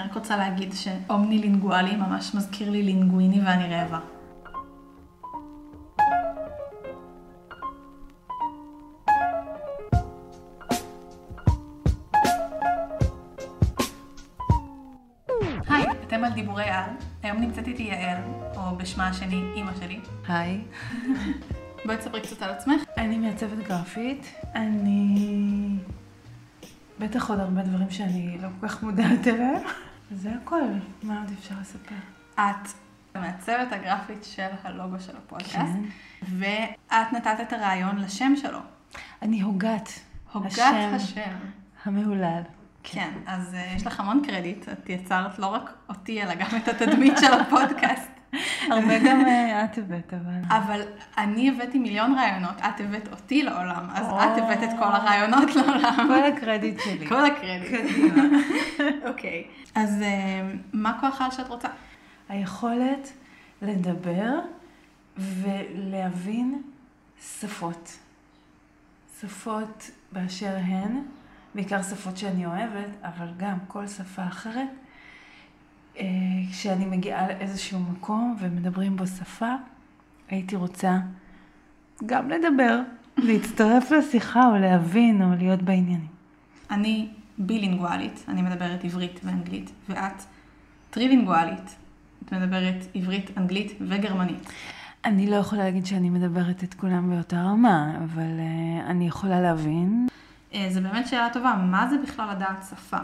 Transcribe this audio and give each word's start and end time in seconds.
אני 0.00 0.08
רק 0.08 0.14
רוצה 0.14 0.36
להגיד 0.36 0.72
שאומני 0.72 1.38
לינגואלי 1.38 1.96
ממש 1.96 2.34
מזכיר 2.34 2.70
לי 2.70 2.82
לינגוויני 2.82 3.40
ואני 3.40 3.74
רעבה. 3.74 4.00
היי, 15.68 15.86
אתם 16.06 16.24
על 16.24 16.32
דיבורי 16.32 16.64
על. 16.64 16.90
היום 17.22 17.38
נמצאת 17.40 17.68
איתי 17.68 17.82
יעל, 17.82 18.22
או 18.56 18.76
בשמה 18.76 19.08
השני, 19.08 19.42
אימא 19.54 19.72
שלי. 19.80 20.00
היי, 20.28 20.60
בואי 21.84 21.96
תספרי 21.96 22.20
קצת 22.20 22.42
על 22.42 22.50
עצמך. 22.50 22.82
אני 22.96 23.18
מעצבת 23.18 23.58
גרפית. 23.68 24.34
אני... 24.54 25.76
בטח 26.98 27.30
עוד 27.30 27.40
הרבה 27.40 27.62
דברים 27.62 27.90
שאני 27.90 28.38
לא 28.42 28.48
כל 28.60 28.68
כך 28.68 28.82
מודעת 28.82 29.26
אליהם. 29.26 29.62
זה 30.10 30.30
הכל, 30.42 30.62
מה 31.02 31.20
עוד 31.20 31.30
אפשר 31.38 31.54
לספר? 31.60 31.94
את 32.34 32.68
המעצבת 33.14 33.72
הגרפית 33.72 34.24
של 34.24 34.48
הלוגו 34.62 35.00
של 35.00 35.16
הפודקאסט, 35.16 35.54
כן. 35.54 35.82
ואת 36.38 37.12
נתת 37.12 37.40
את 37.42 37.52
הרעיון 37.52 37.98
לשם 37.98 38.32
שלו. 38.36 38.58
אני 39.22 39.40
הוגת. 39.40 39.88
הוגת 40.32 40.52
השם 40.52 40.92
השם. 40.94 41.36
המהולל. 41.84 42.42
כן, 42.82 43.10
אז 43.26 43.54
uh, 43.54 43.76
יש 43.76 43.86
לך 43.86 44.00
המון 44.00 44.22
קרדיט, 44.26 44.68
את 44.68 44.88
יצרת 44.88 45.38
לא 45.38 45.46
רק 45.46 45.72
אותי, 45.88 46.22
אלא 46.22 46.34
גם 46.34 46.48
את 46.56 46.68
התדמית 46.68 47.14
של 47.20 47.32
הפודקאסט. 47.32 48.10
הרבה 48.70 48.98
גם 48.98 49.20
אה, 49.26 49.64
את 49.64 49.78
הבאת, 49.78 50.14
אבל... 50.14 50.56
אבל 50.56 50.80
אני 51.18 51.50
הבאתי 51.50 51.78
מיליון 51.78 52.14
רעיונות, 52.14 52.58
את 52.58 52.80
הבאת 52.80 53.08
אותי 53.12 53.42
לעולם, 53.42 53.86
אז. 53.94 54.06
את 54.06 54.42
הבאת 54.42 54.62
את 54.62 54.78
כל 54.78 54.84
הרעיונות 54.84 55.54
לעולם. 55.56 56.08
כל 56.08 56.24
הקרדיט 56.24 56.80
שלי. 56.80 57.08
כל 57.08 57.24
הקרדיט. 57.24 58.14
אוקיי. 59.08 59.44
אז 59.74 60.00
uh, 60.00 60.56
מה 60.72 60.98
כוח 61.00 61.20
העל 61.20 61.30
שאת 61.30 61.48
רוצה? 61.48 61.68
היכולת 62.28 63.12
לדבר 63.62 64.38
ולהבין 65.16 66.62
שפות. 67.40 67.98
שפות 69.20 69.90
באשר 70.12 70.56
הן, 70.56 71.02
בעיקר 71.54 71.82
שפות 71.82 72.16
שאני 72.16 72.46
אוהבת, 72.46 72.90
אבל 73.02 73.28
גם 73.36 73.58
כל 73.68 73.86
שפה 73.86 74.26
אחרת. 74.26 74.68
אה, 76.00 76.06
כשאני 76.50 76.86
מגיעה 76.86 77.28
לאיזשהו 77.28 77.80
מקום 77.80 78.36
ומדברים 78.40 78.96
בו 78.96 79.06
שפה, 79.06 79.54
הייתי 80.28 80.56
רוצה 80.56 80.98
גם 82.06 82.30
לדבר, 82.30 82.80
להצטרף 83.16 83.90
לשיחה 83.90 84.46
או 84.46 84.56
להבין 84.56 85.22
או 85.22 85.34
להיות 85.38 85.62
בעניינים. 85.62 86.06
אני 86.70 87.08
בילינגואלית, 87.38 88.24
אני 88.28 88.42
מדברת 88.42 88.84
עברית 88.84 89.20
ואנגלית, 89.24 89.70
ואת 89.88 90.22
טרילינגואלית, 90.90 91.76
את 92.24 92.32
מדברת 92.32 92.86
עברית, 92.94 93.30
אנגלית 93.38 93.72
וגרמנית. 93.80 94.52
אני 95.04 95.30
לא 95.30 95.36
יכולה 95.36 95.64
להגיד 95.64 95.86
שאני 95.86 96.10
מדברת 96.10 96.64
את 96.64 96.74
כולם 96.74 97.10
באותה 97.10 97.42
רמה, 97.42 97.92
אבל 98.04 98.38
uh, 98.38 98.90
אני 98.90 99.06
יכולה 99.06 99.40
להבין. 99.40 100.06
אה, 100.54 100.66
זו 100.70 100.80
באמת 100.80 101.08
שאלה 101.08 101.28
טובה, 101.32 101.54
מה 101.70 101.88
זה 101.88 101.96
בכלל 102.02 102.30
לדעת 102.36 102.64
שפה? 102.70 102.96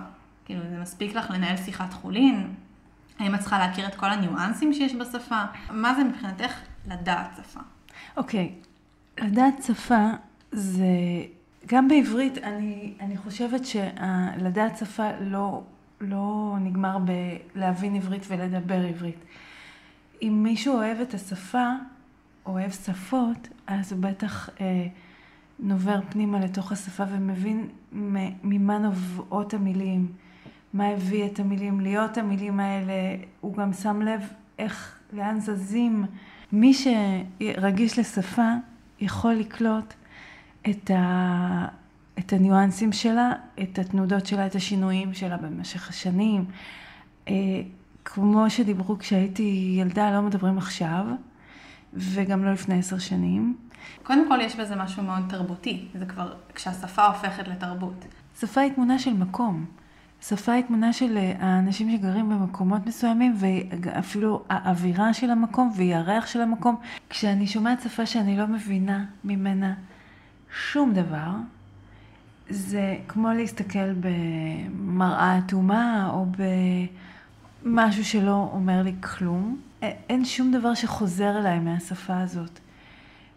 כאילו, 0.45 0.61
זה 0.71 0.79
מספיק 0.79 1.15
לך 1.15 1.31
לנהל 1.31 1.57
שיחת 1.57 1.93
חולין? 1.93 2.55
האם 3.19 3.35
את 3.35 3.41
צריכה 3.41 3.59
להכיר 3.59 3.87
את 3.87 3.95
כל 3.95 4.11
הניואנסים 4.11 4.73
שיש 4.73 4.95
בשפה? 4.95 5.43
מה 5.71 5.95
זה 5.95 6.05
מבחינתך 6.05 6.53
לדעת 6.87 7.31
שפה? 7.37 7.61
אוקיי, 8.17 8.53
לדעת 9.21 9.63
שפה 9.63 10.11
זה... 10.53 10.87
גם 11.67 11.89
בעברית, 11.89 12.39
אני, 12.39 12.95
אני 13.01 13.17
חושבת 13.17 13.61
שלדעת 13.67 14.79
שפה 14.79 15.09
לא, 15.21 15.63
לא 16.01 16.57
נגמר 16.61 16.99
בלהבין 17.55 17.97
עברית 17.97 18.23
ולדבר 18.29 18.87
עברית. 18.87 19.25
אם 20.23 20.41
מישהו 20.43 20.75
אוהב 20.75 21.01
את 21.01 21.15
השפה, 21.15 21.69
אוהב 22.47 22.71
שפות, 22.71 23.49
אז 23.67 23.93
הוא 23.93 24.03
בטח 24.03 24.51
אה, 24.61 24.87
נובר 25.59 26.01
פנימה 26.11 26.41
לתוך 26.41 26.73
השפה 26.73 27.05
ומבין 27.11 27.69
ממה 28.43 28.79
נובעות 28.79 29.55
המילים, 29.55 30.13
מה 30.77 30.87
הביא 30.87 31.27
את 31.27 31.41
המילים 31.41 31.81
להיות 31.81 32.19
המילים 32.19 32.61
האלה, 32.61 32.93
הוא 33.41 33.55
גם 33.55 33.73
שם 33.73 34.03
לב 34.03 34.21
איך, 34.59 34.99
לאן 35.13 35.41
זזים. 35.41 36.05
מי 36.53 36.73
שרגיש 36.75 37.99
לשפה 37.99 38.53
יכול 39.01 39.33
לקלוט 39.33 39.95
את, 40.71 40.91
ה... 40.91 41.67
את 42.19 42.33
הניואנסים 42.33 42.93
שלה, 42.93 43.33
את 43.63 43.79
התנודות 43.79 44.27
שלה, 44.27 44.47
את 44.47 44.55
השינויים 44.55 45.15
שלה 45.15 45.37
במשך 45.37 45.89
השנים. 45.89 46.45
אה, 47.29 47.35
כמו 48.05 48.51
שדיברו 48.51 48.99
כשהייתי 48.99 49.77
ילדה, 49.81 50.11
לא 50.11 50.23
מדברים 50.23 50.59
עכשיו, 50.59 51.07
וגם 51.95 52.45
לא 52.45 52.53
לפני 52.53 52.79
עשר 52.79 52.99
שנים. 52.99 53.57
קודם 54.03 54.29
כל, 54.29 54.39
יש 54.43 54.57
בזה 54.57 54.77
משהו 54.77 55.03
מאוד 55.03 55.23
תרבותי. 55.29 55.89
זה 55.99 56.07
כבר 56.07 56.35
כשהשפה 56.55 57.07
הופכת 57.07 57.49
לתרבות. 57.49 58.05
שפה 58.41 58.61
היא 58.61 58.73
תמונה 58.73 58.99
של 58.99 59.13
מקום. 59.13 59.67
שפה 60.29 60.53
היא 60.53 60.65
תמונה 60.65 60.93
של 60.93 61.17
אה, 61.17 61.33
האנשים 61.41 61.91
שגרים 61.91 62.29
במקומות 62.31 62.87
מסוימים, 62.87 63.35
ואפילו 63.37 64.45
האווירה 64.49 65.15
של 65.15 65.31
המקום 65.31 65.73
והירח 65.77 66.27
של 66.27 66.41
המקום. 66.41 66.77
כשאני 67.11 67.47
שומעת 67.47 67.83
שפה 67.83 68.07
שאני 68.07 68.37
לא 68.37 68.47
מבינה 68.47 69.05
ממנה 69.25 69.75
שום 70.73 70.93
דבר, 70.93 71.31
זה 72.51 72.97
כמו 73.09 73.33
להסתכל 73.33 73.93
במראה 74.01 75.39
אטומה 75.39 76.11
או 76.13 76.27
במשהו 77.65 78.05
שלא 78.05 78.51
אומר 78.53 78.83
לי 78.83 78.95
כלום. 79.01 79.61
אין 79.83 80.25
שום 80.25 80.53
דבר 80.53 80.75
שחוזר 80.75 81.39
אליי 81.39 81.59
מהשפה 81.59 82.21
הזאת. 82.21 82.59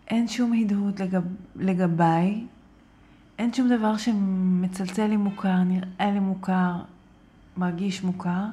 אין 0.08 0.28
שום 0.28 0.54
הדהוד 0.54 1.02
לגב, 1.02 1.24
לגביי, 1.56 2.44
אין 3.40 3.54
שום 3.54 3.70
דבר 3.70 3.98
שמצלצל 3.98 5.08
לי 5.08 5.18
מוכר, 5.18 5.64
נראה 5.64 6.12
לי 6.12 6.20
מוכר, 6.20 6.72
מרגיש 7.58 8.04
מוכר. 8.04 8.44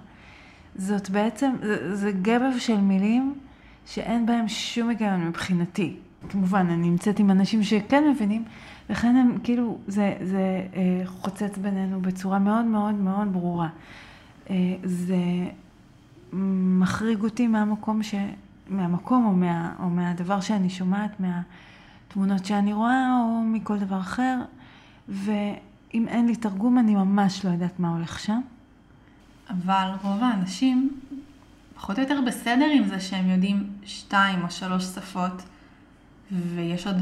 זאת 0.76 1.10
בעצם, 1.10 1.52
זה, 1.62 1.96
זה 1.96 2.12
גבב 2.12 2.58
של 2.58 2.80
מילים 2.80 3.34
שאין 3.86 4.26
בהם 4.26 4.48
שום 4.48 4.88
היגיון 4.88 5.28
מבחינתי. 5.28 5.96
כמובן, 6.28 6.66
אני 6.66 6.90
נמצאת 6.90 7.18
עם 7.18 7.30
אנשים 7.30 7.62
שכן 7.62 8.04
מבינים, 8.10 8.44
לכן 8.90 9.16
הם 9.16 9.38
כאילו, 9.44 9.78
זה, 9.86 10.14
זה 10.22 10.66
אה, 10.74 11.02
חוצץ 11.06 11.58
בינינו 11.58 12.00
בצורה 12.00 12.38
מאוד 12.38 12.64
מאוד 12.64 12.94
מאוד 12.94 13.32
ברורה. 13.32 13.68
אה, 14.50 14.74
זה 14.84 15.18
מחריג 16.78 17.22
אותי 17.22 17.46
מהמקום 17.46 18.02
ש... 18.02 18.14
מהמקום 18.68 19.26
או, 19.26 19.32
מה, 19.32 19.74
או 19.78 19.90
מהדבר 19.90 20.40
שאני 20.40 20.70
שומעת, 20.70 21.20
מהתמונות 21.20 22.44
שאני 22.44 22.72
רואה 22.72 23.18
או 23.20 23.42
מכל 23.44 23.78
דבר 23.78 24.00
אחר, 24.00 24.38
ואם 25.08 26.08
אין 26.08 26.26
לי 26.26 26.36
תרגום 26.36 26.78
אני 26.78 26.94
ממש 26.94 27.44
לא 27.44 27.50
יודעת 27.50 27.80
מה 27.80 27.88
הולך 27.88 28.18
שם. 28.18 28.40
אבל 29.50 29.88
רוב 30.02 30.22
האנשים 30.22 31.00
פחות 31.74 31.98
או 31.98 32.02
יותר 32.02 32.20
בסדר 32.26 32.66
עם 32.74 32.84
זה 32.84 33.00
שהם 33.00 33.30
יודעים 33.30 33.70
שתיים 33.84 34.44
או 34.44 34.50
שלוש 34.50 34.84
שפות, 34.84 35.42
ויש 36.32 36.86
עוד, 36.86 36.96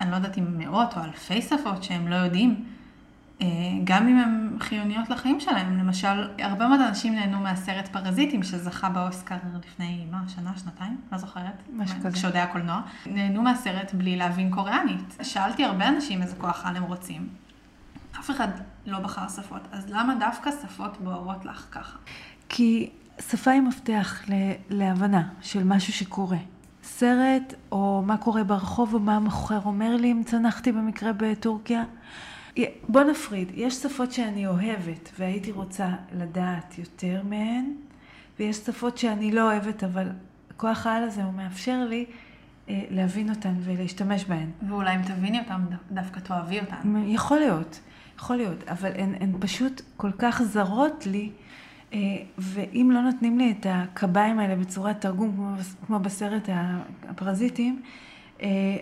אני 0.00 0.10
לא 0.10 0.16
יודעת 0.16 0.38
אם 0.38 0.58
מאות 0.58 0.96
או 0.96 1.04
אלפי 1.04 1.42
שפות 1.42 1.82
שהם 1.82 2.08
לא 2.08 2.14
יודעים, 2.14 2.64
גם 3.84 4.08
אם 4.08 4.16
הן 4.18 4.56
חיוניות 4.60 5.10
לחיים 5.10 5.40
שלהם. 5.40 5.78
למשל, 5.78 6.28
הרבה 6.38 6.68
מאוד 6.68 6.80
אנשים 6.80 7.14
נהנו 7.14 7.40
מהסרט 7.40 7.88
פרזיטים 7.88 8.42
שזכה 8.42 8.88
באוסקר 8.88 9.34
לפני, 9.64 10.06
מה, 10.10 10.22
שנה, 10.28 10.52
שנתיים? 10.56 11.00
לא 11.12 11.18
זוכרת. 11.18 11.62
משהו 11.72 11.96
כזה. 11.98 12.10
כשעוד 12.10 12.36
היה 12.36 12.46
קולנוע. 12.46 12.80
נהנו 13.06 13.42
מהסרט 13.42 13.94
בלי 13.94 14.16
להבין 14.16 14.50
קוריאנית. 14.50 15.16
שאלתי 15.22 15.64
הרבה 15.64 15.88
אנשים 15.88 16.22
איזה 16.22 16.36
כוח 16.36 16.66
על 16.66 16.76
הם 16.76 16.82
רוצים. 16.82 17.28
אף 18.20 18.30
אחד 18.30 18.48
לא 18.86 18.98
בחר 18.98 19.28
שפות, 19.28 19.60
אז 19.72 19.90
למה 19.90 20.14
דווקא 20.20 20.50
שפות 20.62 21.00
בוערות 21.00 21.44
לך 21.44 21.66
ככה? 21.70 21.98
כי 22.48 22.90
שפה 23.30 23.50
היא 23.50 23.60
מפתח 23.60 24.22
ל- 24.28 24.52
להבנה 24.70 25.28
של 25.40 25.64
משהו 25.64 25.92
שקורה. 25.92 26.36
סרט, 26.82 27.54
או 27.72 28.02
מה 28.06 28.16
קורה 28.16 28.44
ברחוב, 28.44 28.94
או 28.94 28.98
מה 29.00 29.16
המוכר 29.16 29.60
אומר 29.64 29.96
לי 29.96 30.12
אם 30.12 30.22
צנחתי 30.26 30.72
במקרה 30.72 31.10
בטורקיה. 31.16 31.84
בוא 32.88 33.02
נפריד, 33.02 33.52
יש 33.54 33.74
שפות 33.74 34.12
שאני 34.12 34.46
אוהבת 34.46 35.10
והייתי 35.18 35.52
רוצה 35.52 35.88
לדעת 36.12 36.78
יותר 36.78 37.22
מהן, 37.28 37.64
ויש 38.38 38.56
שפות 38.56 38.98
שאני 38.98 39.32
לא 39.32 39.52
אוהבת, 39.52 39.84
אבל 39.84 40.08
כוח 40.56 40.86
העל 40.86 41.02
הזה 41.02 41.24
הוא 41.24 41.32
מאפשר 41.32 41.84
לי 41.88 42.04
אה, 42.68 42.84
להבין 42.90 43.30
אותן 43.30 43.54
ולהשתמש 43.60 44.24
בהן. 44.24 44.50
ואולי 44.68 44.96
אם 44.96 45.02
תביני 45.02 45.38
אותם, 45.38 45.60
דו- 45.70 45.76
דווקא 45.94 46.20
תאהבי 46.20 46.60
אותם. 46.60 47.04
יכול 47.06 47.38
להיות, 47.38 47.80
יכול 48.18 48.36
להיות, 48.36 48.68
אבל 48.68 48.90
הן, 48.94 49.14
הן 49.20 49.32
פשוט 49.40 49.82
כל 49.96 50.10
כך 50.18 50.42
זרות 50.42 51.06
לי, 51.06 51.30
אה, 51.92 51.98
ואם 52.38 52.90
לא 52.94 53.00
נותנים 53.00 53.38
לי 53.38 53.54
את 53.60 53.66
הקביים 53.70 54.38
האלה 54.38 54.56
בצורת 54.56 55.00
תרגום, 55.00 55.56
כמו, 55.86 55.98
בסרט 55.98 56.48
הפרזיטים, 57.08 57.82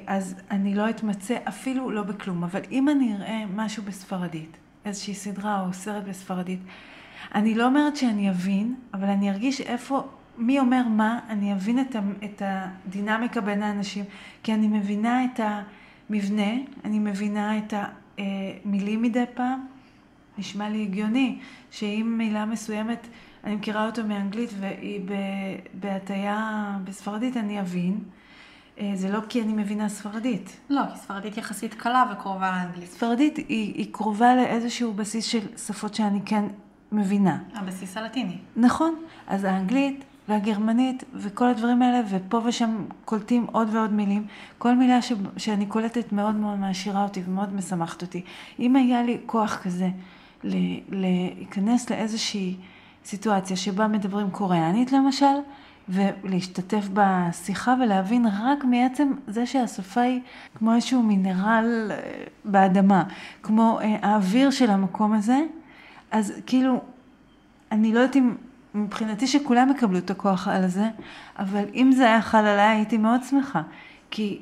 אז 0.07 0.35
אני 0.51 0.75
לא 0.75 0.91
אתמצא 0.91 1.37
אפילו 1.49 1.91
לא 1.91 2.03
בכלום. 2.03 2.45
אבל 2.45 2.61
אם 2.71 2.89
אני 2.89 3.15
אראה 3.15 3.45
משהו 3.55 3.83
בספרדית, 3.83 4.57
איזושהי 4.85 5.15
סדרה 5.15 5.61
או 5.61 5.73
סרט 5.73 6.05
בספרדית, 6.05 6.61
אני 7.35 7.55
לא 7.55 7.67
אומרת 7.67 7.97
שאני 7.97 8.31
אבין, 8.31 8.75
אבל 8.95 9.09
אני 9.09 9.31
ארגיש 9.31 9.61
איפה, 9.61 10.03
מי 10.39 10.61
אומר 10.61 10.89
מה, 10.89 11.21
אני 11.29 11.53
אבין 11.53 11.81
את, 11.81 11.97
ה, 11.97 12.01
את 12.25 12.43
הדינמיקה 12.45 13.41
בין 13.41 13.63
האנשים, 13.63 14.05
כי 14.43 14.55
אני 14.55 14.69
מבינה 14.69 15.25
את 15.25 15.41
המבנה, 15.41 16.53
אני 16.85 16.99
מבינה 16.99 17.59
את 17.59 17.75
המילים 18.19 19.03
מדי 19.03 19.25
פעם. 19.35 19.67
נשמע 20.39 20.69
לי 20.69 20.83
הגיוני 20.83 21.39
שאם 21.71 22.15
מילה 22.19 22.45
מסוימת, 22.45 23.07
אני 23.45 23.57
מכירה 23.57 23.87
אותו 23.87 24.05
מאנגלית 24.05 24.51
והיא 24.61 25.01
בהטייה 25.75 26.79
בספרדית, 26.85 27.37
אני 27.37 27.61
אבין. 27.61 27.99
אה, 28.81 28.91
זה 28.95 29.13
לא 29.13 29.21
כי 29.29 29.43
אני 29.43 29.53
מבינה 29.53 29.89
ספרדית. 29.89 30.57
לא, 30.71 30.83
כי 30.93 30.99
ספרדית 30.99 31.37
יחסית 31.37 31.75
קלה 31.75 32.05
וקרובה 32.13 32.51
לאנגלית. 32.51 32.91
ספרדית 32.91 33.37
היא, 33.37 33.47
היא 33.49 33.93
קרובה 33.93 34.37
לאיזשהו 34.37 34.93
בסיס 34.93 35.25
של 35.25 35.41
שפות 35.57 35.95
שאני 35.95 36.21
כן 36.27 36.45
מבינה. 36.93 37.39
הבסיס 37.55 37.97
הלטיני. 37.97 38.39
נכון. 38.57 38.95
אז 39.27 39.45
האנגלית 39.45 40.05
והגרמנית 40.29 41.05
וכל 41.15 41.49
הדברים 41.49 41.83
האלה, 41.83 42.01
ופה 42.09 42.41
ושם 42.45 42.85
קולטים 43.05 43.47
עוד 43.53 43.75
ועוד 43.75 43.93
מילים. 43.93 44.27
כל 44.59 44.75
מילה 44.75 45.03
ש, 45.03 45.13
שאני 45.37 45.67
קולטת 45.67 46.13
מאוד 46.13 46.35
מאוד 46.35 46.59
מעשירה 46.59 47.03
אותי 47.03 47.23
ומאוד 47.27 47.55
משמחת 47.55 48.03
אותי. 48.03 48.23
אם 48.59 48.77
היה 48.77 49.03
לי 49.03 49.19
כוח 49.27 49.61
כזה 49.63 49.89
להיכנס 50.89 51.91
לאיזושהי 51.91 52.57
סיטואציה 53.05 53.57
שבה 53.57 53.89
מדברים 53.89 54.31
קוריאנית 54.31 54.93
למשל, 54.93 55.35
ולהשתתף 55.89 56.89
בשיחה 56.93 57.75
ולהבין 57.83 58.27
רק 58.43 58.65
מעצם 58.65 59.13
זה 59.27 59.47
שהשפה 59.47 60.01
היא 60.01 60.21
כמו 60.55 60.75
איזשהו 60.75 61.03
מינרל 61.03 61.91
אה, 61.91 61.97
באדמה, 62.45 63.05
כמו 63.43 63.81
אה, 63.81 63.97
האוויר 64.03 64.51
של 64.51 64.71
המקום 64.71 65.13
הזה, 65.13 65.41
אז 66.11 66.33
כאילו, 66.47 66.83
אני 67.73 67.93
לא 67.93 68.01
יודעת 68.01 68.17
אם, 68.17 68.35
מבחינתי 68.75 69.27
שכולם 69.27 69.71
יקבלו 69.71 69.99
את 69.99 70.11
הכוח 70.11 70.49
על 70.49 70.67
זה, 70.67 70.89
אבל 71.39 71.65
אם 71.75 71.93
זה 71.97 72.07
היה 72.07 72.23
חל 72.23 72.47
עליי 72.47 72.77
הייתי 72.77 72.99
מאוד 72.99 73.23
שמחה, 73.23 73.63
כי 74.11 74.39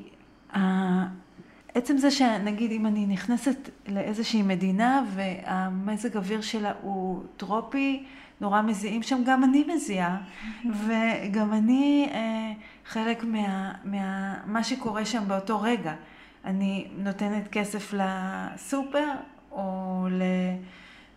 עצם 1.75 1.97
זה 1.97 2.11
שנגיד 2.11 2.71
אם 2.71 2.85
אני 2.85 3.05
נכנסת 3.05 3.69
לאיזושהי 3.87 4.41
מדינה 4.41 5.03
והמזג 5.13 6.17
אוויר 6.17 6.41
שלה 6.41 6.71
הוא 6.81 7.23
טרופי, 7.37 8.03
נורא 8.41 8.61
מזיעים 8.61 9.03
שם, 9.03 9.21
גם 9.25 9.43
אני 9.43 9.65
מזיעה, 9.75 10.17
וגם 10.65 11.53
אני 11.53 12.09
אה, 12.11 12.53
חלק 12.85 13.23
מה, 13.23 13.73
מה 13.83 14.35
מה 14.45 14.63
שקורה 14.63 15.05
שם 15.05 15.23
באותו 15.27 15.61
רגע. 15.61 15.93
אני 16.45 16.87
נותנת 16.97 17.47
כסף 17.51 17.93
לסופר 17.93 19.11
או 19.51 20.07
ל, 20.11 20.23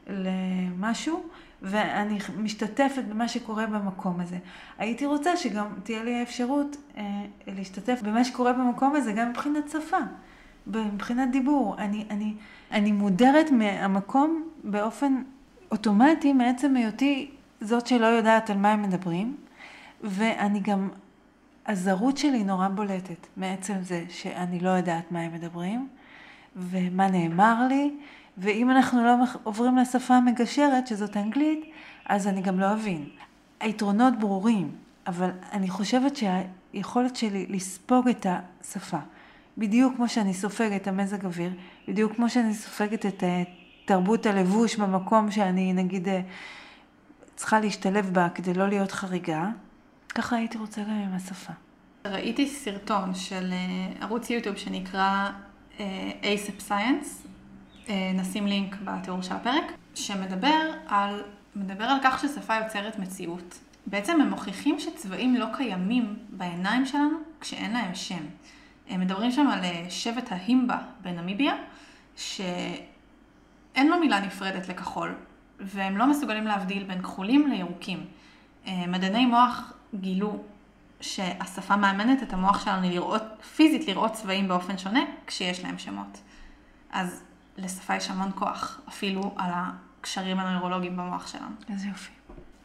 למשהו, 0.07 1.23
ואני 1.63 2.19
משתתפת 2.39 3.03
במה 3.09 3.29
שקורה 3.29 3.67
במקום 3.67 4.21
הזה. 4.21 4.39
הייתי 4.79 5.07
רוצה 5.07 5.37
שגם 5.37 5.67
תהיה 5.83 6.05
לי 6.05 6.15
האפשרות 6.15 6.77
אה, 6.97 7.03
להשתתף 7.47 8.01
במה 8.03 8.25
שקורה 8.25 8.53
במקום 8.53 8.97
הזה, 8.97 9.13
גם 9.13 9.31
מבחינת 9.31 9.69
שפה, 9.69 9.97
מבחינת 10.67 11.31
דיבור. 11.31 11.75
אני, 11.79 12.05
אני, 12.11 12.35
אני 12.71 12.93
מודרת 12.93 13.51
מהמקום 13.51 14.49
באופן 14.65 15.23
אוטומטי 15.77 16.33
מעצם 16.33 16.77
היותי 16.77 17.31
זאת 17.61 17.87
שלא 17.87 18.07
יודעת 18.07 18.51
על 18.51 18.59
מה 18.59 18.73
הם 18.73 18.83
מדברים, 18.83 19.37
ואני 20.03 20.61
גם, 20.61 20.89
הזרות 21.67 22.17
שלי 22.17 22.45
נורא 22.45 22.69
בולטת 22.69 23.27
מעצם 23.37 23.75
זה 23.83 24.05
שאני 24.09 24.61
לא 24.61 24.69
יודעת 24.69 25.13
מה 25.13 25.21
הם 25.21 25.35
מדברים, 25.35 25.89
ומה 26.57 27.11
נאמר 27.11 27.67
לי, 27.69 27.95
ואם 28.39 28.71
אנחנו 28.71 29.05
לא 29.05 29.15
עוברים 29.43 29.77
לשפה 29.77 30.15
המגשרת, 30.15 30.87
שזאת 30.87 31.17
אנגלית, 31.17 31.61
אז 32.07 32.27
אני 32.27 32.41
גם 32.41 32.61
לא 32.61 32.73
אבין. 32.73 33.09
היתרונות 33.61 34.19
ברורים, 34.19 34.71
אבל 35.07 35.31
אני 35.53 35.69
חושבת 35.69 36.17
שהיכולת 36.17 37.17
שלי 37.17 37.47
לספוג 37.49 38.09
את 38.09 38.27
השפה, 38.31 38.99
בדיוק 39.59 39.97
כמו 39.97 40.09
שאני 40.09 40.35
סופגת 40.35 40.83
את 40.83 40.89
המזג 40.89 41.25
אוויר, 41.25 41.53
בדיוק 41.89 42.17
כמו 42.17 42.29
שאני 42.29 42.55
סופגת 42.55 43.07
את 43.07 43.23
תרבות 43.87 44.27
הלבוש 44.27 44.77
במקום 44.77 45.31
שאני 45.31 45.73
נגיד 45.73 46.09
אה, 46.09 46.21
צריכה 47.37 47.61
להשתלב 47.61 48.11
בה 48.13 48.29
כדי 48.35 48.55
לא 48.55 48.69
להיות 48.69 48.93
חריגה, 48.93 49.49
ככה 50.09 50.37
הייתי 50.37 50.59
רוצה 50.59 50.83
גם 50.83 50.91
עם 50.91 51.15
השפה. 51.15 51.53
ראיתי 52.07 52.49
סרטון 52.49 53.15
של 53.15 53.53
אה, 53.53 53.93
ערוץ 54.01 54.31
יוטיוב 54.31 54.57
שנקרא 54.57 55.31
אה, 55.81 56.11
ASAP 56.23 56.71
Science, 56.71 57.29
נשים 58.15 58.47
לינק 58.47 58.77
בתיאור 58.85 59.23
של 59.23 59.35
הפרק, 59.35 59.65
שמדבר 59.95 60.73
על, 60.87 61.23
מדבר 61.57 61.85
על 61.85 61.99
כך 62.05 62.21
ששפה 62.21 62.55
יוצרת 62.57 62.99
מציאות. 62.99 63.59
בעצם 63.87 64.21
הם 64.21 64.31
מוכיחים 64.31 64.81
שצבעים 64.81 65.35
לא 65.35 65.47
קיימים 65.57 66.17
בעיניים 66.31 66.87
שלנו 66.87 67.19
כשאין 67.41 67.73
להם 67.73 67.95
שם. 67.95 68.25
הם 68.89 69.01
מדברים 69.01 69.31
שם 69.31 69.47
על 69.47 69.61
שבט 69.89 70.33
ההימבה 70.33 70.79
בנמיביה, 71.03 71.55
ש... 72.17 72.41
אין 73.77 73.89
לו 73.89 73.99
מילה 73.99 74.21
נפרדת 74.21 74.69
לכחול, 74.69 75.15
והם 75.61 75.97
לא 75.97 76.07
מסוגלים 76.07 76.47
להבדיל 76.47 76.85
בין 76.85 77.03
כחולים 77.03 77.51
לירוקים. 77.51 78.07
אה, 78.67 78.87
מדעני 78.87 79.27
מוח 79.27 79.73
גילו 79.95 80.43
שהשפה 81.01 81.77
מאמנת 81.77 82.23
את 82.23 82.33
המוח 82.33 82.65
שלנו 82.65 82.91
לראות, 82.91 83.23
פיזית 83.57 83.89
לראות 83.89 84.13
צבעים 84.13 84.49
באופן 84.49 84.79
שונה 84.79 85.01
כשיש 85.27 85.65
להם 85.65 85.79
שמות. 85.79 86.19
אז 86.91 87.23
לשפה 87.57 87.97
יש 87.97 88.11
המון 88.11 88.31
כוח, 88.35 88.81
אפילו 88.89 89.35
על 89.37 89.51
הקשרים 89.55 90.39
הנוירולוגיים 90.39 90.97
במוח 90.97 91.27
שלנו. 91.27 91.55
איזה 91.69 91.89
יופי. 91.89 92.13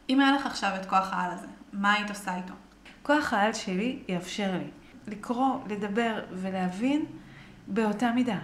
אם 0.08 0.20
היה 0.20 0.32
לך 0.32 0.46
עכשיו 0.46 0.70
את 0.80 0.86
כוח 0.86 1.12
העל 1.12 1.30
הזה, 1.30 1.46
מה 1.72 1.92
היית 1.92 2.10
עושה 2.10 2.36
איתו? 2.36 2.54
כוח 3.02 3.32
העל 3.32 3.52
שלי 3.52 3.98
יאפשר 4.08 4.52
לי 4.52 4.70
לקרוא, 5.06 5.58
לדבר 5.68 6.20
ולהבין 6.32 7.04
באותה 7.66 8.12
מידה. 8.12 8.38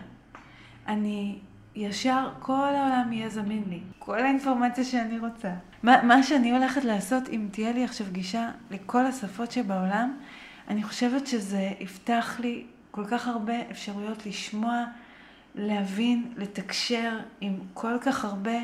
אני 0.86 1.38
ישר 1.78 2.30
כל 2.38 2.74
העולם 2.74 3.12
יהיה 3.12 3.28
זמין 3.28 3.62
לי. 3.68 3.80
כל 3.98 4.18
האינפורמציה 4.18 4.84
שאני 4.84 5.18
רוצה. 5.18 5.50
מה, 5.82 6.02
מה 6.02 6.22
שאני 6.22 6.50
הולכת 6.50 6.84
לעשות, 6.84 7.28
אם 7.28 7.48
תהיה 7.50 7.72
לי 7.72 7.84
עכשיו 7.84 8.06
גישה 8.12 8.50
לכל 8.70 9.06
השפות 9.06 9.52
שבעולם, 9.52 10.16
אני 10.68 10.82
חושבת 10.82 11.26
שזה 11.26 11.70
יפתח 11.80 12.36
לי 12.40 12.64
כל 12.90 13.04
כך 13.04 13.28
הרבה 13.28 13.70
אפשרויות 13.70 14.26
לשמוע, 14.26 14.84
להבין, 15.54 16.32
לתקשר 16.36 17.18
עם 17.40 17.58
כל 17.74 17.98
כך 18.00 18.24
הרבה, 18.24 18.58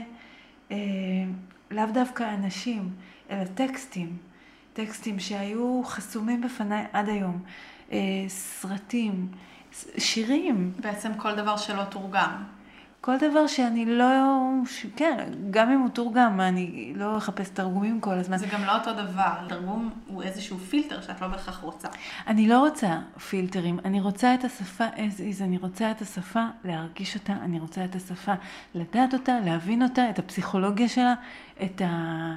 אה, 0.71 0.77
לאו 1.71 1.87
דווקא 1.93 2.35
אנשים, 2.35 2.91
אלא 3.31 3.45
טקסטים. 3.45 4.17
טקסטים 4.73 5.21
שהיו 5.21 5.83
חסומים 5.85 6.41
בפניי 6.41 6.85
עד 6.93 7.09
היום. 7.09 7.43
אה, 7.93 7.99
סרטים, 8.29 9.29
שירים. 9.99 10.73
בעצם 10.81 11.15
כל 11.17 11.35
דבר 11.35 11.57
שלא 11.57 11.85
תורגם. 11.85 12.43
כל 13.05 13.17
דבר 13.17 13.47
שאני 13.47 13.87
לא, 13.87 14.07
כן, 14.97 15.17
גם 15.51 15.71
אם 15.71 15.81
הוא 15.81 15.89
תורגם, 15.89 16.41
אני 16.41 16.93
לא 16.97 17.17
אחפש 17.17 17.49
תרגומים 17.49 18.01
כל 18.01 18.15
הזמן. 18.15 18.37
זה 18.37 18.47
גם 18.53 18.65
לא 18.65 18.79
אותו 18.79 18.93
דבר, 18.93 19.49
תרגום 19.49 19.91
הוא 20.07 20.23
איזשהו 20.23 20.59
פילטר 20.59 21.01
שאת 21.01 21.21
לא 21.21 21.29
בהכרח 21.29 21.61
רוצה. 21.61 21.89
אני 22.27 22.49
לא 22.49 22.59
רוצה 22.59 22.99
פילטרים, 23.29 23.79
אני 23.85 24.01
רוצה 24.01 24.35
את 24.35 24.45
השפה 24.45 24.85
as 24.97 25.19
is, 25.19 25.45
אני 25.45 25.59
רוצה 25.59 25.91
את 25.91 26.03
השפה 26.03 26.45
להרגיש 26.65 27.15
אותה, 27.15 27.33
אני 27.33 27.61
רוצה 27.61 27.85
את 27.85 27.95
השפה 27.95 28.33
לדעת 28.75 29.15
אותה, 29.15 29.41
להבין 29.45 29.83
אותה, 29.83 30.11
את 30.11 30.19
הפסיכולוגיה 30.19 30.89
שלה, 30.89 31.15
את, 31.63 31.81
ה, 31.81 32.35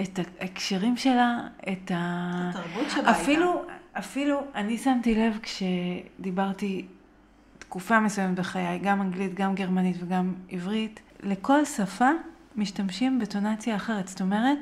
את 0.00 0.18
ההקשרים 0.40 0.96
שלה, 0.96 1.38
את 1.72 1.90
ה... 1.94 2.50
התרבות 2.50 2.90
שבה 2.90 3.10
אפילו, 3.10 3.62
אפילו, 3.92 4.40
אני 4.54 4.78
שמתי 4.78 5.14
לב 5.14 5.38
כשדיברתי 5.42 6.86
תקופה 7.70 8.00
מסוימת 8.00 8.38
בחיי, 8.38 8.78
גם 8.78 9.00
אנגלית, 9.00 9.34
גם 9.34 9.54
גרמנית 9.54 9.96
וגם 10.00 10.34
עברית, 10.48 11.00
לכל 11.22 11.64
שפה 11.64 12.08
משתמשים 12.56 13.18
בטונציה 13.18 13.76
אחרת. 13.76 14.08
זאת 14.08 14.20
אומרת, 14.20 14.58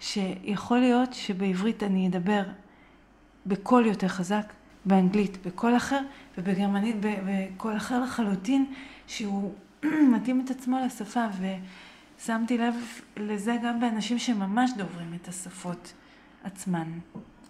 שיכול 0.00 0.78
להיות 0.78 1.12
שבעברית 1.12 1.82
אני 1.82 2.08
אדבר 2.08 2.42
בקול 3.46 3.86
יותר 3.86 4.08
חזק, 4.08 4.52
באנגלית 4.84 5.46
בקול 5.46 5.76
אחר, 5.76 6.00
ובגרמנית 6.38 6.96
בקול 7.00 7.76
אחר 7.76 8.02
לחלוטין, 8.02 8.72
שהוא 9.06 9.54
מתאים 10.14 10.42
את 10.44 10.50
עצמו 10.50 10.78
לשפה, 10.86 11.24
ושמתי 12.18 12.58
לב 12.58 12.74
לזה 13.16 13.56
גם 13.64 13.80
באנשים 13.80 14.18
שממש 14.18 14.70
דוברים 14.76 15.14
את 15.22 15.28
השפות 15.28 15.92
עצמן. 16.44 16.88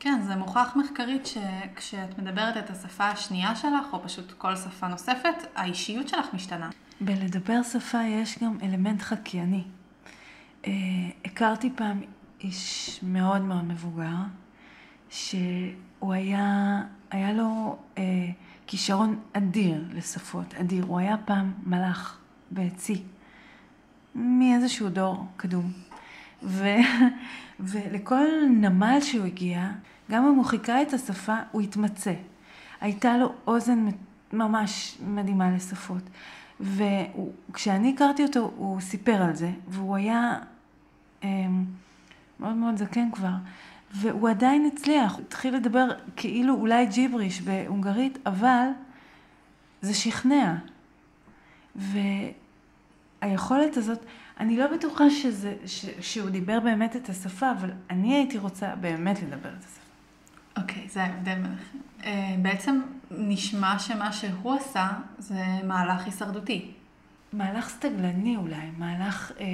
כן, 0.05 0.23
זה 0.23 0.37
מוכח 0.37 0.77
מחקרית 0.77 1.27
שכשאת 1.27 2.19
מדברת 2.19 2.57
את 2.57 2.71
השפה 2.71 3.09
השנייה 3.09 3.57
שלך, 3.57 3.93
או 3.93 4.03
פשוט 4.03 4.33
כל 4.33 4.57
שפה 4.57 4.89
נוספת, 4.89 5.35
האישיות 5.55 6.09
שלך 6.09 6.35
משתנה. 6.35 6.71
בלדבר 7.01 7.63
שפה 7.63 8.03
יש 8.03 8.39
גם 8.39 8.59
אלמנט 8.63 9.03
חקייני. 9.03 9.65
אה, 10.67 10.73
הכרתי 11.25 11.71
פעם 11.75 12.01
איש 12.41 13.01
מאוד 13.03 13.41
מאוד 13.41 13.65
מבוגר, 13.65 14.17
שהוא 15.11 16.13
היה, 16.13 16.81
היה 17.11 17.33
לו 17.33 17.79
אה, 17.99 18.03
כישרון 18.67 19.21
אדיר 19.33 19.85
לשפות, 19.93 20.55
אדיר. 20.55 20.85
הוא 20.85 20.99
היה 20.99 21.17
פעם 21.25 21.53
מלאך 21.67 22.19
בצי, 22.53 23.03
מאיזשהו 24.15 24.89
דור 24.89 25.27
קדום. 25.37 25.73
ו... 26.43 26.67
ולכל 27.61 28.27
נמל 28.51 28.99
שהוא 29.01 29.27
הגיע, 29.27 29.71
גם 30.13 30.27
אם 30.27 30.35
הוא 30.35 30.45
חיכה 30.45 30.83
את 30.83 30.93
השפה, 30.93 31.37
הוא 31.53 31.63
התמצא. 31.63 32.13
הייתה 32.81 33.17
לו 33.17 33.33
אוזן 33.47 33.89
ממש 34.33 34.99
מדהימה 35.07 35.51
לשפות. 35.51 36.03
וכשאני 36.61 37.93
הכרתי 37.95 38.23
אותו, 38.23 38.51
הוא 38.57 38.81
סיפר 38.81 39.23
על 39.23 39.35
זה, 39.35 39.51
והוא 39.69 39.97
היה 39.97 40.39
אמ, 41.23 41.65
מאוד 42.41 42.55
מאוד 42.55 42.77
זקן 42.77 43.11
כבר, 43.13 43.33
והוא 43.95 44.29
עדיין 44.29 44.71
הצליח, 44.73 45.15
הוא 45.15 45.21
התחיל 45.21 45.57
לדבר 45.57 45.89
כאילו 46.17 46.55
אולי 46.55 46.87
ג'יבריש 46.87 47.43
בהונגרית, 47.43 48.19
אבל 48.27 48.67
זה 49.83 49.95
שכנע. 49.95 50.55
והיכולת 53.23 53.77
הזאת, 53.77 53.99
אני 54.41 54.57
לא 54.57 54.67
בטוחה 54.67 55.11
שזה, 55.11 55.55
ש, 55.67 55.87
שהוא 56.01 56.31
דיבר 56.31 56.61
באמת 56.61 56.97
את 56.97 57.09
השפה, 57.09 57.51
אבל 57.51 57.71
אני 57.91 58.15
הייתי 58.15 58.39
רוצה 58.39 58.75
באמת 58.77 59.23
לדבר 59.23 59.49
את 59.49 59.65
השפה. 59.65 59.82
אוקיי, 60.57 60.87
okay, 60.87 60.93
זה 60.93 61.03
ההבדל 61.03 61.35
ביניכם. 61.35 61.79
Uh, 62.01 62.05
בעצם 62.43 62.81
נשמע 63.11 63.79
שמה 63.79 64.13
שהוא 64.13 64.55
עשה 64.55 64.89
זה 65.19 65.45
מהלך 65.65 66.05
הישרדותי. 66.05 66.73
מהלך 67.33 67.69
סטגלני 67.69 68.37
אולי, 68.37 68.71
מהלך, 68.79 69.33
אה, 69.41 69.47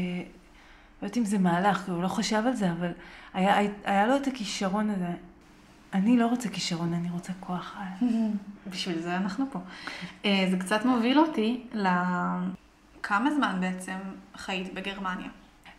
לא 1.02 1.06
יודעת 1.06 1.16
אם 1.16 1.24
זה 1.24 1.38
מהלך, 1.38 1.84
כי 1.84 1.90
הוא 1.90 2.02
לא 2.02 2.08
חשב 2.08 2.42
על 2.46 2.54
זה, 2.54 2.72
אבל 2.72 2.92
היה, 3.34 3.56
היה 3.84 4.06
לו 4.06 4.16
את 4.16 4.26
הכישרון 4.26 4.90
הזה. 4.90 5.12
אני 5.94 6.16
לא 6.16 6.26
רוצה 6.26 6.48
כישרון, 6.48 6.94
אני 6.94 7.10
רוצה 7.10 7.32
כוח 7.40 7.76
על. 7.78 8.08
בשביל 8.70 9.00
זה 9.00 9.16
אנחנו 9.16 9.46
פה. 9.52 9.58
אה, 10.24 10.46
זה 10.50 10.56
קצת 10.58 10.84
מוביל 10.84 11.18
אותי 11.18 11.64
לכמה 11.72 13.30
זמן 13.34 13.56
בעצם 13.60 13.96
חיית 14.36 14.74
בגרמניה. 14.74 15.28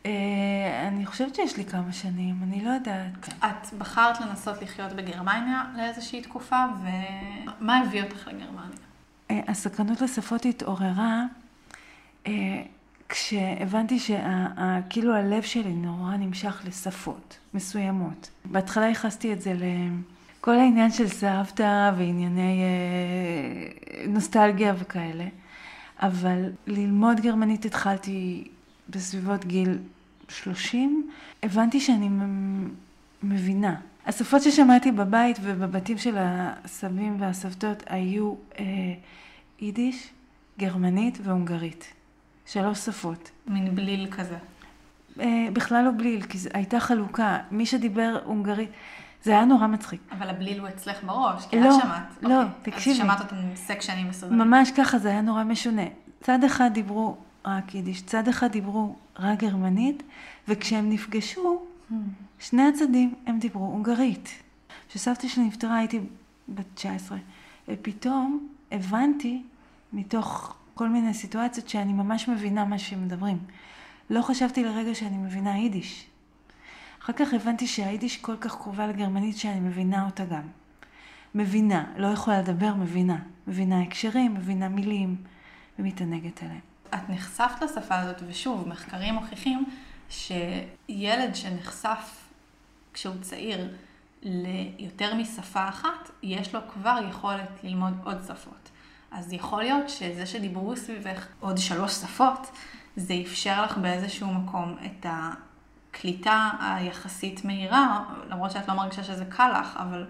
אה, 0.06 0.88
אני 0.88 1.06
חושבת 1.06 1.36
שיש 1.36 1.58
לי 1.58 1.66
כמה 1.66 1.94
שנים, 1.94 2.36
אני 2.44 2.66
לא 2.66 2.70
יודעת. 2.70 3.30
את 3.40 3.74
בחרת 3.78 4.22
לנסות 4.22 4.62
לחיות 4.62 4.94
בגרמניה 4.94 5.64
לאיזושהי 5.78 6.22
תקופה, 6.22 6.66
ומה 6.82 7.80
הביא 7.80 8.04
אותך 8.04 8.28
לגרמניה? 8.28 8.78
אה, 9.32 9.40
הסקרנות 9.48 10.02
לשפות 10.02 10.46
התעוררה 10.46 11.26
כשהבנתי 13.10 14.00
שכאילו 14.00 15.16
הלב 15.16 15.44
שלי 15.44 15.74
נורא 15.74 16.18
נמשך 16.18 16.62
לשפות 16.66 17.38
מסוימות. 17.54 18.30
בהתחלה 18.46 18.86
ייחסתי 18.86 19.34
את 19.34 19.42
זה 19.42 19.54
לכל 20.40 20.56
העניין 20.56 20.92
של 20.92 21.08
סבתא 21.08 21.92
וענייני 21.98 22.64
נוסטלגיה 24.08 24.74
וכאלה, 24.80 25.26
אבל 26.02 26.50
ללמוד 26.68 27.20
גרמנית 27.20 27.66
התחלתי 27.66 28.48
בסביבות 28.90 29.46
גיל 29.46 29.78
30, 30.30 31.10
הבנתי 31.44 31.80
שאני 31.80 32.10
מבינה. 33.24 33.76
השפות 34.06 34.42
ששמעתי 34.42 34.92
בבית 34.92 35.38
ובבתים 35.42 35.98
של 35.98 36.16
הסבים 36.20 37.22
והסבתות 37.22 37.84
היו 37.90 38.34
אה, 38.60 38.66
יידיש, 39.60 40.10
גרמנית 40.60 41.18
והונגרית. 41.24 41.94
שלוש 42.46 42.80
שפות. 42.80 43.32
מין 43.48 43.76
בליל 43.76 44.08
כזה. 44.12 44.38
אה, 45.20 45.48
בכלל 45.54 45.86
לא 45.86 45.92
בליל, 45.98 46.22
כי 46.22 46.38
הייתה 46.54 46.80
חלוקה. 46.80 47.38
מי 47.52 47.66
שדיבר 47.66 48.20
הונגרית, 48.26 48.70
זה 49.24 49.32
היה 49.32 49.46
נורא 49.46 49.68
מצחיק. 49.68 50.02
אבל 50.12 50.30
הבליל 50.30 50.60
הוא 50.60 50.68
אצלך 50.68 51.04
בראש, 51.04 51.46
כי 51.46 51.60
לא, 51.60 51.78
את 51.78 51.82
שמעת. 51.82 52.04
לא, 52.22 52.44
אוקיי. 52.44 52.74
תקשיבי. 52.74 52.96
אז 52.96 52.98
שמעת 52.98 53.20
אותם 53.20 53.36
סקשנים 53.56 54.10
מסודרים. 54.10 54.40
ממש 54.40 54.72
ככה, 54.78 54.98
זה 54.98 55.10
היה 55.10 55.22
נורא 55.22 55.44
משונה. 55.44 55.86
צד 56.22 56.44
אחד 56.44 56.70
דיברו 56.74 57.18
רק 57.46 57.76
יידיש, 57.76 58.02
צד 58.02 58.28
אחד 58.28 58.52
דיברו 58.52 58.96
רק 59.20 59.40
גרמנית, 59.40 60.04
וכשהם 60.48 60.90
נפגשו, 60.90 61.62
hmm. 61.92 61.94
שני 62.40 62.68
הצדדים 62.68 63.14
הם 63.26 63.40
דיברו 63.40 63.66
הונגרית. 63.66 64.30
כשסבתא 64.90 65.28
שלי 65.28 65.44
נפטרה 65.44 65.78
הייתי 65.78 66.00
בת 66.50 66.66
19, 66.74 67.18
ופתאום 67.68 68.48
הבנתי, 68.72 69.44
מתוך 69.94 70.56
כל 70.74 70.90
מיני 70.90 71.14
סיטואציות 71.14 71.70
שאני 71.70 71.94
ממש 71.94 72.28
מבינה 72.28 72.66
מה 72.66 72.80
שהם 72.80 73.06
מדברים. 73.06 73.38
לא 74.10 74.22
חשבתי 74.22 74.64
לרגע 74.64 74.96
שאני 74.96 75.18
מבינה 75.18 75.58
יידיש. 75.58 76.06
אחר 77.04 77.14
כך 77.14 77.34
הבנתי 77.34 77.68
שהיידיש 77.68 78.18
כל 78.18 78.36
כך 78.38 78.56
קרובה 78.56 78.88
לגרמנית 78.88 79.38
שאני 79.38 79.60
מבינה 79.60 80.06
אותה 80.06 80.26
גם. 80.26 80.42
מבינה, 81.36 81.86
לא 81.98 82.08
יכולה 82.08 82.42
לדבר, 82.42 82.76
מבינה. 82.76 83.20
מבינה 83.48 83.82
הקשרים, 83.82 84.34
מבינה 84.34 84.70
מילים, 84.70 85.16
ומתענגת 85.80 86.44
עליהם. 86.44 86.60
את 86.94 87.10
נחשפת 87.10 87.62
לשפה 87.62 88.00
הזאת, 88.00 88.22
ושוב, 88.28 88.68
מחקרים 88.68 89.14
מוכיחים 89.14 89.66
שילד 90.10 91.36
שנחשף 91.36 92.28
כשהוא 92.94 93.16
צעיר 93.22 93.74
ליותר 94.24 95.16
משפה 95.16 95.70
אחת, 95.70 96.10
יש 96.24 96.56
לו 96.56 96.60
כבר 96.74 97.00
יכולת 97.10 97.50
ללמוד 97.64 97.94
עוד 98.04 98.18
שפות. 98.28 98.70
אז 99.12 99.34
יכול 99.34 99.64
להיות 99.64 99.90
שזה 99.90 100.26
שדיברו 100.26 100.76
סביבך 100.78 101.28
עוד 101.40 101.58
שלוש 101.58 101.92
שפות, 101.92 102.52
זה 102.96 103.14
אפשר 103.26 103.64
לך 103.64 103.78
באיזשהו 103.78 104.34
מקום 104.34 104.76
את 104.86 105.06
הקליטה 105.10 106.50
היחסית 106.60 107.46
מהירה, 107.46 108.04
למרות 108.30 108.52
שאת 108.52 108.68
לא 108.68 108.74
מרגישה 108.74 109.04
שזה 109.04 109.26
קל 109.26 109.60
לך, 109.60 109.78
אבל 109.78 110.06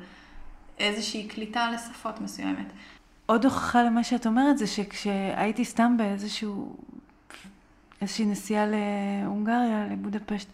איזושהי 0.79 1.27
קליטה 1.27 1.71
לשפות 1.71 2.21
מסוימת. 2.21 2.73
עוד 3.29 3.45
הוכחה 3.45 3.83
למה 3.83 4.03
שאת 4.03 4.27
אומרת 4.27 4.57
זה 4.57 4.67
שכשהייתי 4.67 5.65
סתם 5.65 5.95
באיזשהו, 5.97 6.75
איזושהי 8.01 8.25
נסיעה 8.25 8.65
להונגריה, 8.65 9.87
לבודפשט, 9.91 10.47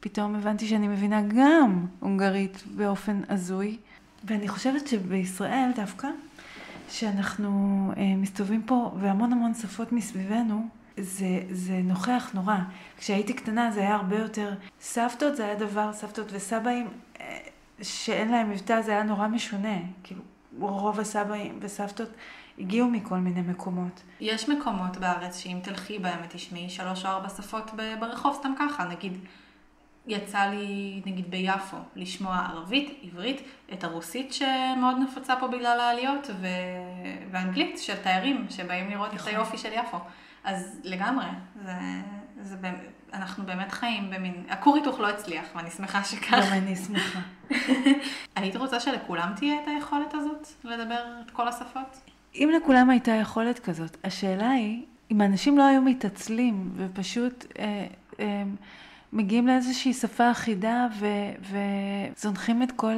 פתאום 0.00 0.34
הבנתי 0.34 0.66
שאני 0.66 0.88
מבינה 0.88 1.22
גם 1.22 1.86
הונגרית 2.00 2.62
באופן 2.76 3.20
הזוי. 3.28 3.76
ואני 4.24 4.48
חושבת 4.48 4.88
שבישראל 4.88 5.70
דווקא, 5.76 6.08
שאנחנו 6.90 7.92
אה, 7.96 8.02
מסתובבים 8.16 8.62
פה 8.62 8.94
והמון 9.00 9.32
המון 9.32 9.54
שפות 9.54 9.92
מסביבנו, 9.92 10.68
זה, 10.96 11.42
זה 11.50 11.80
נוכח 11.84 12.30
נורא. 12.34 12.56
כשהייתי 12.98 13.32
קטנה 13.32 13.70
זה 13.70 13.80
היה 13.80 13.94
הרבה 13.94 14.18
יותר, 14.18 14.54
סבתות 14.80 15.36
זה 15.36 15.44
היה 15.44 15.54
דבר, 15.54 15.92
סבתות 15.92 16.26
וסבאים, 16.32 16.88
אה, 17.20 17.38
שאין 17.82 18.28
להם 18.28 18.50
מבטא 18.50 18.82
זה 18.82 18.90
היה 18.90 19.02
נורא 19.02 19.28
משונה. 19.28 19.78
כאילו, 20.02 20.22
רוב 20.60 21.00
הסבאים 21.00 21.58
וסבתות 21.62 22.08
הגיעו 22.58 22.88
מכל 22.88 23.18
מיני 23.18 23.42
מקומות. 23.42 24.02
יש 24.20 24.48
מקומות 24.48 24.96
בארץ 24.96 25.38
שאם 25.38 25.58
תלכי 25.62 25.98
בהם 25.98 26.20
ותשמעי 26.24 26.70
שלוש 26.70 27.04
או 27.04 27.10
ארבע 27.10 27.28
שפות 27.28 27.70
ברחוב 28.00 28.34
סתם 28.34 28.52
ככה, 28.58 28.84
נגיד 28.84 29.18
יצא 30.06 30.38
לי, 30.38 31.02
נגיד 31.06 31.30
ביפו, 31.30 31.76
לשמוע 31.96 32.36
ערבית, 32.36 32.98
עברית, 33.02 33.40
את 33.72 33.84
הרוסית 33.84 34.32
שמאוד 34.32 34.96
נפוצה 34.98 35.36
פה 35.40 35.48
בגלל 35.48 35.80
העליות, 35.80 36.30
ו... 36.40 36.46
ואנגלית 37.30 37.78
של 37.78 37.96
תיירים 37.96 38.46
שבאים 38.50 38.90
לראות 38.90 39.14
את 39.14 39.26
היופי 39.26 39.58
של 39.58 39.72
יפו. 39.72 39.98
אז 40.44 40.80
לגמרי, 40.84 41.26
זה, 41.64 41.72
זה 42.40 42.56
באמת, 42.56 42.80
אנחנו 43.12 43.46
באמת 43.46 43.72
חיים 43.72 44.10
במין, 44.10 44.44
הכור 44.48 44.76
היתוך 44.76 45.00
לא 45.00 45.08
הצליח, 45.08 45.44
ואני 45.54 45.70
שמחה 45.70 46.04
שכך. 46.04 46.32
גם 46.32 46.52
אני 46.52 46.76
שמחה. 46.76 47.20
היית 48.36 48.56
רוצה 48.56 48.80
שלכולם 48.80 49.32
תהיה 49.36 49.54
את 49.62 49.68
היכולת 49.68 50.14
הזאת, 50.14 50.48
לדבר 50.64 51.04
את 51.26 51.30
כל 51.30 51.48
השפות? 51.48 52.00
אם 52.34 52.50
לכולם 52.56 52.90
הייתה 52.90 53.10
יכולת 53.10 53.58
כזאת, 53.58 53.96
השאלה 54.04 54.50
היא, 54.50 54.82
אם 55.10 55.20
האנשים 55.20 55.58
לא 55.58 55.62
היו 55.62 55.82
מתעצלים 55.82 56.72
ופשוט... 56.76 57.44
אה, 57.58 57.86
אה, 58.20 58.42
מגיעים 59.12 59.46
לאיזושהי 59.46 59.92
שפה 59.92 60.30
אחידה 60.30 60.86
ו- 60.98 61.56
וזונחים 62.16 62.62
את 62.62 62.72
כל 62.72 62.94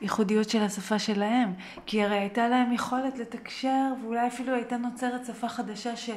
הייחודיות 0.00 0.50
של 0.50 0.62
השפה 0.62 0.98
שלהם. 0.98 1.52
כי 1.86 2.02
הרי 2.02 2.18
הייתה 2.18 2.48
להם 2.48 2.72
יכולת 2.72 3.18
לתקשר, 3.18 3.92
ואולי 4.02 4.26
אפילו 4.26 4.54
הייתה 4.54 4.76
נוצרת 4.76 5.26
שפה 5.26 5.48
חדשה 5.48 5.96
ש- 5.96 6.10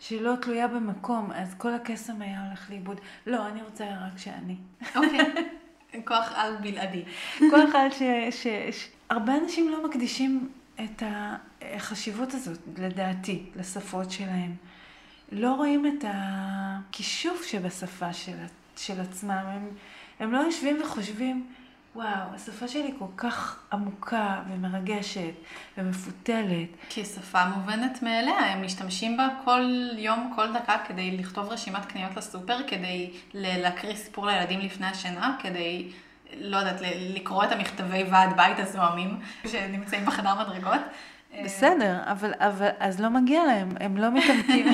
שלא 0.00 0.34
תלויה 0.40 0.68
במקום, 0.68 1.32
אז 1.32 1.54
כל 1.54 1.74
הקסם 1.74 2.22
היה 2.22 2.46
הולך 2.46 2.70
לאיבוד. 2.70 3.00
לא, 3.26 3.46
אני 3.46 3.62
רוצה 3.62 3.84
רק 3.84 4.18
שאני. 4.18 4.56
אוקיי, 4.96 5.20
כוח 6.08 6.32
על 6.34 6.56
בלעדי. 6.56 7.04
כוח 7.38 7.74
על 7.74 7.90
ש... 7.90 8.02
ש, 8.30 8.46
ש 8.70 8.88
הרבה 9.10 9.36
אנשים 9.36 9.68
לא 9.68 9.88
מקדישים 9.88 10.48
את 10.84 11.02
החשיבות 11.62 12.34
הזאת, 12.34 12.58
לדעתי, 12.78 13.42
לשפות 13.56 14.10
שלהם. 14.10 14.54
לא 15.32 15.54
רואים 15.54 15.86
את 15.86 16.04
הכישוף 16.08 17.44
שבשפה 17.44 18.12
של, 18.12 18.36
של 18.76 19.00
עצמם. 19.00 19.30
הם, 19.30 19.68
הם 20.20 20.32
לא 20.32 20.38
יושבים 20.38 20.82
וחושבים, 20.82 21.46
וואו, 21.94 22.34
השפה 22.34 22.68
שלי 22.68 22.92
כל 22.98 23.04
כך 23.16 23.62
עמוקה 23.72 24.42
ומרגשת 24.50 25.32
ומפותלת. 25.78 26.68
כי 26.88 27.04
שפה 27.04 27.44
מובנת 27.44 28.02
מאליה, 28.02 28.38
הם 28.38 28.64
משתמשים 28.64 29.16
בה 29.16 29.28
כל 29.44 29.88
יום, 29.96 30.32
כל 30.36 30.52
דקה 30.52 30.76
כדי 30.88 31.16
לכתוב 31.16 31.48
רשימת 31.48 31.86
קניות 31.86 32.16
לסופר, 32.16 32.58
כדי 32.66 33.10
להקריא 33.34 33.96
סיפור 33.96 34.26
לילדים 34.26 34.60
לפני 34.60 34.86
השינה, 34.86 35.36
כדי, 35.40 35.88
לא 36.36 36.56
יודעת, 36.56 36.80
לקרוא 37.14 37.44
את 37.44 37.52
המכתבי 37.52 38.04
ועד 38.10 38.36
בית 38.36 38.58
הזוהמים 38.58 39.20
שנמצאים 39.46 40.06
בחדר 40.06 40.34
מדרגות. 40.40 40.80
בסדר, 41.44 41.98
אבל, 42.04 42.32
אבל 42.38 42.68
אז 42.78 43.00
לא 43.00 43.08
מגיע 43.08 43.44
להם, 43.44 43.68
הם 43.80 43.96
לא 43.96 44.10
מתעמקים, 44.10 44.66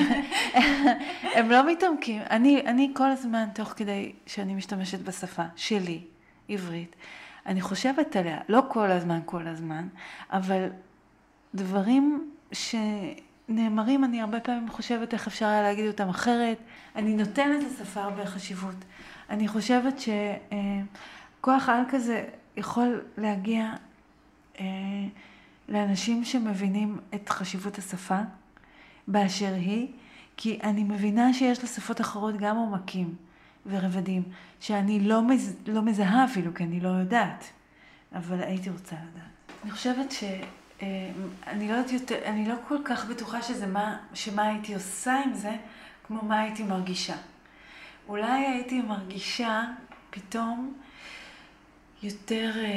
הם 1.35 1.51
לא 1.51 1.71
מתעמקים. 1.71 2.21
אני, 2.29 2.61
אני 2.65 2.91
כל 2.93 3.09
הזמן, 3.09 3.47
תוך 3.53 3.73
כדי 3.75 4.11
שאני 4.25 4.55
משתמשת 4.55 4.99
בשפה 4.99 5.43
שלי, 5.55 6.01
עברית, 6.49 6.95
אני 7.45 7.61
חושבת 7.61 8.15
עליה, 8.15 8.37
לא 8.49 8.63
כל 8.67 8.91
הזמן, 8.91 9.19
כל 9.25 9.47
הזמן, 9.47 9.87
אבל 10.31 10.67
דברים 11.55 12.31
שנאמרים, 12.51 14.03
אני 14.03 14.21
הרבה 14.21 14.39
פעמים 14.39 14.69
חושבת 14.69 15.13
איך 15.13 15.27
אפשר 15.27 15.45
היה 15.45 15.61
להגיד 15.61 15.87
אותם 15.87 16.09
אחרת. 16.09 16.57
אני 16.95 17.13
נותנת 17.13 17.63
לשפה 17.63 18.01
הרבה 18.01 18.25
חשיבות. 18.25 18.75
אני 19.29 19.47
חושבת 19.47 19.95
שכוח 19.99 21.69
על 21.69 21.83
כזה 21.89 22.25
יכול 22.57 23.01
להגיע 23.17 23.73
אה, 24.59 24.65
לאנשים 25.69 26.25
שמבינים 26.25 26.97
את 27.15 27.29
חשיבות 27.29 27.77
השפה 27.77 28.19
באשר 29.07 29.53
היא, 29.53 29.87
כי 30.37 30.59
אני 30.63 30.83
מבינה 30.83 31.33
שיש 31.33 31.63
לשפות 31.63 32.01
אחרות 32.01 32.37
גם 32.37 32.57
עומקים 32.57 33.15
ורבדים, 33.67 34.23
שאני 34.59 34.99
לא, 34.99 35.23
מז... 35.23 35.55
לא 35.67 35.81
מזהה 35.81 36.25
אפילו, 36.25 36.53
כי 36.53 36.63
אני 36.63 36.79
לא 36.79 36.89
יודעת, 36.89 37.45
אבל 38.15 38.43
הייתי 38.43 38.69
רוצה 38.69 38.95
לדעת. 38.95 39.57
אני 39.63 39.71
חושבת 39.71 40.11
ש... 40.11 40.23
אה, 40.81 41.09
אני 41.47 41.67
לא 41.67 41.73
יודעת 41.73 41.91
יותר, 41.91 42.15
אני 42.25 42.47
לא 42.49 42.55
כל 42.67 42.77
כך 42.83 43.05
בטוחה 43.05 43.41
שזה 43.41 43.67
מה, 43.67 43.97
שמה 44.13 44.43
הייתי 44.43 44.73
עושה 44.73 45.21
עם 45.25 45.33
זה, 45.33 45.55
כמו 46.07 46.21
מה 46.21 46.39
הייתי 46.39 46.63
מרגישה. 46.63 47.15
אולי 48.07 48.45
הייתי 48.45 48.81
מרגישה 48.81 49.63
פתאום 50.09 50.73
יותר 52.03 52.51
אה, 52.55 52.69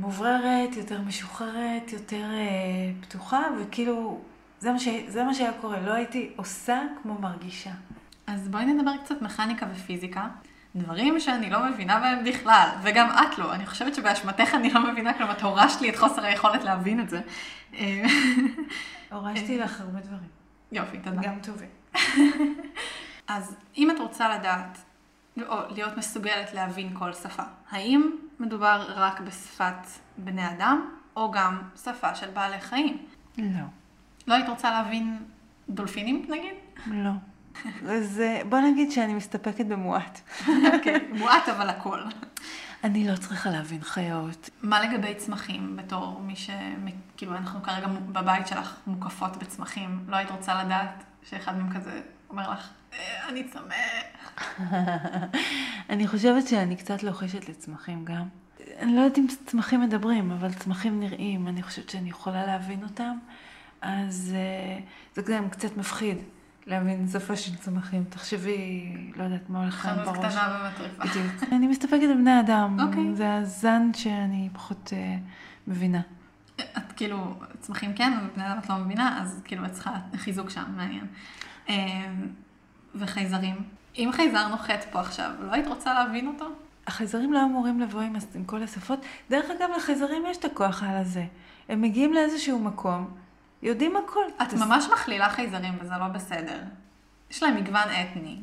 מובררת, 0.00 0.76
יותר 0.76 1.00
משוחררת, 1.00 1.92
יותר 1.92 2.24
אה, 2.32 2.92
פתוחה, 3.00 3.42
וכאילו, 3.58 4.20
זה 4.60 4.72
מה, 4.72 4.78
ש... 4.78 4.88
זה 5.08 5.24
מה 5.24 5.34
שהיה 5.34 5.52
קורה, 5.60 5.80
לא 5.80 5.92
הייתי 5.92 6.30
עושה 6.36 6.82
כמו 7.02 7.14
מרגישה. 7.14 7.70
אז 8.28 8.48
בואי 8.48 8.64
נדבר 8.64 8.96
קצת 9.04 9.22
מכניקה 9.22 9.66
ופיזיקה. 9.72 10.28
דברים 10.76 11.20
שאני 11.20 11.50
לא 11.50 11.70
מבינה 11.70 12.00
בהם 12.00 12.24
בכלל, 12.24 12.68
וגם 12.82 13.10
את 13.10 13.38
לא. 13.38 13.54
אני 13.54 13.66
חושבת 13.66 13.94
שבאשמתך 13.94 14.54
אני 14.54 14.72
לא 14.72 14.92
מבינה, 14.92 15.14
כלומר, 15.14 15.32
את 15.32 15.42
הורשת 15.42 15.80
לי 15.80 15.90
את 15.90 15.96
חוסר 15.96 16.24
היכולת 16.24 16.64
להבין 16.64 17.00
את 17.00 17.10
זה. 17.10 17.20
הורשתי 19.12 19.58
לך 19.58 19.80
הרבה 19.80 20.00
דברים. 20.00 20.28
יופי, 20.72 20.98
תודה. 20.98 21.22
גם 21.22 21.38
טובים. 21.42 21.68
אז 23.28 23.56
אם 23.76 23.90
את 23.90 23.98
רוצה 23.98 24.38
לדעת, 24.38 24.78
או 25.48 25.56
להיות 25.70 25.96
מסוגלת 25.96 26.54
להבין 26.54 26.94
כל 26.94 27.12
שפה, 27.12 27.42
האם 27.70 28.10
מדובר 28.40 28.84
רק 28.96 29.20
בשפת 29.20 29.86
בני 30.16 30.48
אדם, 30.50 30.90
או 31.16 31.30
גם 31.30 31.62
שפה 31.84 32.14
של 32.14 32.30
בעלי 32.30 32.60
חיים? 32.60 33.06
לא. 33.38 33.64
לא 34.26 34.34
היית 34.34 34.48
רוצה 34.48 34.70
להבין 34.70 35.18
דולפינים, 35.68 36.26
נגיד? 36.28 36.54
לא. 36.86 37.10
אז 37.88 38.20
אה, 38.20 38.40
בוא 38.48 38.58
נגיד 38.60 38.90
שאני 38.90 39.14
מסתפקת 39.14 39.66
במועט. 39.66 40.20
אוקיי, 40.74 41.08
מועט 41.12 41.48
אבל 41.48 41.68
הכל. 41.68 42.00
אני 42.84 43.08
לא 43.08 43.16
צריכה 43.16 43.50
להבין 43.50 43.82
חיות. 43.82 44.50
מה 44.62 44.80
לגבי 44.80 45.14
צמחים, 45.14 45.76
בתור 45.76 46.20
מי 46.20 46.36
ש... 46.36 46.50
כאילו, 47.16 47.36
אנחנו 47.36 47.62
כרגע 47.62 47.86
בבית 47.86 48.46
שלך 48.46 48.76
מוקפות 48.86 49.36
בצמחים, 49.36 50.04
לא 50.08 50.16
היית 50.16 50.30
רוצה 50.30 50.64
לדעת 50.64 51.04
שאחד 51.22 51.58
מהם 51.58 51.74
כזה 51.74 52.00
אומר 52.30 52.50
לך, 52.50 52.68
אה, 52.92 53.28
אני 53.28 53.44
צמא. 53.48 53.74
אני 55.90 56.08
חושבת 56.08 56.48
שאני 56.48 56.76
קצת 56.76 57.02
לוחשת 57.02 57.48
לצמחים 57.48 58.04
גם. 58.04 58.28
אני 58.78 58.96
לא 58.96 59.00
יודעת 59.00 59.18
אם 59.18 59.26
צמחים 59.46 59.80
מדברים, 59.80 60.30
אבל 60.30 60.52
צמחים 60.52 61.00
נראים, 61.00 61.48
אני 61.48 61.62
חושבת 61.62 61.90
שאני 61.90 62.10
יכולה 62.10 62.46
להבין 62.46 62.82
אותם, 62.82 63.18
אז 63.80 64.34
אה, 64.36 64.80
זה 65.14 65.32
גם 65.32 65.50
קצת 65.50 65.76
מפחיד. 65.76 66.18
להבין 66.68 67.08
שפה 67.08 67.36
של 67.36 67.56
צמחים. 67.56 68.04
תחשבי, 68.08 68.92
לא 69.16 69.24
יודעת 69.24 69.50
מה 69.50 69.62
הולך 69.62 69.84
להם 69.84 69.96
בראש. 69.96 70.08
חנות 70.08 70.24
קטנה 70.24 70.70
ומטריפה. 70.70 71.04
בדיוק. 71.04 71.52
אני 71.52 71.66
מסתפקת 71.66 72.08
בבני 72.10 72.40
אדם. 72.40 72.76
אוקיי. 72.80 73.14
זה 73.14 73.34
הזן 73.34 73.90
שאני 73.94 74.48
פחות 74.52 74.92
uh, 74.92 75.20
מבינה. 75.66 76.00
את 76.56 76.92
כאילו, 76.96 77.34
צמחים 77.60 77.94
כן, 77.94 78.12
ובני 78.22 78.46
אדם 78.46 78.58
את 78.58 78.70
לא 78.70 78.76
מבינה, 78.76 79.22
אז 79.22 79.42
כאילו 79.44 79.64
את 79.64 79.72
צריכה 79.72 79.96
חיזוק 80.16 80.50
שם, 80.50 80.64
מעניין. 80.76 81.06
Uh, 81.66 81.70
וחייזרים. 82.94 83.54
אם 83.96 84.10
חייזר 84.12 84.48
נוחת 84.48 84.84
פה 84.90 85.00
עכשיו, 85.00 85.30
לא 85.40 85.52
היית 85.52 85.66
רוצה 85.66 85.94
להבין 85.94 86.26
אותו? 86.26 86.46
החייזרים 86.86 87.32
לא 87.32 87.44
אמורים 87.44 87.80
לבוא 87.80 88.00
עם, 88.00 88.16
עם 88.34 88.44
כל 88.44 88.62
השפות. 88.62 89.00
דרך 89.30 89.46
אגב, 89.50 89.68
לחייזרים 89.76 90.22
יש 90.30 90.36
את 90.36 90.44
הכוח 90.44 90.82
על 90.82 90.96
הזה. 90.96 91.24
הם 91.68 91.82
מגיעים 91.82 92.12
לאיזשהו 92.12 92.58
מקום, 92.58 93.10
יודעים 93.62 93.96
הכל. 93.96 94.24
את 94.42 94.54
ממש 94.54 94.86
מכלילה 94.92 95.28
חייזרים 95.28 95.74
וזה 95.80 95.94
לא 96.00 96.08
בסדר. 96.08 96.58
יש 97.30 97.42
להם 97.42 97.56
מגוון 97.56 97.82
אתני. 97.82 98.36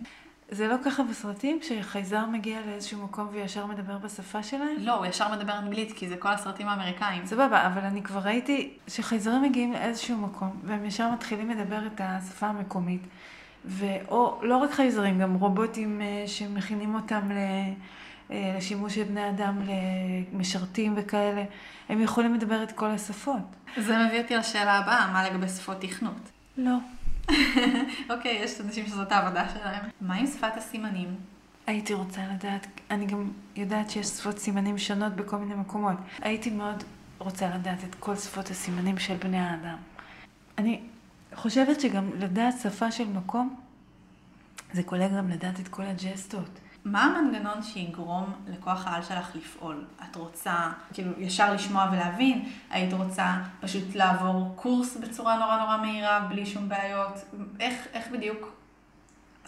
זה 0.49 0.67
לא 0.67 0.75
ככה 0.85 1.03
בסרטים, 1.03 1.59
שחייזר 1.61 2.25
מגיע 2.25 2.59
לאיזשהו 2.65 3.03
מקום 3.03 3.27
וישר 3.31 3.65
מדבר 3.65 3.97
בשפה 3.97 4.43
שלהם? 4.43 4.75
לא, 4.79 4.93
הוא 4.93 5.05
ישר 5.05 5.31
מדבר 5.31 5.57
אנגלית, 5.57 5.91
כי 5.91 6.09
זה 6.09 6.17
כל 6.17 6.29
הסרטים 6.29 6.67
האמריקאים. 6.67 7.25
סבבה, 7.25 7.67
אבל 7.67 7.81
אני 7.81 8.03
כבר 8.03 8.19
ראיתי 8.19 8.77
שחייזרים 8.87 9.41
מגיעים 9.41 9.73
לאיזשהו 9.73 10.17
מקום, 10.17 10.59
והם 10.63 10.85
ישר 10.85 11.11
מתחילים 11.11 11.49
לדבר 11.49 11.87
את 11.87 12.01
השפה 12.03 12.47
המקומית. 12.47 13.01
ואו, 13.65 14.39
לא 14.41 14.57
רק 14.57 14.71
חייזרים, 14.71 15.19
גם 15.19 15.33
רובוטים 15.33 16.01
אה, 16.01 16.23
שמכינים 16.27 16.95
אותם 16.95 17.31
אה, 17.31 17.73
לשימוש 18.29 18.95
של 18.95 19.03
בני 19.03 19.29
אדם, 19.29 19.61
למשרתים 20.33 20.93
וכאלה, 20.97 21.43
הם 21.89 22.01
יכולים 22.01 22.33
לדבר 22.33 22.63
את 22.63 22.71
כל 22.71 22.91
השפות. 22.91 23.55
זה 23.77 23.97
מביא 24.07 24.21
אותי 24.21 24.35
לשאלה 24.35 24.73
הבאה, 24.73 25.11
מה 25.11 25.29
לגבי 25.29 25.47
שפות 25.47 25.77
תכנות? 25.81 26.29
לא. 26.57 26.75
אוקיי, 28.09 28.39
יש 28.43 28.61
אנשים 28.61 28.85
שזאת 28.85 29.11
העבודה 29.11 29.49
שלהם. 29.49 29.83
מה 30.01 30.15
עם 30.15 30.27
שפת 30.27 30.57
הסימנים? 30.57 31.15
הייתי 31.67 31.93
רוצה 31.93 32.21
לדעת, 32.33 32.67
אני 32.91 33.05
גם 33.05 33.31
יודעת 33.55 33.89
שיש 33.89 34.07
שפות 34.07 34.37
סימנים 34.37 34.77
שונות 34.77 35.13
בכל 35.13 35.37
מיני 35.37 35.55
מקומות. 35.55 35.97
הייתי 36.21 36.49
מאוד 36.49 36.83
רוצה 37.17 37.49
לדעת 37.55 37.83
את 37.83 37.95
כל 37.95 38.15
שפות 38.15 38.49
הסימנים 38.49 38.97
של 38.97 39.15
בני 39.15 39.39
האדם. 39.39 39.77
אני 40.57 40.81
חושבת 41.35 41.81
שגם 41.81 42.09
לדעת 42.19 42.53
שפה 42.63 42.91
של 42.91 43.07
מקום, 43.07 43.55
זה 44.73 44.83
כולל 44.83 45.17
גם 45.17 45.29
לדעת 45.29 45.59
את 45.59 45.67
כל 45.67 45.83
הג'סטות. 45.83 46.59
מה 46.85 47.03
המנגנון 47.03 47.63
שיגרום 47.63 48.33
לכוח 48.47 48.87
העל 48.87 49.03
שלך 49.03 49.35
לפעול? 49.35 49.85
את 50.03 50.15
רוצה 50.15 50.71
כאילו 50.93 51.11
ישר 51.17 51.53
לשמוע 51.53 51.89
ולהבין? 51.93 52.49
היית 52.69 52.93
רוצה 52.93 53.41
פשוט 53.59 53.95
לעבור 53.95 54.53
קורס 54.55 54.97
בצורה 54.97 55.37
נורא 55.37 55.57
נורא 55.57 55.77
מהירה, 55.77 56.19
בלי 56.29 56.45
שום 56.45 56.69
בעיות? 56.69 57.13
איך, 57.59 57.87
איך 57.93 58.07
בדיוק 58.11 58.51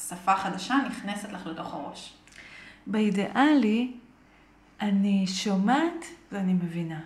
שפה 0.08 0.36
חדשה 0.36 0.76
נכנסת 0.88 1.32
לך 1.32 1.47
לתוך 1.47 1.73
הראש? 1.73 2.13
באידיאלי, 2.88 3.93
אני 4.82 5.28
שומעת 5.28 6.06
ואני 6.32 6.54
מבינה. 6.54 7.00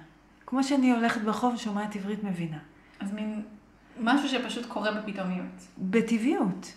כמו 0.45 0.63
שאני 0.63 0.91
הולכת 0.91 1.21
ברחוב, 1.21 1.57
שומעת 1.57 1.95
עברית 1.95 2.23
מבינה. 2.23 2.57
אז 2.99 3.13
מין 3.13 3.43
משהו 3.99 4.29
שפשוט 4.29 4.65
קורה 4.65 4.91
בפתאומיות. 4.91 5.67
בטבעיות. 5.77 6.73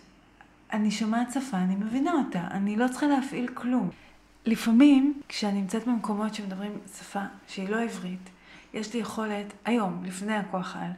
אני 0.74 0.90
שומעת 0.90 1.32
שפה, 1.32 1.56
אני 1.56 1.76
מבינה 1.76 2.12
אותה, 2.12 2.46
אני 2.50 2.76
לא 2.76 2.88
צריכה 2.88 3.06
להפעיל 3.06 3.48
כלום. 3.54 3.90
לפעמים, 4.46 5.20
כשאני 5.28 5.60
נמצאת 5.60 5.86
במקומות 5.86 6.34
שמדברים 6.34 6.78
שפה 6.98 7.20
שהיא 7.48 7.68
לא 7.68 7.82
עברית, 7.82 8.30
יש 8.74 8.94
לי 8.94 9.00
יכולת, 9.00 9.52
היום, 9.64 10.04
לפני 10.04 10.34
הכוח 10.34 10.76
על, 10.76 10.90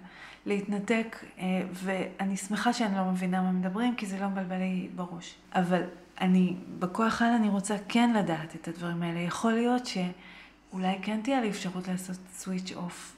להתנתק, 0.47 1.25
אה, 1.39 1.63
ואני 1.73 2.37
שמחה 2.37 2.73
שאני 2.73 2.97
לא 2.97 3.05
מבינה 3.05 3.43
מה 3.43 3.53
מדברים, 3.53 3.95
כי 3.95 4.07
זה 4.07 4.19
לא 4.21 4.29
מבלבל 4.29 4.59
לי 4.59 4.89
בראש. 4.97 5.35
אבל 5.55 5.83
אני, 6.21 6.57
בכוח 6.79 7.23
על 7.23 7.33
אני 7.33 7.49
רוצה 7.49 7.77
כן 7.89 8.13
לדעת 8.13 8.55
את 8.55 8.69
הדברים 8.69 9.03
האלה. 9.03 9.21
יכול 9.21 9.53
להיות 9.53 9.83
שאולי 9.87 10.99
כן 11.03 11.21
תהיה 11.23 11.41
לי 11.41 11.51
אפשרות 11.51 11.89
לעשות 11.89 12.17
סוויץ' 12.35 12.73
אוף. 12.73 13.17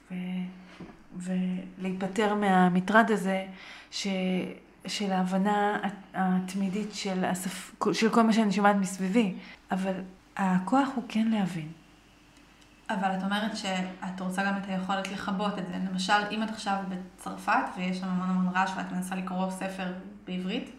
ולהיפטר 1.17 2.35
מהמטרד 2.35 3.11
הזה, 3.11 3.47
ש... 3.91 4.07
של 4.87 5.13
ההבנה 5.13 5.79
התמידית 6.15 6.95
של, 6.95 7.25
השפ... 7.25 7.75
של 7.93 8.11
כל 8.11 8.23
מה 8.23 8.33
שאני 8.33 8.53
שומעת 8.53 8.77
מסביבי, 8.77 9.35
אבל 9.71 9.93
הכוח 10.37 10.89
הוא 10.95 11.05
כן 11.09 11.29
להבין. 11.29 11.69
אבל 12.91 13.19
את 13.19 13.23
אומרת 13.23 13.57
שאת 13.57 14.21
רוצה 14.21 14.45
גם 14.45 14.57
את 14.57 14.69
היכולת 14.69 15.13
לכבות 15.13 15.59
את 15.59 15.67
זה. 15.67 15.75
למשל, 15.91 16.13
אם 16.31 16.43
את 16.43 16.51
עכשיו 16.51 16.77
בצרפת 16.89 17.53
ויש 17.77 17.99
שם 17.99 18.07
המון 18.07 18.31
המון 18.31 18.55
רעש 18.55 18.71
ואת 18.77 18.93
מנסה 18.93 19.15
לקרוא 19.15 19.51
ספר 19.51 19.93
בעברית, 20.27 20.71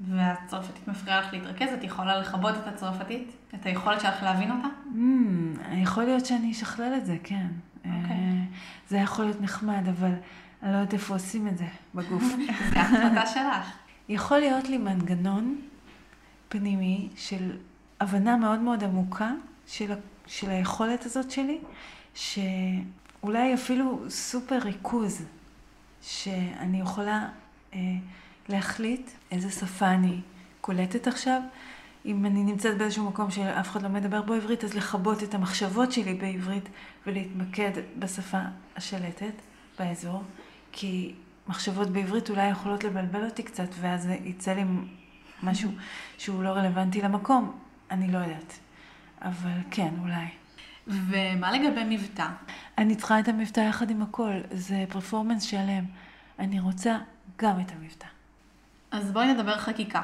והצרפתית 0.00 0.88
מפריעה 0.88 1.20
לך 1.20 1.32
להתרכז, 1.32 1.68
את 1.78 1.84
יכולה 1.84 2.18
לכבות 2.18 2.54
את 2.56 2.66
הצרפתית? 2.66 3.32
את 3.54 3.66
היכולת 3.66 4.00
שלך 4.00 4.22
להבין 4.22 4.50
אותה? 4.50 4.68
Mm, 4.94 5.74
יכול 5.74 6.04
להיות 6.04 6.26
שאני 6.26 6.52
אשכלל 6.52 6.94
את 6.96 7.06
זה, 7.06 7.16
כן. 7.24 7.46
Okay. 7.46 7.86
אוקיי. 7.86 8.16
אה, 8.16 8.44
זה 8.88 8.96
יכול 8.96 9.24
להיות 9.24 9.40
נחמד, 9.40 9.88
אבל 9.88 10.12
אני 10.62 10.72
לא 10.72 10.76
יודעת 10.76 10.94
איפה 10.94 11.14
עושים 11.14 11.48
את 11.48 11.58
זה 11.58 11.66
בגוף. 11.94 12.22
זה 12.72 12.80
החלטה 12.80 13.26
שלך. 13.26 13.72
יכול 14.08 14.38
להיות 14.38 14.68
לי 14.68 14.78
מנגנון 14.78 15.60
פנימי 16.48 17.08
של 17.16 17.56
הבנה 18.00 18.36
מאוד 18.36 18.58
מאוד 18.60 18.84
עמוקה 18.84 19.30
של, 19.66 19.92
של 20.26 20.50
היכולת 20.50 21.04
הזאת 21.04 21.30
שלי, 21.30 21.58
שאולי 22.14 23.54
אפילו 23.54 24.04
סופר 24.08 24.58
ריכוז 24.58 25.24
שאני 26.02 26.80
יכולה 26.80 27.28
אה, 27.74 27.78
להחליט 28.48 29.10
איזה 29.30 29.50
שפה 29.50 29.86
אני 29.86 30.20
קולטת 30.60 31.06
עכשיו. 31.06 31.42
אם 32.06 32.26
אני 32.26 32.42
נמצאת 32.42 32.78
באיזשהו 32.78 33.04
מקום 33.04 33.30
שאף 33.30 33.70
אחד 33.70 33.82
לא 33.82 33.88
מדבר 33.88 34.22
בו 34.22 34.34
עברית, 34.34 34.64
אז 34.64 34.74
לכבות 34.74 35.22
את 35.22 35.34
המחשבות 35.34 35.92
שלי 35.92 36.14
בעברית 36.14 36.68
ולהתמקד 37.06 37.70
בשפה 37.98 38.40
השלטת 38.76 39.32
באזור, 39.78 40.22
כי 40.72 41.14
מחשבות 41.48 41.90
בעברית 41.90 42.30
אולי 42.30 42.48
יכולות 42.48 42.84
לבלבל 42.84 43.24
אותי 43.24 43.42
קצת, 43.42 43.68
ואז 43.80 44.08
יצא 44.24 44.52
לי 44.52 44.64
משהו 45.42 45.70
שהוא 46.18 46.42
לא 46.42 46.48
רלוונטי 46.48 47.02
למקום, 47.02 47.58
אני 47.90 48.12
לא 48.12 48.18
יודעת. 48.18 48.58
אבל 49.22 49.58
כן, 49.70 49.94
אולי. 50.00 50.26
ומה 50.86 51.52
לגבי 51.52 51.96
מבטא? 51.96 52.28
אני 52.78 52.96
צריכה 52.96 53.20
את 53.20 53.28
המבטא 53.28 53.60
יחד 53.60 53.90
עם 53.90 54.02
הכל, 54.02 54.32
זה 54.50 54.84
פרפורמנס 54.88 55.42
שלם. 55.42 55.84
אני 56.38 56.60
רוצה 56.60 56.98
גם 57.38 57.60
את 57.60 57.72
המבטא. 57.72 58.06
אז 58.90 59.12
בואי 59.12 59.32
נדבר 59.32 59.58
חקיקה. 59.58 60.02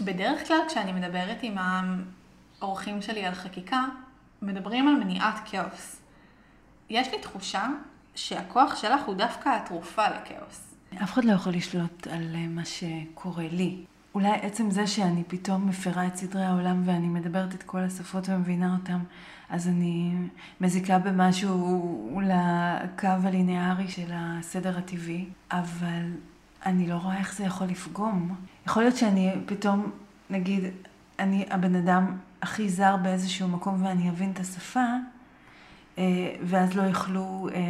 בדרך 0.00 0.48
כלל 0.48 0.58
כשאני 0.68 0.92
מדברת 0.92 1.38
עם 1.42 1.56
האורחים 2.60 3.02
שלי 3.02 3.26
על 3.26 3.34
חקיקה, 3.34 3.84
מדברים 4.42 4.88
על 4.88 4.94
מניעת 4.94 5.40
כאוס. 5.44 6.02
יש 6.90 7.08
לי 7.08 7.20
תחושה 7.20 7.68
שהכוח 8.14 8.76
שלך 8.76 9.00
הוא 9.06 9.14
דווקא 9.14 9.48
התרופה 9.48 10.02
לכאוס. 10.08 10.74
אף 11.02 11.12
אחד 11.12 11.24
לא 11.24 11.32
יכול 11.32 11.52
לשלוט 11.52 12.06
על 12.06 12.34
אה, 12.34 12.46
מה 12.48 12.64
שקורה 12.64 13.48
לי. 13.52 13.84
אולי 14.14 14.32
עצם 14.42 14.70
זה 14.70 14.86
שאני 14.86 15.24
פתאום 15.28 15.68
מפרה 15.68 16.06
את 16.06 16.16
סדרי 16.16 16.44
העולם 16.44 16.82
ואני 16.84 17.08
מדברת 17.08 17.54
את 17.54 17.62
כל 17.62 17.78
השפות 17.78 18.28
ומבינה 18.28 18.76
אותם, 18.80 18.98
אז 19.50 19.68
אני 19.68 20.12
מזיקה 20.60 20.98
במשהו 20.98 22.20
לקו 22.24 23.08
הליניארי 23.24 23.88
של 23.88 24.10
הסדר 24.12 24.78
הטבעי, 24.78 25.28
אבל 25.50 26.12
אני 26.66 26.86
לא 26.86 26.94
רואה 26.94 27.18
איך 27.18 27.34
זה 27.34 27.44
יכול 27.44 27.66
לפגום. 27.66 28.34
יכול 28.66 28.82
להיות 28.82 28.96
שאני 28.96 29.32
פתאום, 29.46 29.90
נגיד, 30.30 30.64
אני 31.18 31.46
הבן 31.50 31.74
אדם 31.74 32.16
הכי 32.42 32.68
זר 32.68 32.96
באיזשהו 32.96 33.48
מקום 33.48 33.84
ואני 33.84 34.10
אבין 34.10 34.30
את 34.30 34.40
השפה, 34.40 34.86
ואז 36.42 36.74
לא 36.74 36.82
יוכלו 36.82 37.48
אה, 37.54 37.60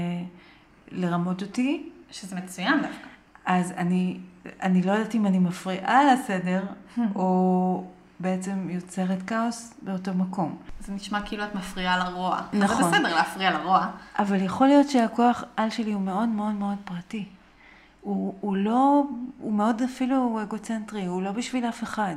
לרמות 0.91 1.43
אותי. 1.43 1.91
שזה 2.11 2.37
מצוין 2.37 2.83
דווקא. 2.83 3.07
אז 3.47 3.73
אני, 3.77 4.19
אני 4.63 4.83
לא 4.83 4.93
יודעת 4.93 5.15
אם 5.15 5.27
אני 5.27 5.39
מפריעה 5.39 6.15
לסדר, 6.15 6.63
או 7.17 7.85
בעצם 8.21 8.71
יוצרת 8.71 9.23
כאוס 9.23 9.75
באותו 9.83 10.15
מקום. 10.15 10.57
זה 10.81 10.93
נשמע 10.93 11.23
כאילו 11.23 11.45
את 11.45 11.55
מפריעה 11.55 11.99
לרוע. 11.99 12.41
נכון. 12.53 12.83
זה 12.83 12.89
בסדר 12.89 13.15
להפריע 13.15 13.51
לרוע. 13.51 13.87
אבל 14.19 14.43
יכול 14.43 14.67
להיות 14.67 14.89
שהכוח 14.89 15.45
על 15.57 15.71
שלי 15.71 15.93
הוא 15.93 16.03
מאוד 16.03 16.29
מאוד 16.29 16.55
מאוד 16.55 16.79
פרטי. 16.85 17.25
הוא, 18.01 18.35
הוא 18.41 18.57
לא, 18.57 19.05
הוא 19.39 19.53
מאוד 19.53 19.83
אפילו 19.83 20.39
אגוצנטרי, 20.43 21.07
הוא 21.07 21.23
לא 21.23 21.33
בשביל 21.33 21.65
אף 21.65 21.83
אחד. 21.83 22.15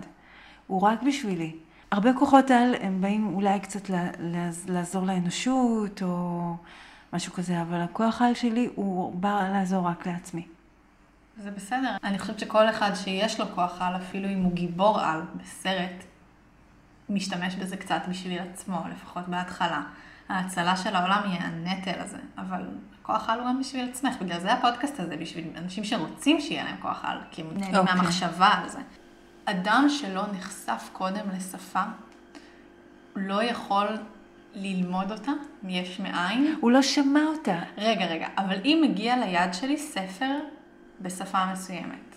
הוא 0.67 0.81
רק 0.81 1.03
בשבילי. 1.03 1.51
הרבה 1.93 2.13
כוחות 2.13 2.51
על 2.51 2.75
הם 2.81 3.01
באים 3.01 3.33
אולי 3.33 3.59
קצת 3.59 3.89
לעזור 4.67 5.05
לאנושות 5.05 6.01
או 6.01 6.55
משהו 7.13 7.33
כזה, 7.33 7.61
אבל 7.61 7.81
הכוח 7.81 8.21
על 8.21 8.33
שלי 8.33 8.69
הוא 8.75 9.15
בא 9.15 9.49
לעזור 9.53 9.87
רק 9.87 10.07
לעצמי. 10.07 10.47
זה 11.37 11.51
בסדר. 11.51 11.95
אני 12.03 12.19
חושבת 12.19 12.39
שכל 12.39 12.69
אחד 12.69 12.91
שיש 12.95 13.39
לו 13.39 13.45
כוח 13.55 13.81
על, 13.81 13.95
אפילו 13.95 14.29
אם 14.29 14.43
הוא 14.43 14.51
גיבור 14.51 14.99
על 14.99 15.21
בסרט, 15.35 16.03
משתמש 17.09 17.55
בזה 17.55 17.77
קצת 17.77 18.01
בשביל 18.09 18.39
עצמו, 18.39 18.81
לפחות 18.91 19.27
בהתחלה. 19.27 19.81
ההצלה 20.29 20.77
של 20.77 20.95
העולם 20.95 21.21
היא 21.25 21.39
הנטל 21.39 21.99
הזה, 21.99 22.19
אבל 22.37 22.61
כוח 23.01 23.29
על 23.29 23.39
הוא 23.39 23.47
גם 23.47 23.59
בשביל 23.59 23.89
עצמך, 23.89 24.15
בגלל 24.21 24.39
זה 24.39 24.53
הפודקאסט 24.53 24.99
הזה, 24.99 25.17
בשביל 25.17 25.47
אנשים 25.57 25.83
שרוצים 25.83 26.41
שיהיה 26.41 26.63
להם 26.63 26.75
כוח 26.79 27.05
על, 27.05 27.17
כי 27.31 27.41
הם 27.41 27.47
נהנים 27.53 27.75
okay. 27.75 27.77
אוקיי. 27.77 27.95
מהמחשבה 27.95 28.47
על 28.47 28.69
זה. 28.69 28.79
אדם 29.45 29.85
שלא 29.89 30.23
נחשף 30.33 30.89
קודם 30.93 31.29
לשפה, 31.37 31.83
לא 33.15 33.43
יכול 33.43 33.87
ללמוד 34.55 35.11
אותה 35.11 35.31
מיש 35.63 35.99
מאין. 35.99 36.55
הוא 36.61 36.71
לא 36.71 36.81
שמע 36.81 37.21
אותה. 37.21 37.59
רגע, 37.77 38.05
רגע, 38.05 38.27
אבל 38.37 38.57
אם 38.65 38.79
מגיע 38.89 39.17
ליד 39.17 39.53
שלי 39.53 39.77
ספר 39.77 40.39
בשפה 41.01 41.45
מסוימת, 41.45 42.15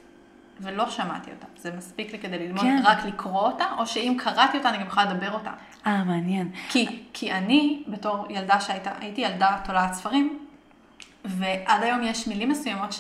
ולא 0.61 0.91
שמעתי 0.91 1.31
אותה, 1.31 1.47
זה 1.57 1.73
מספיק 1.77 2.13
לי 2.13 2.19
כדי 2.19 2.39
ללמוד 2.39 2.63
כן. 2.63 2.83
רק 2.85 3.05
לקרוא 3.05 3.41
אותה, 3.41 3.65
או 3.79 3.87
שאם 3.87 4.17
קראתי 4.19 4.57
אותה 4.59 4.69
אני 4.69 4.79
גם 4.79 4.87
יכולה 4.87 5.13
לדבר 5.13 5.33
אותה. 5.33 5.51
אה, 5.87 6.05
מעניין. 6.05 6.51
כי, 6.69 7.03
כי 7.13 7.33
אני, 7.33 7.83
בתור 7.89 8.27
ילדה 8.31 8.61
שהייתי 8.61 9.21
ילדה 9.21 9.59
תולעת 9.65 9.93
ספרים, 9.93 10.39
ועד 11.25 11.83
היום 11.83 12.03
יש 12.03 12.29
מילים 12.29 12.49
מסוימות 12.49 12.93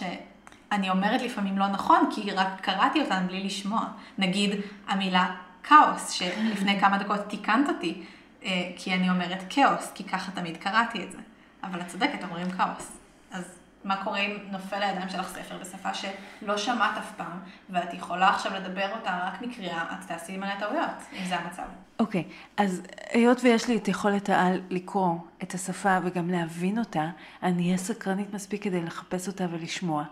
שאני 0.70 0.90
אומרת 0.90 1.22
לפעמים 1.22 1.58
לא 1.58 1.68
נכון, 1.68 2.08
כי 2.14 2.30
רק 2.30 2.48
קראתי 2.60 3.00
אותן 3.00 3.26
בלי 3.26 3.44
לשמוע. 3.44 3.84
נגיד 4.18 4.60
המילה 4.88 5.34
כאוס, 5.62 6.10
שלפני 6.10 6.80
כמה 6.80 6.98
דקות 6.98 7.20
תיקנת 7.28 7.68
אותי, 7.68 8.04
אה, 8.44 8.70
כי 8.76 8.94
אני 8.94 9.10
אומרת 9.10 9.44
כאוס, 9.50 9.92
כי 9.94 10.04
ככה 10.04 10.32
תמיד 10.32 10.56
קראתי 10.56 11.04
את 11.04 11.12
זה. 11.12 11.18
אבל 11.62 11.80
את 11.80 11.86
צודקת, 11.86 12.24
אומרים 12.24 12.50
כאוס. 12.50 12.98
אז 13.30 13.44
מה 13.84 14.04
קורה 14.04 14.18
אם 14.18 14.36
נופל 14.50 14.78
לידיים 14.78 15.08
שלך 15.08 15.28
ספר 15.28 15.58
בשפה 15.60 15.94
שלא 15.94 16.56
שמעת 16.56 16.96
אף 16.98 17.12
פעם, 17.16 17.38
ואת 17.70 17.94
יכולה 17.94 18.28
עכשיו 18.28 18.52
לדבר 18.54 18.88
אותה 18.92 19.20
רק 19.26 19.42
מקריאה, 19.42 19.82
את 19.82 20.06
תעשי 20.06 20.36
מלא 20.36 20.54
טעויות, 20.58 20.96
אם 21.12 21.24
זה 21.24 21.36
המצב. 21.36 21.62
אוקיי, 21.98 22.24
okay, 22.28 22.62
אז 22.62 22.82
היות 23.12 23.40
ויש 23.44 23.68
לי 23.68 23.76
את 23.76 23.88
יכולת 23.88 24.28
העל 24.28 24.60
לקרוא 24.70 25.14
את 25.42 25.54
השפה 25.54 25.98
וגם 26.04 26.30
להבין 26.30 26.78
אותה, 26.78 27.10
אני 27.42 27.66
אהיה 27.66 27.76
סקרנית 27.76 28.34
מספיק 28.34 28.62
כדי 28.62 28.82
לחפש 28.82 29.28
אותה 29.28 29.46
ולשמוע. 29.50 30.04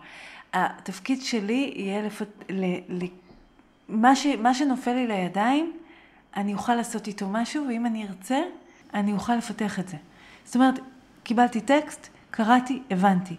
התפקיד 0.55 1.21
שלי 1.21 1.73
יהיה 1.75 2.01
לפת... 2.01 2.27
ל... 2.49 2.65
ל... 2.89 3.05
מה, 3.89 4.15
ש... 4.15 4.25
מה 4.25 4.53
שנופל 4.53 4.93
לי 4.93 5.07
לידיים, 5.07 5.73
אני 6.35 6.53
אוכל 6.53 6.75
לעשות 6.75 7.07
איתו 7.07 7.29
משהו, 7.29 7.65
ואם 7.67 7.85
אני 7.85 8.07
ארצה, 8.07 8.39
אני 8.93 9.13
אוכל 9.13 9.35
לפתח 9.35 9.79
את 9.79 9.87
זה. 9.87 9.97
זאת 10.45 10.55
אומרת, 10.55 10.79
קיבלתי 11.23 11.61
טקסט, 11.61 12.07
קראתי, 12.31 12.81
הבנתי. 12.91 13.35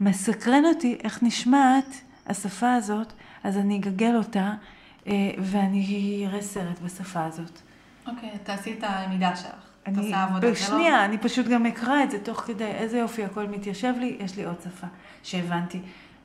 מסקרן 0.00 0.64
אותי 0.64 0.98
איך 1.04 1.22
נשמעת 1.22 2.00
השפה 2.26 2.74
הזאת, 2.74 3.12
אז 3.44 3.56
אני 3.58 3.76
אגגל 3.78 4.16
אותה 4.16 4.54
אה, 5.06 5.30
ואני 5.38 6.24
אראה 6.28 6.42
סרט 6.42 6.78
בשפה 6.78 7.24
הזאת. 7.24 7.58
אוקיי, 8.06 8.30
okay, 8.34 8.38
תעשי 8.38 8.74
את 8.78 8.84
הלמידה 8.84 9.36
שלך. 9.36 9.70
אני, 9.86 10.12
בשנייה, 10.40 10.96
לא... 10.96 11.04
אני 11.04 11.18
פשוט 11.18 11.46
גם 11.46 11.66
אקרא 11.66 12.02
את 12.02 12.10
זה 12.10 12.24
תוך 12.24 12.40
כדי, 12.40 12.64
איזה 12.64 12.98
יופי, 12.98 13.24
הכל 13.24 13.46
מתיישב 13.46 13.94
לי, 13.98 14.16
יש 14.20 14.36
לי 14.36 14.44
עוד 14.44 14.56
שפה 14.64 14.86
שהבנתי. 15.22 15.80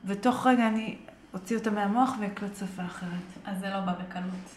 ותוך 0.06 0.46
רגע 0.46 0.68
אני 0.68 0.96
אוציא 1.34 1.56
אותה 1.56 1.70
מהמוח 1.70 2.16
ואקלוט 2.20 2.56
שפה 2.56 2.84
אחרת. 2.84 3.10
אז 3.44 3.58
זה 3.58 3.70
לא 3.70 3.80
בא 3.80 3.92
בקלות. 3.92 4.56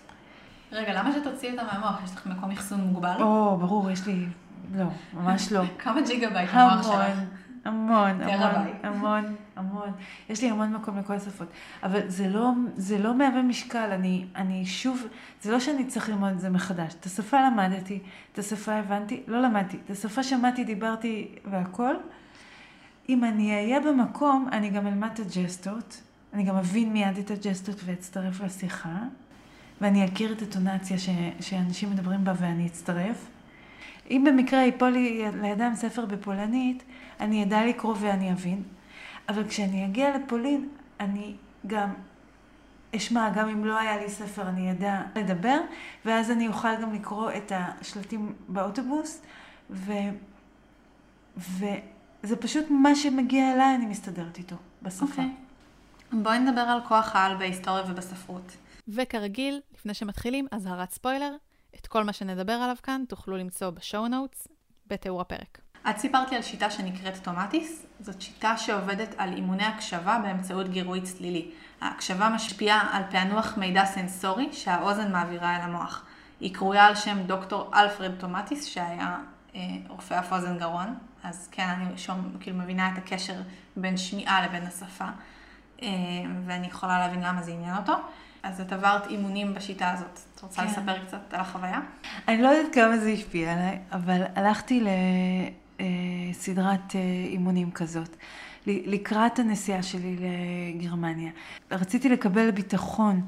רגע, 0.71 0.93
למה 0.93 1.11
שתוציאי 1.13 1.51
אותה 1.51 1.63
מהמוח? 1.63 2.03
יש 2.03 2.15
לך 2.15 2.27
מקום 2.27 2.51
אחסון 2.51 2.81
מוגבל? 2.81 3.15
או, 3.19 3.57
ברור, 3.57 3.91
יש 3.91 4.07
לי... 4.07 4.25
לא, 4.75 4.85
ממש 5.13 5.51
לא. 5.51 5.63
כמה 5.83 6.01
ג'יגה 6.01 6.29
בייט 6.29 6.49
המוח 6.53 6.83
שלך? 6.83 7.19
המון, 7.65 8.21
המון, 8.21 8.67
המון, 8.83 9.35
המון. 9.55 9.91
יש 10.29 10.41
לי 10.41 10.49
המון 10.49 10.73
מקום 10.73 10.97
לכל 10.99 11.13
השפות. 11.13 11.47
אבל 11.83 11.99
זה 12.07 12.27
לא, 12.27 12.51
זה 12.75 12.97
לא 12.97 13.13
מהווה 13.13 13.41
משקל, 13.41 13.89
אני, 13.91 14.25
אני 14.35 14.65
שוב, 14.65 15.07
זה 15.41 15.51
לא 15.51 15.59
שאני 15.59 15.85
צריך 15.85 16.09
ללמוד 16.09 16.31
את 16.31 16.39
זה 16.39 16.49
מחדש. 16.49 16.93
את 16.93 17.05
השפה 17.05 17.37
למדתי, 17.41 17.99
את 18.33 18.39
השפה 18.39 18.73
הבנתי, 18.73 19.23
לא 19.27 19.41
למדתי. 19.41 19.77
את 19.85 19.89
השפה 19.89 20.23
שמעתי, 20.23 20.63
דיברתי 20.63 21.35
והכל. 21.45 21.95
אם 23.09 23.23
אני 23.23 23.55
אהיה 23.55 23.79
במקום, 23.79 24.47
אני 24.51 24.69
גם 24.69 24.87
אלמד 24.87 25.09
את 25.13 25.19
הג'סטות, 25.19 26.01
אני 26.33 26.43
גם 26.43 26.55
אבין 26.55 26.93
מיד 26.93 27.17
את 27.17 27.31
הג'סטות 27.31 27.75
ואצטרף 27.85 28.41
לשיחה, 28.41 28.97
ואני 29.81 30.05
אכיר 30.05 30.31
את 30.31 30.41
הטונציה 30.41 30.97
ש, 30.97 31.09
שאנשים 31.39 31.91
מדברים 31.91 32.23
בה 32.23 32.33
ואני 32.37 32.67
אצטרף. 32.67 33.27
אם 34.09 34.23
במקרה 34.27 34.59
ייפול 34.59 34.89
לי 34.89 35.23
לידיים 35.41 35.75
ספר 35.75 36.05
בפולנית, 36.05 36.83
אני 37.19 37.43
אדע 37.43 37.65
לקרוא 37.65 37.95
ואני 37.99 38.31
אבין, 38.31 38.63
אבל 39.29 39.47
כשאני 39.47 39.85
אגיע 39.85 40.17
לפולין, 40.17 40.69
אני 40.99 41.35
גם 41.67 41.93
אשמע, 42.95 43.29
גם 43.29 43.49
אם 43.49 43.65
לא 43.65 43.79
היה 43.79 43.97
לי 43.97 44.09
ספר, 44.09 44.49
אני 44.49 44.71
אדע 44.71 45.01
לדבר, 45.15 45.59
ואז 46.05 46.31
אני 46.31 46.47
אוכל 46.47 46.81
גם 46.81 46.93
לקרוא 46.93 47.31
את 47.31 47.51
השלטים 47.55 48.33
באוטובוס, 48.47 49.21
ו... 49.69 49.93
וזה 52.23 52.35
פשוט 52.35 52.65
מה 52.69 52.95
שמגיע 52.95 53.53
אליי, 53.53 53.75
אני 53.75 53.85
מסתדרת 53.85 54.37
איתו 54.37 54.55
בשפה. 54.81 55.05
Okay. 55.05 55.09
אוקיי. 55.09 55.29
בואי 56.11 56.39
נדבר 56.39 56.61
על 56.61 56.79
כוח 56.87 57.15
העל 57.15 57.35
בהיסטוריה 57.35 57.83
ובספרות. 57.87 58.57
וכרגיל, 58.87 59.61
לפני 59.73 59.93
שמתחילים, 59.93 60.47
אזהרת 60.51 60.91
ספוילר. 60.91 61.35
את 61.75 61.87
כל 61.87 62.03
מה 62.03 62.13
שנדבר 62.13 62.53
עליו 62.53 62.75
כאן 62.83 63.03
תוכלו 63.07 63.37
למצוא 63.37 63.69
ב 63.69 63.77
show 63.77 64.07
notes 64.07 64.47
בתיאור 64.87 65.21
הפרק. 65.21 65.59
את 65.89 65.97
סיפרת 65.97 66.31
לי 66.31 66.37
על 66.37 66.43
שיטה 66.43 66.71
שנקראת 66.71 67.23
טומטיס, 67.23 67.85
זאת 67.99 68.21
שיטה 68.21 68.57
שעובדת 68.57 69.15
על 69.17 69.33
אימוני 69.33 69.63
הקשבה 69.63 70.19
באמצעות 70.23 70.69
גירוי 70.69 71.01
צלילי. 71.01 71.51
ההקשבה 71.81 72.29
משפיעה 72.29 72.89
על 72.91 73.03
פענוח 73.11 73.57
מידע 73.57 73.85
סנסורי 73.85 74.53
שהאוזן 74.53 75.11
מעבירה 75.11 75.55
אל 75.55 75.61
המוח. 75.61 76.05
היא 76.39 76.53
קרויה 76.53 76.85
על 76.85 76.95
שם 76.95 77.23
דוקטור 77.27 77.71
אלפרד 77.73 78.11
טומטיס, 78.19 78.65
שהיה 78.65 79.17
אה, 79.55 79.61
רופא 79.87 80.19
אף 80.19 80.33
אוזן 80.33 80.57
גרון. 80.57 80.95
אז 81.23 81.47
כן, 81.51 81.67
אני 81.67 81.97
שום, 81.97 82.31
כאילו 82.39 82.57
מבינה 82.57 82.93
את 82.93 82.97
הקשר 82.97 83.41
בין 83.75 83.97
שמיעה 83.97 84.45
לבין 84.45 84.63
השפה, 84.63 85.05
אה, 85.81 85.87
ואני 86.45 86.67
יכולה 86.67 86.99
להבין 86.99 87.21
למה 87.23 87.41
זה 87.41 87.51
עניין 87.51 87.77
אותו. 87.77 87.93
אז 88.43 88.61
את 88.61 88.73
עברת 88.73 89.07
אימונים 89.07 89.53
בשיטה 89.53 89.91
הזאת. 89.91 90.19
את 90.35 90.41
רוצה 90.41 90.61
כן. 90.61 90.67
לספר 90.67 91.05
קצת 91.05 91.33
על 91.33 91.39
החוויה? 91.39 91.79
אני 92.27 92.41
לא 92.41 92.47
יודעת 92.47 92.73
כמה 92.73 92.97
זה 92.97 93.09
השפיע 93.09 93.53
עליי, 93.53 93.79
אבל 93.91 94.21
הלכתי 94.35 94.83
לסדרת 95.79 96.95
אה, 96.95 96.99
אימונים 97.25 97.71
כזאת, 97.71 98.15
לקראת 98.67 99.39
הנסיעה 99.39 99.83
שלי 99.83 100.15
לגרמניה. 100.75 101.31
רציתי 101.71 102.09
לקבל 102.09 102.51
ביטחון 102.51 103.21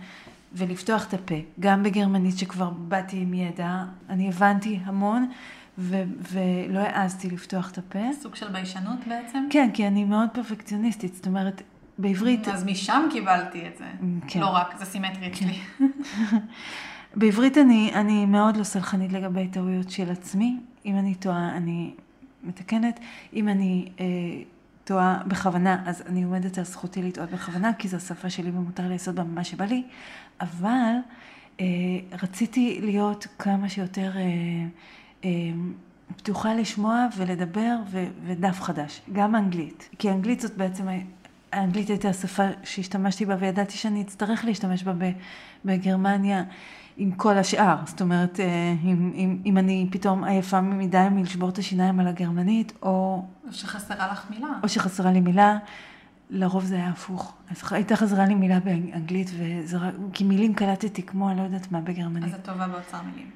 ולפתוח 0.54 1.08
את 1.08 1.14
הפה, 1.14 1.36
גם 1.60 1.84
בגרמנית 1.84 2.38
שכבר 2.38 2.70
באתי 2.70 3.18
עם 3.18 3.34
ידע, 3.34 3.84
אני 4.10 4.28
הבנתי 4.30 4.80
המון 4.84 5.32
ו- 5.78 6.04
ולא 6.32 6.80
העזתי 6.80 7.30
לפתוח 7.30 7.72
את 7.72 7.78
הפה. 7.78 8.00
סוג 8.22 8.36
של 8.36 8.48
ביישנות 8.48 9.00
בעצם? 9.08 9.48
כן, 9.50 9.70
כי 9.74 9.88
אני 9.88 10.04
מאוד 10.04 10.30
פרפקציוניסטית, 10.34 11.16
זאת 11.16 11.28
אומרת, 11.28 11.62
בעברית... 11.98 12.48
אז 12.48 12.64
משם 12.64 13.08
קיבלתי 13.12 13.68
את 13.68 13.78
זה. 13.78 13.86
כן. 14.28 14.40
לא 14.40 14.48
רק, 14.48 14.76
זה 14.78 14.86
סימטרי 14.86 15.28
אצלי. 15.28 15.60
בעברית 17.16 17.58
אני, 17.58 17.92
אני 17.94 18.26
מאוד 18.26 18.58
לא 18.58 18.64
סלחנית 18.64 19.14
לגבי 19.14 19.48
טעויות 19.48 19.90
של 19.90 20.12
עצמי. 20.12 20.60
אם 20.86 20.98
אני 20.98 21.16
טועה, 21.16 21.58
אני 21.58 21.94
מתקנת. 22.44 23.00
אם 23.34 23.48
אני 23.48 23.88
אה, 24.00 24.06
טועה 24.84 25.22
בכוונה, 25.28 25.84
אז 25.86 26.04
אני 26.06 26.24
עומדת 26.24 26.58
על 26.58 26.64
זכותי 26.64 27.02
לטעות 27.02 27.30
בכוונה, 27.30 27.74
כי 27.74 27.88
זו 27.88 27.98
השפה 27.98 28.30
שלי 28.30 28.50
ומותר 28.50 28.84
לי 28.84 28.90
לעשות 28.90 29.16
בה 29.16 29.24
מה 29.24 29.44
שבא 29.44 29.66
לי. 29.66 29.84
אבל 30.42 30.96
אה, 31.60 31.66
רציתי 32.22 32.80
להיות 32.82 33.28
כמה 33.40 33.70
שיותר 33.70 34.12
אה, 34.18 34.22
פתוחה 36.18 36.54
לשמוע 36.54 37.08
ולדבר 37.18 37.76
ו, 37.92 38.06
ודף 38.26 38.62
חדש, 38.62 39.02
גם 39.14 39.36
אנגלית. 39.36 39.90
כי 40.00 40.10
אנגלית 40.10 40.40
זאת 40.40 40.58
בעצם, 40.58 40.88
האנגלית 41.52 41.90
הייתה 41.90 42.10
השפה 42.10 42.44
שהשתמשתי 42.64 43.26
בה 43.26 43.36
וידעתי 43.40 43.78
שאני 43.78 44.02
אצטרך 44.02 44.46
להשתמש 44.46 44.84
בה 44.84 44.94
בגרמניה. 45.66 46.44
עם 46.98 47.12
כל 47.12 47.38
השאר, 47.38 47.76
זאת 47.86 48.02
אומרת, 48.02 48.40
אה, 48.40 48.76
אם, 48.84 49.12
אם, 49.16 49.38
אם 49.46 49.58
אני 49.58 49.88
פתאום 49.92 50.24
עייפה 50.24 50.62
מדי 50.62 51.08
מלשבור 51.12 51.50
את 51.50 51.58
השיניים 51.58 52.00
על 52.00 52.08
הגרמנית, 52.08 52.74
או, 52.82 53.24
או 53.48 53.54
שחסרה 53.54 54.12
לך 54.12 54.26
מילה. 54.30 54.48
או 54.64 54.70
שחסרה 54.70 55.12
לי 55.12 55.20
מילה, 55.20 55.58
לרוב 56.30 56.64
זה 56.64 56.76
היה 56.76 56.90
הפוך. 56.90 57.34
אז 57.50 57.64
הייתה 57.72 57.96
חזרה 57.96 58.26
לי 58.26 58.36
מילה 58.36 58.60
באנגלית, 58.60 59.32
וזה 59.38 59.78
רק, 59.78 59.94
כי 60.14 60.24
מילים 60.24 60.54
קלטתי 60.54 61.04
כמו 61.04 61.30
אני 61.30 61.38
לא 61.38 61.44
יודעת 61.44 61.72
מה 61.72 61.82
בגרמנית. 61.82 62.34
אז 62.34 62.40
את 62.40 62.46
טובה 62.46 62.68
באוצר 62.68 62.98
מילים. 63.12 63.30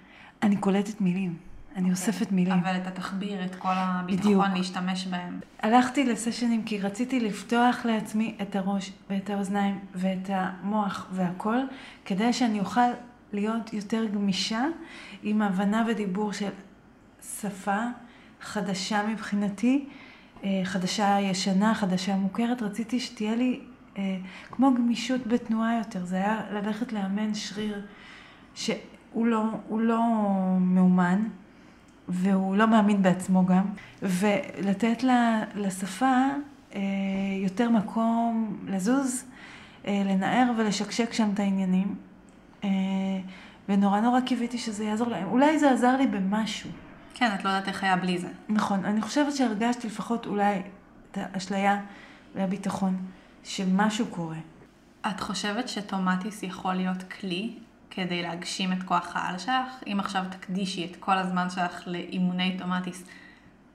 אני 0.44 0.56
קולטת 0.56 1.02
מילים, 1.02 1.38
אני 1.76 1.92
אוספת 1.92 2.32
מילים. 2.32 2.54
אבל 2.54 2.78
את 2.78 2.88
התחביר, 2.88 3.46
את 3.46 3.56
כל 3.56 3.70
בדיוק. 4.06 4.22
הביטחון 4.22 4.58
להשתמש 4.58 5.08
בהם. 5.08 5.40
הלכתי 5.60 6.04
לסשנים 6.04 6.64
כי 6.64 6.80
רציתי 6.80 7.20
לפתוח 7.20 7.86
לעצמי 7.86 8.36
את 8.42 8.56
הראש 8.56 8.92
ואת 9.10 9.30
האוזניים 9.30 9.80
ואת 9.96 10.30
המוח 10.30 11.08
והכל, 11.12 11.58
כדי 12.06 12.34
שאני 12.34 12.60
אוכל 12.60 12.82
להיות 13.34 13.74
יותר 13.74 14.06
גמישה 14.06 14.66
עם 15.24 15.42
הבנה 15.42 15.86
ודיבור 15.88 16.34
של 16.34 16.50
שפה 17.42 17.82
חדשה 18.42 19.08
מבחינתי, 19.08 19.86
אה, 20.44 20.62
חדשה 20.64 21.18
ישנה, 21.22 21.76
חדשה 21.76 22.16
מוכרת. 22.16 22.62
רציתי 22.62 23.00
שתהיה 23.00 23.36
לי 23.36 23.60
אה, 23.98 24.18
כמו 24.52 24.74
גמישות 24.74 25.28
בתנועה 25.28 25.78
יותר. 25.78 26.06
זה 26.06 26.16
היה 26.16 26.42
ללכת 26.52 26.94
לאמן 26.94 27.34
שריר 27.34 27.86
שהוא 28.56 29.26
לא, 29.26 29.44
לא 29.70 30.02
מאומן. 30.60 31.24
והוא 32.10 32.56
לא 32.56 32.68
מאמין 32.68 33.02
בעצמו 33.02 33.46
גם, 33.46 33.66
ולתת 34.02 35.04
לה, 35.04 35.44
לשפה 35.56 36.26
אה, 36.76 36.82
יותר 37.44 37.70
מקום 37.70 38.58
לזוז, 38.68 39.24
אה, 39.88 40.02
לנער 40.06 40.52
ולשקשק 40.58 41.14
שם 41.14 41.30
את 41.34 41.40
העניינים. 41.40 41.96
אה, 42.64 42.70
ונורא 43.70 44.00
נורא 44.00 44.22
קיוויתי 44.22 44.58
שזה 44.58 44.84
יעזור 44.84 45.08
להם. 45.08 45.28
אולי 45.28 45.60
זה 45.60 45.72
עזר 45.72 45.98
לי 45.98 46.08
במשהו. 46.08 46.70
כן, 47.14 47.32
את 47.36 47.44
לא 47.44 47.50
יודעת 47.50 47.68
איך 47.68 47.84
היה 47.84 47.96
בלי 47.96 48.18
זה. 48.18 48.28
נכון, 48.50 48.86
אני 48.86 49.02
חושבת 49.02 49.36
שהרגשתי 49.36 49.88
לפחות 49.88 50.26
אולי 50.26 50.62
את 51.12 51.18
האשליה 51.22 51.82
והביטחון 52.36 52.98
שמשהו 53.44 54.06
קורה. 54.08 54.38
את 55.08 55.20
חושבת 55.20 55.70
שטומטיס 55.70 56.44
יכול 56.44 56.74
להיות 56.74 57.04
כלי 57.04 57.54
כדי 57.96 58.22
להגשים 58.22 58.74
את 58.74 58.84
כוח 58.84 59.16
העל 59.16 59.38
שלך? 59.38 59.84
אם 59.88 59.98
עכשיו 60.00 60.24
תקדישי 60.30 60.86
את 60.92 60.96
כל 61.00 61.18
הזמן 61.18 61.50
שלך 61.50 61.84
לאימוני 61.88 62.58
טומטיס 62.60 63.04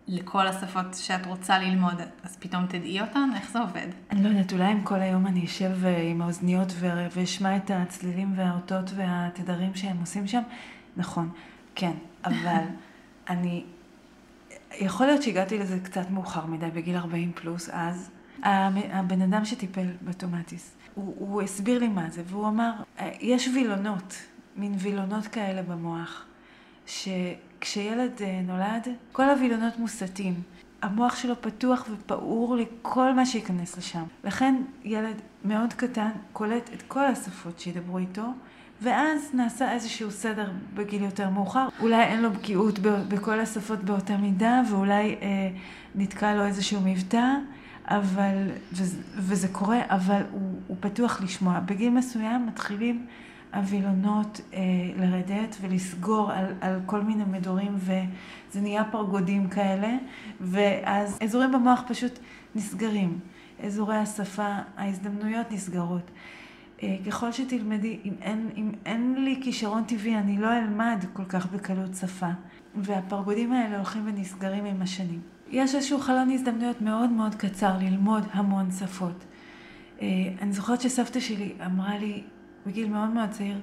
לכל 0.09 0.47
השפות 0.47 0.95
שאת 0.95 1.27
רוצה 1.27 1.59
ללמוד, 1.59 1.95
אז 2.23 2.37
פתאום 2.37 2.67
תדעי 2.67 3.01
אותן? 3.01 3.31
איך 3.37 3.51
זה 3.53 3.59
עובד? 3.59 3.87
אני 4.11 4.23
לא 4.23 4.29
יודעת, 4.29 4.53
אולי 4.53 4.73
אם 4.73 4.83
כל 4.85 5.01
היום 5.01 5.27
אני 5.27 5.45
אשב 5.45 5.85
אה, 5.85 6.03
עם 6.03 6.23
האוזניות 6.23 6.73
ואשמע 7.13 7.57
את 7.57 7.71
הצלילים 7.75 8.33
והאותות 8.37 8.91
והתדרים 8.97 9.75
שהם 9.75 9.97
עושים 10.01 10.27
שם, 10.27 10.43
נכון, 10.97 11.31
כן, 11.75 11.93
אבל 12.25 12.65
אני... 13.31 13.65
יכול 14.81 15.07
להיות 15.07 15.23
שהגעתי 15.23 15.59
לזה 15.59 15.79
קצת 15.81 16.11
מאוחר 16.11 16.47
מדי, 16.47 16.71
בגיל 16.75 16.97
40 16.97 17.33
פלוס, 17.33 17.69
אז. 17.73 18.11
המ- 18.43 18.91
הבן 18.93 19.23
אדם 19.23 19.45
שטיפל 19.45 19.87
בטומטיס, 20.03 20.77
הוא, 20.95 21.15
הוא 21.19 21.43
הסביר 21.43 21.79
לי 21.79 21.89
מה 21.89 22.11
זה, 22.11 22.23
והוא 22.27 22.49
אמר, 22.49 22.71
"אה, 22.99 23.11
יש 23.21 23.49
וילונות, 23.55 24.15
מין 24.57 24.75
וילונות 24.79 25.27
כאלה 25.27 25.63
במוח, 25.63 26.25
שכשילד 26.87 28.13
אה, 28.21 28.41
נולד, 28.47 28.89
כל 29.13 29.31
הווילונות 29.31 29.79
מוסטים. 29.79 30.35
המוח 30.83 31.17
שלו 31.17 31.35
פתוח 31.43 31.89
ופעור 31.93 32.57
לכל 32.57 33.15
מה 33.15 33.27
שייכנס 33.27 33.79
לשם. 33.79 34.03
לכן 34.25 34.55
ילד 34.85 35.15
מאוד 35.45 35.73
קטן 35.73 36.11
קולט 36.33 36.71
את 36.75 36.83
כל 36.89 37.05
השפות 37.05 37.61
שידברו 37.61 37.99
איתו, 37.99 38.23
ואז 38.83 39.31
נעשה 39.35 39.73
איזשהו 39.73 40.11
סדר 40.11 40.51
בגיל 40.75 41.03
יותר 41.03 41.31
מאוחר. 41.31 41.69
אולי 41.81 42.03
אין 42.03 42.23
לו 42.23 42.31
בקיאות 42.31 42.79
בכל 43.09 43.41
השפות 43.41 43.79
באותה 43.85 44.17
מידה, 44.17 44.63
ואולי 44.71 45.17
אה, 45.23 45.51
נתקע 45.95 46.35
לו 46.35 46.47
איזשהו 46.47 46.81
מבטא, 46.85 47.35
אבל, 47.91 48.51
וזה, 48.73 48.97
וזה 49.17 49.49
קורה, 49.49 49.81
אבל 49.89 50.23
הוא, 50.33 50.61
הוא 50.67 50.77
פתוח 50.81 51.23
לשמוע. 51.23 51.61
בגיל 51.61 51.91
מסוים 51.91 52.47
מתחילים 52.47 53.07
הווילונות 53.55 54.41
אה, 54.55 54.61
לרדת 54.97 55.57
ולסגור 55.61 56.33
על, 56.33 56.55
על 56.61 56.81
כל 56.87 57.01
מיני 57.01 57.25
מדורים, 57.25 57.77
וזה 57.77 58.61
נהיה 58.61 58.85
פרגודים 58.85 59.49
כאלה, 59.49 59.97
ואז 60.41 61.19
אזורים 61.23 61.53
במוח 61.53 61.83
פשוט 61.89 62.19
נסגרים. 62.55 63.19
אזורי 63.63 63.97
השפה, 63.97 64.57
ההזדמנויות 64.77 65.53
נסגרות. 65.53 66.11
אה, 66.83 66.97
ככל 67.07 67.33
שתלמדי, 67.33 67.99
אם 68.05 68.15
אין, 68.23 68.51
אם 68.57 68.71
אין 68.87 69.25
לי 69.25 69.41
כישרון 69.43 69.85
טבעי, 69.85 70.19
אני 70.19 70.39
לא 70.39 70.59
אלמד 70.59 71.05
כל 71.13 71.25
כך 71.25 71.47
בקלות 71.53 71.95
שפה. 71.95 72.31
והפרגודים 72.75 73.53
האלה 73.53 73.77
הולכים 73.77 74.03
ונסגרים 74.07 74.65
עם 74.65 74.83
השנים. 74.83 75.21
יש 75.51 75.75
איזשהו 75.75 75.99
חלון 75.99 76.31
הזדמנויות 76.31 76.81
מאוד 76.81 77.11
מאוד 77.11 77.35
קצר 77.35 77.77
ללמוד 77.79 78.23
המון 78.33 78.71
שפות. 78.71 79.25
אה, 80.03 80.07
אני 80.43 80.53
זוכרת 80.53 80.81
שסבתא 80.81 81.21
שלי 81.21 81.53
אמרה 81.67 81.99
לי 81.99 82.23
בגיל 82.67 82.89
מאוד 82.89 83.09
מאוד 83.09 83.31
צעיר, 83.31 83.59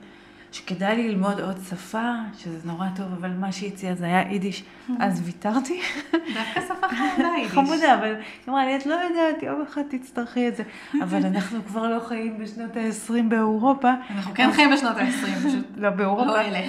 שכדאי 0.52 0.96
לי 0.96 1.10
ללמוד 1.10 1.40
עוד 1.40 1.58
שפה, 1.70 2.12
שזה 2.38 2.58
נורא 2.66 2.88
טוב, 2.96 3.06
אבל 3.20 3.30
מה 3.30 3.52
שהיא 3.52 3.74
הציעה 3.74 3.96
זה 3.96 4.06
היה 4.06 4.22
יידיש, 4.32 4.64
אז 5.00 5.22
ויתרתי. 5.26 5.82
דווקא 6.12 6.62
שפה 6.62 6.88
חמודה 6.88 7.30
יידיש. 7.38 7.52
חמודה, 7.52 7.94
אבל 7.94 8.08
היא 8.16 8.50
אמרה 8.50 8.66
לי, 8.66 8.76
את 8.76 8.86
לא 8.86 8.94
יודעת, 8.94 9.44
יום 9.44 9.64
אחד 9.70 9.82
תצטרכי 9.90 10.48
את 10.48 10.56
זה. 10.56 10.64
אבל 11.04 11.26
אנחנו 11.26 11.66
כבר 11.66 11.90
לא 11.90 12.00
חיים 12.00 12.40
בשנות 12.40 12.78
ה-20 12.78 13.14
באירופה. 13.30 13.92
אנחנו 14.16 14.34
כן 14.36 14.50
חיים 14.52 14.72
בשנות 14.72 14.98
ה-20, 14.98 15.48
פשוט 15.48 15.66
לא 15.84 15.90
באירופה. 15.90 16.26
לא 16.26 16.42
אלה. 16.42 16.60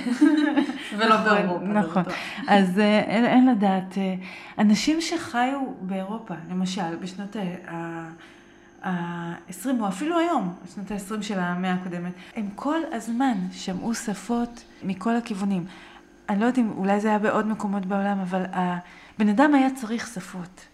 ולא 0.99 1.15
נכון, 1.15 1.25
באירופה. 1.25 1.67
זה 1.67 1.73
נכון. 1.73 2.03
אז 2.49 2.79
אה, 2.79 2.99
אין, 3.01 3.49
לדעת, 3.49 3.99
אה, 3.99 4.15
אנשים 4.59 5.01
שחיו 5.01 5.61
באירופה, 5.81 6.35
למשל, 6.51 6.97
בשנות 7.01 7.37
ה-20, 8.83 9.69
או 9.81 9.89
אפילו 9.89 10.19
היום, 10.19 10.55
בשנות 10.65 10.91
ה-20 10.91 11.23
של 11.23 11.39
המאה 11.39 11.73
הקודמת, 11.73 12.13
הם 12.37 12.49
כל 12.55 12.81
הזמן 12.93 13.39
שמעו 13.53 13.95
שפות 13.95 14.65
מכל 14.83 15.17
הכיוונים. 15.17 15.67
אני 16.29 16.41
לא 16.41 16.45
יודעת 16.45 16.59
אם 16.59 16.71
אולי 16.77 17.01
זה 17.01 17.09
היה 17.09 17.19
בעוד 17.19 17.47
מקומות 17.47 17.87
בעולם, 17.87 18.21
אבל 18.21 18.43
הבן 18.53 19.29
אדם 19.29 19.55
היה 19.55 19.69
צריך 19.75 20.07
שפות. 20.07 20.67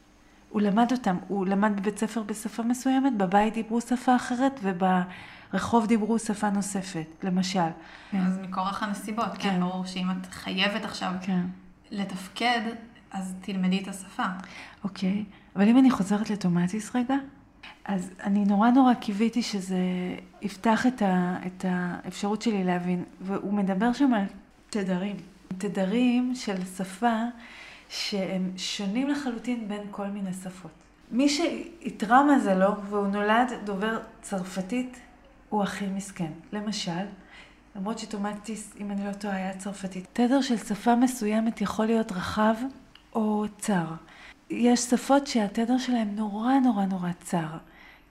הוא 0.49 0.61
למד 0.63 0.93
אותם, 0.93 1.17
הוא 1.29 1.47
למד 1.47 1.77
בבית 1.77 1.99
ספר 1.99 2.23
בשפה 2.23 2.63
מסוימת, 2.63 3.17
בבית 3.17 3.55
דיברו 3.55 3.81
שפה 3.81 4.17
אחרת, 4.17 4.61
וברחוב 4.63 5.87
דיברו 5.87 6.19
שפה 6.19 6.51
נוספת, 6.51 7.07
למשל. 7.23 7.61
אז 8.13 8.39
מכורח 8.39 8.83
הנסיבות, 8.83 9.33
כן, 9.35 9.51
כן. 9.51 9.61
ברור 9.61 9.87
שאם 9.87 10.11
את 10.11 10.27
חייבת 10.31 10.85
עכשיו 10.85 11.13
כן. 11.23 11.41
לתפקד, 11.91 12.61
אז 13.11 13.35
תלמדי 13.41 13.83
את 13.83 13.89
השפה. 13.89 14.27
אוקיי, 14.85 15.25
אבל 15.57 15.69
אם 15.69 15.79
אני 15.79 15.91
חוזרת 15.91 16.31
לטומטיס 16.31 16.97
רגע, 16.97 17.15
אז 17.85 18.11
אני 18.23 18.45
נורא 18.45 18.71
נורא 18.71 18.95
קיוויתי 18.95 19.43
שזה 19.43 19.79
יפתח 20.43 20.87
את, 20.87 21.03
ה, 21.03 21.37
את 21.47 21.65
האפשרות 21.69 22.43
שלי 22.43 22.65
להבין, 22.65 23.05
והוא 23.21 23.53
מדבר 23.53 23.93
שם 23.93 24.15
על 24.15 24.25
תדרים. 24.71 25.17
תדרים 25.59 26.35
של 26.35 26.65
שפה 26.77 27.23
שהם 27.89 28.51
שונים 28.57 29.09
לחלוטין 29.09 29.69
בין 29.69 29.83
כל 29.91 30.07
מיני 30.07 30.33
שפות. 30.33 30.71
מי 31.11 31.29
שאיתרע 31.29 32.23
מזלו 32.23 32.83
והוא 32.89 33.07
נולד 33.07 33.53
דובר 33.65 33.99
צרפתית, 34.23 35.01
הוא 35.49 35.63
הכי 35.63 35.87
מסכן. 35.87 36.33
למשל, 36.53 37.05
למרות 37.77 37.99
שטומטיס, 37.99 38.75
אם 38.81 38.91
אני 38.91 39.07
לא 39.07 39.13
טועה, 39.13 39.37
היה 39.37 39.57
צרפתית. 39.59 40.07
תדר 40.13 40.41
של 40.41 40.57
שפה 40.57 40.97
מסוימת 40.97 41.61
יכול 41.61 41.87
להיות 41.87 42.13
רחב 42.13 42.55
או 43.15 43.45
צר. 43.59 43.87
יש 44.57 44.81
שפות 44.81 45.27
שהתדר 45.27 45.79
שלהם 45.79 46.17
נורא 46.17 46.53
נורא 46.55 46.85
נורא 46.85 47.11
צר, 47.21 47.59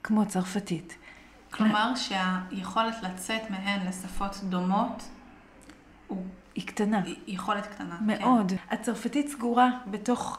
כמו 0.02 0.26
צרפתית. 0.26 0.96
כלומר 1.50 1.92
שהיכולת 1.94 2.94
לצאת 3.02 3.50
מהן 3.50 3.86
לשפות 3.86 4.36
דומות 4.42 5.02
הוא... 6.08 6.24
היא 6.54 6.66
קטנה. 6.66 7.02
היא 7.02 7.16
יכולת 7.26 7.66
קטנה. 7.66 7.98
מאוד. 8.00 8.50
כן. 8.50 8.56
הצרפתית 8.74 9.28
סגורה 9.28 9.70
בתוך 9.86 10.38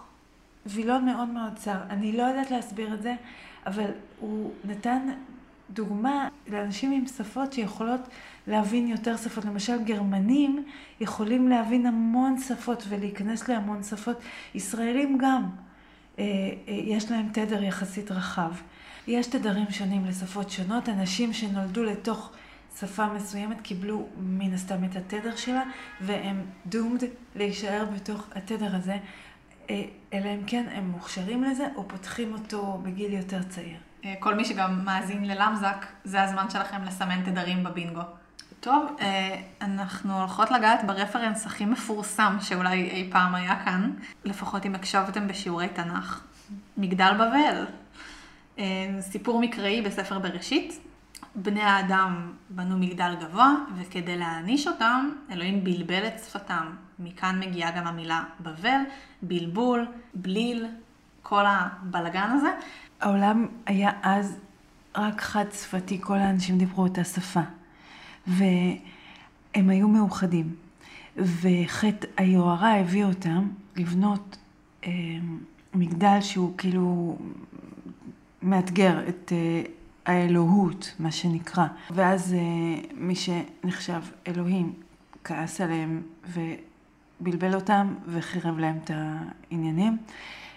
וילון 0.65 1.05
מאוד 1.05 1.27
מאוד 1.27 1.55
צר. 1.55 1.77
אני 1.89 2.17
לא 2.17 2.23
יודעת 2.23 2.51
להסביר 2.51 2.93
את 2.93 3.01
זה, 3.01 3.15
אבל 3.65 3.91
הוא 4.19 4.51
נתן 4.65 5.09
דוגמה 5.69 6.27
לאנשים 6.47 6.91
עם 6.91 7.07
שפות 7.07 7.53
שיכולות 7.53 8.01
להבין 8.47 8.87
יותר 8.87 9.17
שפות. 9.17 9.45
למשל, 9.45 9.83
גרמנים 9.83 10.63
יכולים 10.99 11.47
להבין 11.47 11.85
המון 11.85 12.37
שפות 12.37 12.83
ולהיכנס 12.89 13.49
להמון 13.49 13.83
שפות. 13.83 14.17
ישראלים 14.55 15.17
גם, 15.17 15.49
יש 16.67 17.11
להם 17.11 17.29
תדר 17.33 17.63
יחסית 17.63 18.11
רחב. 18.11 18.51
יש 19.07 19.27
תדרים 19.27 19.71
שונים 19.71 20.05
לשפות 20.05 20.49
שונות. 20.49 20.89
אנשים 20.89 21.33
שנולדו 21.33 21.83
לתוך 21.83 22.31
שפה 22.79 23.05
מסוימת 23.07 23.61
קיבלו 23.61 24.07
מן 24.17 24.53
הסתם 24.53 24.83
את 24.83 24.95
התדר 24.95 25.35
שלה, 25.35 25.63
והם 26.01 26.45
doomed 26.71 27.05
להישאר 27.35 27.85
בתוך 27.95 28.27
התדר 28.35 28.75
הזה, 28.75 28.97
אה, 29.69 29.83
אלא 30.13 30.29
אם 30.29 30.43
כן 30.47 30.65
הם 30.71 30.89
מוכשרים 30.89 31.43
לזה, 31.43 31.67
או 31.75 31.87
פותחים 31.87 32.33
אותו 32.33 32.79
בגיל 32.83 33.13
יותר 33.13 33.43
צעיר. 33.43 33.77
אה, 34.05 34.13
כל 34.19 34.35
מי 34.35 34.45
שגם 34.45 34.85
מאזין 34.85 35.25
ללמזק, 35.25 35.85
זה 36.03 36.23
הזמן 36.23 36.49
שלכם 36.49 36.83
לסמן 36.83 37.21
תדרים 37.25 37.63
בבינגו. 37.63 38.01
טוב, 38.65 38.85
אה, 39.01 39.41
אנחנו 39.61 40.19
הולכות 40.19 40.51
לגעת 40.51 40.83
ברפרנס 40.87 41.45
הכי 41.45 41.65
מפורסם 41.65 42.37
שאולי 42.41 42.89
אי 42.89 43.09
פעם 43.11 43.35
היה 43.35 43.63
כאן, 43.65 43.91
לפחות 44.23 44.65
אם 44.65 44.75
הקשבתם 44.75 45.27
בשיעורי 45.27 45.67
תנ"ך. 45.67 46.21
מגדל 46.77 47.11
בבל. 47.13 47.65
סיפור 48.99 49.39
מקראי 49.41 49.81
בספר 49.81 50.19
בראשית, 50.19 50.79
בני 51.35 51.61
האדם 51.61 52.33
בנו 52.49 52.77
מגדל 52.77 53.15
גבוה, 53.19 53.53
וכדי 53.77 54.17
להעניש 54.17 54.67
אותם, 54.67 55.09
אלוהים 55.31 55.63
בלבל 55.63 56.07
את 56.07 56.19
שפתם. 56.19 56.71
מכאן 56.99 57.39
מגיעה 57.39 57.71
גם 57.71 57.87
המילה 57.87 58.23
בבל, 58.39 58.79
בלבול, 59.21 59.87
בליל, 60.13 60.67
כל 61.23 61.43
הבלגן 61.47 62.29
הזה. 62.31 62.49
העולם 63.01 63.47
היה 63.65 63.91
אז 64.03 64.37
רק 64.95 65.21
חד 65.21 65.45
שפתי, 65.51 66.01
כל 66.01 66.17
האנשים 66.17 66.57
דיברו 66.57 66.83
אותה 66.83 67.03
שפה. 67.03 67.41
והם 68.27 69.69
היו 69.69 69.87
מאוחדים. 69.87 70.55
וחטא 71.17 72.07
היוהרה 72.17 72.79
הביא 72.79 73.05
אותם 73.05 73.49
לבנות 73.75 74.37
אה, 74.85 74.91
מגדל 75.73 76.21
שהוא 76.21 76.57
כאילו 76.57 77.17
מאתגר 78.41 79.09
את 79.09 79.31
אה, 79.35 79.61
האלוהות, 80.05 80.93
מה 80.99 81.11
שנקרא. 81.11 81.65
ואז 81.91 82.33
אה, 82.33 82.81
מי 82.93 83.13
שנחשב 83.15 84.01
אלוהים 84.27 84.73
כעס 85.23 85.61
עליהם 85.61 86.01
ובלבל 86.27 87.55
אותם 87.55 87.93
וחירב 88.07 88.59
להם 88.59 88.77
את 88.83 88.91
העניינים. 88.93 89.97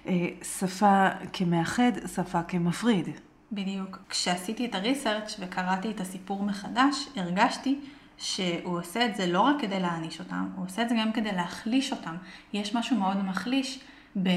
אה, 0.07 0.29
שפה 0.59 1.09
כמאחד, 1.33 1.93
שפה 2.15 2.43
כמפריד. 2.43 3.09
בדיוק. 3.53 3.99
כשעשיתי 4.09 4.67
את 4.67 4.75
הריסרצ' 4.75 5.37
וקראתי 5.39 5.91
את 5.91 6.01
הסיפור 6.01 6.43
מחדש, 6.43 7.09
הרגשתי 7.17 7.81
שהוא 8.19 8.79
עושה 8.79 9.07
את 9.07 9.17
זה 9.17 9.27
לא 9.27 9.41
רק 9.41 9.57
כדי 9.61 9.81
להעניש 9.81 10.21
אותם, 10.21 10.49
הוא 10.57 10.65
עושה 10.67 10.83
את 10.83 10.89
זה 10.89 10.95
גם 11.01 11.13
כדי 11.13 11.33
להחליש 11.33 11.93
אותם. 11.93 12.17
יש 12.53 12.75
משהו 12.75 12.97
מאוד 12.97 13.25
מחליש 13.25 13.81
ב... 14.23 14.29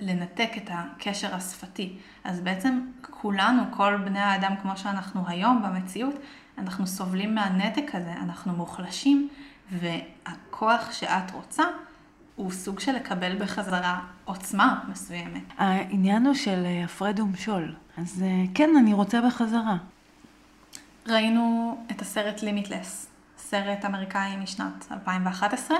לנתק 0.00 0.50
את 0.56 0.70
הקשר 0.72 1.34
השפתי. 1.34 1.96
אז 2.24 2.40
בעצם 2.40 2.80
כולנו, 3.00 3.62
כל 3.70 3.96
בני 4.04 4.20
האדם 4.20 4.54
כמו 4.62 4.76
שאנחנו 4.76 5.28
היום 5.28 5.62
במציאות, 5.62 6.14
אנחנו 6.58 6.86
סובלים 6.86 7.34
מהנתק 7.34 7.94
הזה, 7.94 8.12
אנחנו 8.12 8.52
מוחלשים, 8.52 9.28
והכוח 9.70 10.92
שאת 10.92 11.30
רוצה 11.30 11.64
הוא 12.38 12.50
סוג 12.50 12.80
של 12.80 12.92
לקבל 12.92 13.38
בחזרה 13.38 14.00
עוצמה 14.24 14.84
מסוימת. 14.88 15.42
העניין 15.56 16.26
הוא 16.26 16.34
של 16.34 16.62
אה, 16.64 16.84
הפרד 16.84 17.20
ומשול, 17.20 17.74
אז 17.96 18.22
אה, 18.22 18.44
כן, 18.54 18.70
אני 18.78 18.92
רוצה 18.92 19.20
בחזרה. 19.20 19.76
ראינו 21.06 21.78
את 21.90 22.00
הסרט 22.02 22.42
לימיטלס, 22.42 23.06
סרט 23.38 23.84
אמריקאי 23.84 24.36
משנת 24.36 24.86
2011. 24.92 25.76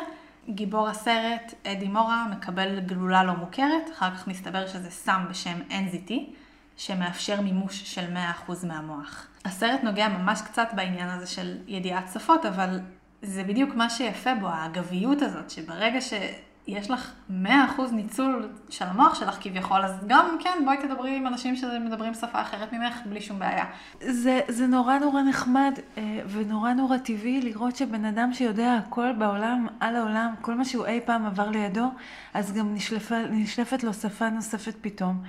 גיבור 0.49 0.89
הסרט, 0.89 1.55
אדי 1.67 1.89
מורה, 1.89 2.27
מקבל 2.31 2.81
גלולה 2.81 3.25
לא 3.25 3.33
מוכרת, 3.33 3.91
אחר 3.93 4.11
כך 4.11 4.29
מסתבר 4.29 4.67
שזה 4.67 4.91
סם 4.91 5.25
בשם 5.31 5.59
NZT, 5.71 6.13
שמאפשר 6.77 7.41
מימוש 7.41 7.95
של 7.95 8.17
100% 8.49 8.67
מהמוח. 8.67 9.27
הסרט 9.45 9.81
נוגע 9.83 10.09
ממש 10.09 10.43
קצת 10.43 10.69
בעניין 10.73 11.09
הזה 11.09 11.27
של 11.27 11.57
ידיעת 11.67 12.05
שפות, 12.15 12.47
אבל 12.47 12.81
זה 13.23 13.45
בדיוק 13.45 13.75
מה 13.75 13.91
שיפה 13.91 14.35
בו, 14.35 14.49
האגביות 14.49 15.23
הזאת, 15.23 15.51
שברגע 15.51 16.01
ש... 16.01 16.13
יש 16.69 16.91
לך 16.91 17.13
100% 17.31 17.33
ניצול 17.93 18.49
של 18.69 18.85
המוח 18.85 19.15
שלך 19.15 19.39
כביכול, 19.41 19.85
אז 19.85 19.93
גם 20.07 20.37
כן, 20.41 20.63
בואי 20.65 20.77
תדברי 20.77 21.17
עם 21.17 21.27
אנשים 21.27 21.57
שמדברים 21.57 22.15
שפה 22.15 22.43
אחרת 22.43 22.73
ממך 22.73 22.95
בלי 23.07 23.21
שום 23.21 23.39
בעיה. 23.39 23.65
זה, 24.01 24.41
זה 24.49 24.67
נורא 24.67 24.99
נורא 24.99 25.23
נחמד 25.23 25.79
אה, 25.99 26.21
ונורא 26.29 26.73
נורא 26.73 26.97
טבעי 26.97 27.41
לראות 27.41 27.77
שבן 27.77 28.05
אדם 28.05 28.33
שיודע 28.33 28.75
הכל 28.75 29.13
בעולם, 29.13 29.67
על 29.81 29.97
העולם, 29.97 30.35
כל 30.41 30.55
מה 30.55 30.65
שהוא 30.65 30.87
אי 30.87 31.01
פעם 31.05 31.27
עבר 31.27 31.51
לידו, 31.51 31.91
אז 32.35 32.53
גם 32.53 32.75
נשלפה, 32.75 33.19
נשלפת 33.31 33.85
לו 33.85 33.95
שפה 33.95 34.31
נוספת 34.31 34.75
פתאום, 34.81 35.23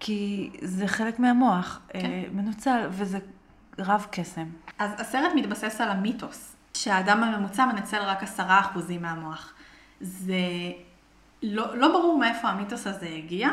כי 0.00 0.50
זה 0.62 0.88
חלק 0.88 1.18
מהמוח, 1.18 1.80
אה, 1.94 2.00
כן. 2.00 2.08
מנוצל, 2.32 2.86
וזה 2.90 3.18
רב 3.78 4.06
קסם. 4.10 4.46
אז 4.78 4.90
הסרט 4.98 5.32
מתבסס 5.34 5.80
על 5.80 5.88
המיתוס, 5.88 6.56
שהאדם 6.74 7.22
הממוצע 7.22 7.66
מנצל 7.66 8.02
רק 8.02 8.22
עשרה 8.22 8.60
אחוזים 8.60 9.02
מהמוח. 9.02 9.54
זה 10.00 10.36
לא, 11.42 11.76
לא 11.76 11.88
ברור 11.88 12.18
מאיפה 12.18 12.48
המיתוס 12.48 12.86
הזה 12.86 13.08
הגיע. 13.16 13.48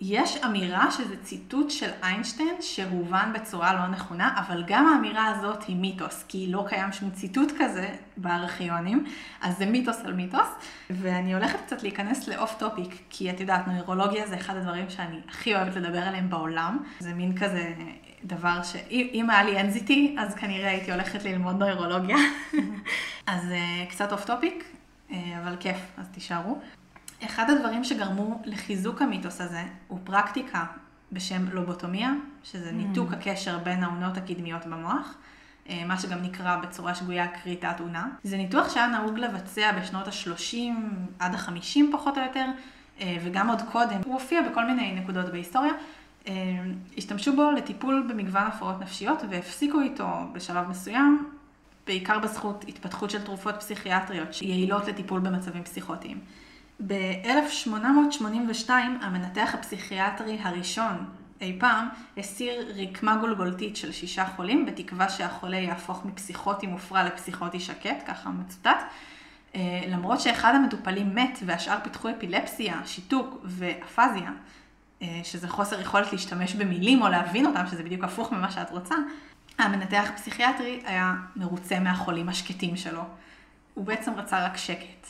יש 0.00 0.36
אמירה 0.44 0.90
שזה 0.90 1.16
ציטוט 1.22 1.70
של 1.70 1.90
איינשטיין 2.02 2.54
שהובן 2.60 3.32
בצורה 3.34 3.74
לא 3.74 3.86
נכונה, 3.86 4.34
אבל 4.38 4.64
גם 4.66 4.86
האמירה 4.86 5.26
הזאת 5.26 5.62
היא 5.62 5.76
מיתוס, 5.76 6.24
כי 6.28 6.46
לא 6.50 6.64
קיים 6.68 6.92
שום 6.92 7.10
ציטוט 7.10 7.52
כזה 7.58 7.88
בארכיונים, 8.16 9.04
אז 9.40 9.58
זה 9.58 9.66
מיתוס 9.66 10.00
על 10.04 10.12
מיתוס. 10.12 10.48
ואני 10.90 11.34
הולכת 11.34 11.58
קצת 11.66 11.82
להיכנס 11.82 12.28
לאוף 12.28 12.54
טופיק, 12.58 13.02
כי 13.10 13.30
את 13.30 13.40
יודעת, 13.40 13.68
נוירולוגיה 13.68 14.26
זה 14.26 14.36
אחד 14.36 14.56
הדברים 14.56 14.90
שאני 14.90 15.20
הכי 15.28 15.54
אוהבת 15.54 15.76
לדבר 15.76 15.98
עליהם 15.98 16.30
בעולם. 16.30 16.78
זה 17.00 17.14
מין 17.14 17.38
כזה 17.38 17.74
דבר 18.24 18.62
שאם 18.62 19.30
היה 19.30 19.42
לי 19.44 19.60
NZT, 19.60 20.20
אז 20.20 20.34
כנראה 20.34 20.70
הייתי 20.70 20.92
הולכת 20.92 21.24
ללמוד 21.24 21.58
נוירולוגיה. 21.58 22.16
אז 23.26 23.50
אה, 23.50 23.86
קצת 23.90 24.12
off 24.12 24.24
topic, 24.24 24.64
אבל 25.42 25.56
כיף, 25.60 25.76
אז 25.96 26.06
תישארו. 26.08 26.58
אחד 27.24 27.50
הדברים 27.50 27.84
שגרמו 27.84 28.42
לחיזוק 28.44 29.02
המיתוס 29.02 29.40
הזה 29.40 29.62
הוא 29.88 29.98
פרקטיקה 30.04 30.64
בשם 31.12 31.48
לובוטומיה, 31.52 32.12
שזה 32.42 32.70
mm. 32.70 32.72
ניתוק 32.72 33.12
הקשר 33.12 33.58
בין 33.58 33.82
האונות 33.82 34.16
הקדמיות 34.16 34.66
במוח, 34.66 35.14
אה, 35.68 35.84
מה 35.86 35.98
שגם 35.98 36.22
נקרא 36.22 36.56
בצורה 36.56 36.94
שגויה 36.94 37.28
כריתת 37.28 37.80
אונה. 37.80 38.08
זה 38.24 38.36
ניתוח 38.36 38.74
שהיה 38.74 38.86
נהוג 38.86 39.18
לבצע 39.18 39.72
בשנות 39.72 40.08
ה-30 40.08 40.56
עד 41.18 41.34
ה-50 41.34 41.80
פחות 41.92 42.18
או 42.18 42.22
יותר, 42.22 42.46
אה, 43.00 43.16
וגם 43.24 43.48
עוד 43.48 43.62
קודם. 43.72 44.00
הוא 44.04 44.14
הופיע 44.14 44.42
בכל 44.50 44.64
מיני 44.64 45.00
נקודות 45.00 45.32
בהיסטוריה. 45.32 45.72
השתמשו 46.98 47.36
בו 47.36 47.50
לטיפול 47.50 48.06
במגוון 48.08 48.42
הפרעות 48.42 48.80
נפשיות 48.80 49.22
והפסיקו 49.30 49.80
איתו 49.80 50.08
בשלב 50.32 50.68
מסוים 50.68 51.33
בעיקר 51.86 52.18
בזכות 52.18 52.64
התפתחות 52.68 53.10
של 53.10 53.22
תרופות 53.22 53.54
פסיכיאטריות 53.54 54.34
שיעילות 54.34 54.88
לטיפול 54.88 55.20
במצבים 55.20 55.64
פסיכוטיים. 55.64 56.20
ב-1882 56.86 58.70
המנתח 59.00 59.50
הפסיכיאטרי 59.54 60.38
הראשון 60.42 61.06
אי 61.40 61.56
פעם 61.60 61.88
הסיר 62.16 62.68
רקמה 62.76 63.16
גולגולתית 63.16 63.76
של 63.76 63.92
שישה 63.92 64.26
חולים 64.26 64.66
בתקווה 64.66 65.08
שהחולה 65.08 65.56
יהפוך 65.56 66.04
מפסיכוטי 66.04 66.66
מופרע 66.66 67.04
לפסיכוטי 67.04 67.60
שקט, 67.60 68.02
ככה 68.06 68.30
מצוטט. 68.30 68.82
אה, 69.54 69.80
למרות 69.88 70.20
שאחד 70.20 70.54
המטופלים 70.54 71.14
מת 71.14 71.38
והשאר 71.46 71.78
פיתחו 71.82 72.10
אפילפסיה, 72.10 72.80
שיתוק 72.84 73.40
ואפזיה, 73.44 74.30
אה, 75.02 75.20
שזה 75.24 75.48
חוסר 75.48 75.80
יכולת 75.80 76.12
להשתמש 76.12 76.54
במילים 76.54 77.02
או 77.02 77.08
להבין 77.08 77.46
אותם, 77.46 77.66
שזה 77.70 77.82
בדיוק 77.82 78.04
הפוך 78.04 78.32
ממה 78.32 78.50
שאת 78.50 78.70
רוצה, 78.70 78.94
המנתח 79.58 80.10
פסיכיאטרי 80.16 80.82
היה 80.84 81.14
מרוצה 81.36 81.80
מהחולים 81.80 82.28
השקטים 82.28 82.76
שלו. 82.76 83.02
הוא 83.74 83.84
בעצם 83.84 84.14
רצה 84.14 84.46
רק 84.46 84.56
שקט. 84.56 85.06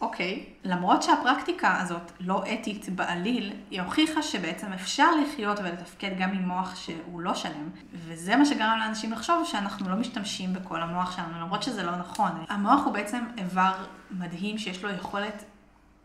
אוקיי, 0.00 0.44
למרות 0.64 1.02
שהפרקטיקה 1.02 1.80
הזאת 1.80 2.12
לא 2.20 2.44
אתית 2.52 2.88
בעליל, 2.88 3.52
היא 3.70 3.80
הוכיחה 3.80 4.22
שבעצם 4.22 4.72
אפשר 4.72 5.08
לחיות 5.14 5.58
ולתפקד 5.58 6.10
גם 6.18 6.30
עם 6.30 6.48
מוח 6.48 6.76
שהוא 6.76 7.20
לא 7.20 7.34
שלם, 7.34 7.70
וזה 7.94 8.36
מה 8.36 8.44
שגרם 8.44 8.78
לאנשים 8.78 9.12
לחשוב 9.12 9.44
שאנחנו 9.46 9.88
לא 9.88 9.96
משתמשים 9.96 10.52
בכל 10.52 10.82
המוח 10.82 11.16
שלנו, 11.16 11.40
למרות 11.40 11.62
שזה 11.62 11.82
לא 11.82 11.96
נכון. 11.96 12.44
המוח 12.48 12.84
הוא 12.84 12.92
בעצם 12.92 13.24
איבר 13.38 13.72
מדהים 14.10 14.58
שיש 14.58 14.84
לו 14.84 14.90
יכולת 14.90 15.44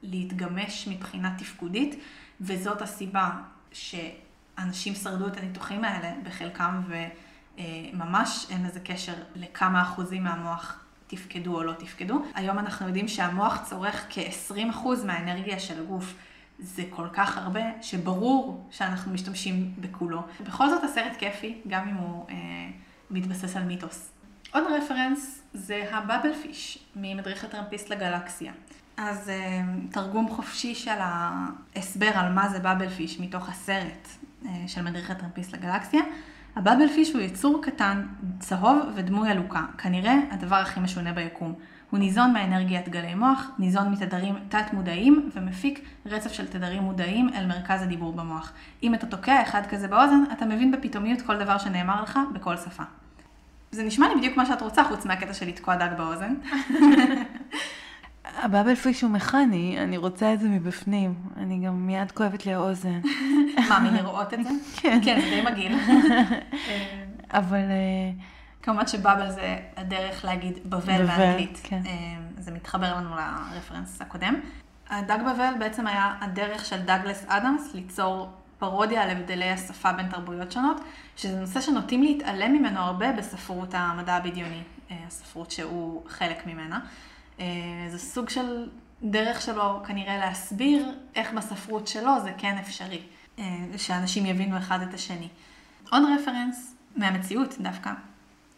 להתגמש 0.04 0.88
מבחינה 0.88 1.36
תפקודית, 1.38 2.00
וזאת 2.42 2.82
הסיבה 2.82 3.30
שאנשים 3.72 4.96
שרדו 4.96 5.28
את 5.28 5.38
הניתוחים 5.38 5.84
האלה 5.84 6.12
בחלקם, 6.24 6.82
וממש 7.60 8.48
אין 8.50 8.66
לזה 8.66 8.80
קשר 8.80 9.14
לכמה 9.36 9.82
אחוזים 9.82 10.24
מהמוח 10.24 10.80
תפקדו 11.08 11.56
או 11.56 11.64
לא 11.64 11.74
תפקדו. 11.74 12.24
היום 12.36 12.60
אנחנו 12.60 12.88
יודעים 12.88 13.08
שהמוח 13.08 13.64
צורך 13.70 14.06
כ-20% 14.10 14.88
מהאנרגיה 15.06 15.60
של 15.60 15.82
הגוף. 15.82 16.14
זה 16.60 16.84
כל 16.90 17.08
כך 17.14 17.38
הרבה, 17.38 17.62
שברור 17.82 18.68
שאנחנו 18.72 19.14
משתמשים 19.14 19.74
בכולו. 19.78 20.22
בכל 20.48 20.70
זאת 20.70 20.84
הסרט 20.84 21.18
כיפי, 21.18 21.62
גם 21.68 21.90
אם 21.90 21.96
הוא 21.96 22.26
אה, 22.30 22.36
מתבסס 23.12 23.56
על 23.56 23.64
מיתוס. 23.64 24.12
עוד 24.54 24.64
רפרנס 24.78 25.42
זה 25.54 25.90
הבאבל 25.92 26.34
פיש, 26.34 26.86
ממדריך 26.96 27.44
הטרמפיסט 27.44 27.90
לגלקסיה. 27.90 28.52
אז 28.98 29.30
אה, 29.30 29.62
תרגום 29.92 30.30
חופשי 30.30 30.76
של 30.76 30.98
ההסבר 31.00 32.12
על 32.14 32.34
מה 32.34 32.50
זה 32.50 32.60
באבל 32.60 32.90
פיש 32.90 33.20
מתוך 33.20 33.50
הסרט 33.50 34.08
אה, 34.46 34.64
של 34.68 34.82
מדריך 34.82 35.12
הטרמפיסט 35.12 35.54
לגלקסיה. 35.54 36.02
הבאבל 36.56 36.88
פיש 36.88 37.14
הוא 37.14 37.22
יצור 37.22 37.62
קטן, 37.64 38.06
צהוב 38.40 38.78
ודמוי 38.96 39.30
עלוקה, 39.30 39.66
כנראה 39.78 40.16
הדבר 40.32 40.56
הכי 40.56 40.80
משונה 40.80 41.14
ביקום. 41.14 41.54
הוא 41.90 42.00
ניזון 42.00 42.34
מאנרגיית 42.34 42.90
גלי 42.90 43.16
מוח, 43.16 43.52
ניזון 43.60 43.92
מתדרים 43.92 44.36
תת-מודעים 44.50 45.30
ומפיק 45.36 45.86
רצף 46.06 46.32
של 46.32 46.48
תדרים 46.48 46.84
מודעים 46.84 47.30
אל 47.36 47.46
מרכז 47.46 47.82
הדיבור 47.82 48.14
במוח. 48.14 48.54
אם 48.84 48.94
אתה 48.94 49.06
תוקע 49.06 49.42
אחד 49.42 49.62
כזה 49.70 49.88
באוזן, 49.88 50.24
אתה 50.32 50.46
מבין 50.46 50.72
בפתאומיות 50.72 51.22
כל 51.22 51.38
דבר 51.38 51.58
שנאמר 51.58 52.04
לך 52.04 52.20
בכל 52.34 52.58
שפה. 52.58 52.84
זה 53.72 53.84
נשמע 53.84 54.08
לי 54.08 54.16
בדיוק 54.16 54.38
מה 54.38 54.46
שאת 54.46 54.62
רוצה, 54.62 54.84
חוץ 54.84 55.06
מהקטע 55.06 55.34
של 55.34 55.48
לתקוע 55.48 55.76
דג 55.76 55.90
באוזן. 55.98 56.34
הבאבל 58.44 58.76
פיש 58.76 59.02
הוא 59.02 59.12
מכני, 59.12 59.80
אני 59.84 59.98
רוצה 59.98 60.34
את 60.34 60.40
זה 60.40 60.48
מבפנים. 60.48 61.16
אני 61.38 61.60
גם 61.66 61.88
מיד 61.88 62.12
כואבת 62.12 62.46
לי 62.46 62.54
האוזן. 62.54 63.00
מה, 63.70 63.80
מלראות 63.80 64.34
את 64.34 64.44
זה? 64.44 64.50
כן. 64.82 65.00
כן, 65.04 65.22
זה 65.22 65.30
די 65.30 65.42
מגעיל. 65.42 65.80
אבל 67.40 67.58
אה, 67.58 68.12
כמובן 68.62 68.88
שבאבל 68.88 69.32
זה 69.32 69.58
הדרך 69.78 70.26
להגיד 70.26 70.60
בבל 70.66 71.06
באנגלית. 71.06 71.60
כן. 71.64 71.82
אה, 71.86 71.92
זה 72.38 72.52
מתחבר 72.52 72.96
לנו 72.96 73.10
לרפרנס 73.16 74.02
הקודם. 74.02 74.36
הדג 74.90 75.18
בבל 75.22 75.54
בעצם 75.60 75.88
היה 75.88 76.16
הדרך 76.22 76.66
של 76.66 76.82
דאגלס 76.82 77.26
אדמס 77.28 77.74
ליצור 77.74 78.30
פרודיה 78.60 79.04
על 79.04 79.10
הבדלי 79.10 79.50
השפה 79.50 79.92
בין 79.92 80.08
תרבויות 80.08 80.52
שונות, 80.52 80.82
שזה 81.16 81.40
נושא 81.40 81.62
שנוטים 81.62 82.04
להתעלם 82.04 82.54
ממנו 82.54 82.80
הרבה 82.80 83.12
בספרות 83.12 83.74
המדע 83.74 84.14
הבדיוני, 84.14 84.62
אה, 84.92 84.98
הספרות 85.08 85.52
שהוא 85.52 86.04
חלק 86.08 86.48
ממנה. 86.48 86.80
אה, 87.40 87.46
זה 87.90 88.00
סוג 88.00 88.30
של 88.30 88.70
דרך 89.04 89.42
שלו 89.42 89.82
כנראה 89.88 90.18
להסביר 90.18 90.96
איך 91.16 91.34
בספרות 91.34 91.88
שלו 91.88 92.22
זה 92.24 92.32
כן 92.38 92.58
אפשרי, 92.58 93.02
אה, 93.40 93.44
שאנשים 93.78 94.26
יבינו 94.26 94.58
אחד 94.58 94.82
את 94.82 94.94
השני. 94.94 95.28
עוד 95.90 96.04
רפרנס 96.16 96.76
מהמציאות 96.96 97.56
דווקא, 97.60 97.92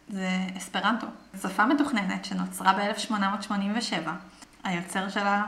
זה 0.08 0.28
אספרנטו. 0.56 1.06
שפה 1.42 1.66
מתוכננת 1.66 2.24
שנוצרה 2.24 2.72
ב-1887. 2.72 4.08
היוצר 4.64 5.08
שלה 5.08 5.44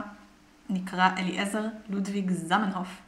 נקרא 0.69 1.09
אליעזר 1.17 1.63
לודוויג 1.89 2.31
זמנהוף. 2.31 3.01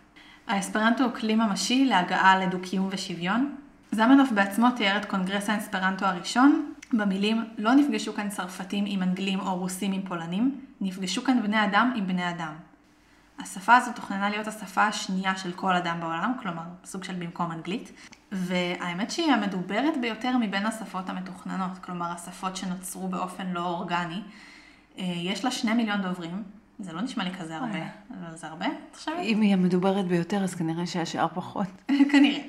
האספרנטו 0.47 1.03
הוא 1.03 1.13
כלי 1.13 1.35
ממשי 1.35 1.85
להגעה 1.85 2.39
לדו-קיום 2.39 2.87
ושוויון. 2.91 3.55
זמנהוף 3.91 4.31
בעצמו 4.31 4.71
תיאר 4.71 4.97
את 4.97 5.05
קונגרס 5.05 5.49
האספרנטו 5.49 6.05
הראשון 6.05 6.73
במילים 6.93 7.45
לא 7.57 7.73
נפגשו 7.73 8.13
כאן 8.13 8.29
צרפתים 8.29 8.83
עם 8.87 9.03
אנגלים 9.03 9.39
או 9.39 9.57
רוסים 9.57 9.91
עם 9.91 10.01
פולנים, 10.01 10.61
נפגשו 10.81 11.23
כאן 11.23 11.41
בני 11.41 11.63
אדם 11.65 11.93
עם 11.95 12.07
בני 12.07 12.29
אדם. 12.29 12.53
השפה 13.39 13.75
הזו 13.75 13.91
תוכננה 13.95 14.29
להיות 14.29 14.47
השפה 14.47 14.83
השנייה 14.83 15.37
של 15.37 15.51
כל 15.51 15.75
אדם 15.75 15.97
בעולם, 15.99 16.33
כלומר 16.41 16.63
סוג 16.85 17.03
של 17.03 17.13
במקום 17.13 17.51
אנגלית, 17.51 17.91
והאמת 18.31 19.11
שהיא 19.11 19.31
המדוברת 19.31 20.01
ביותר 20.01 20.37
מבין 20.37 20.65
השפות 20.65 21.09
המתוכננות, 21.09 21.77
כלומר 21.81 22.11
השפות 22.11 22.57
שנוצרו 22.57 23.07
באופן 23.07 23.47
לא 23.47 23.65
אורגני. 23.65 24.21
אה, 24.97 25.03
יש 25.05 25.45
לה 25.45 25.51
שני 25.51 25.73
מיליון 25.73 26.01
דוברים, 26.01 26.43
זה 26.79 26.93
לא 26.93 27.01
נשמע 27.01 27.23
לי 27.23 27.31
כזה 27.31 27.57
הרבה, 27.57 27.79
אבל 28.09 28.35
זה 28.35 28.47
הרבה, 28.47 28.65
את 28.65 28.95
חושבת? 28.95 29.15
אם 29.23 29.41
היא 29.41 29.53
המדוברת 29.53 30.07
ביותר, 30.07 30.43
אז 30.43 30.55
כנראה 30.55 30.87
שהשאר 30.87 31.27
פחות. 31.33 31.67
כנראה. 32.11 32.41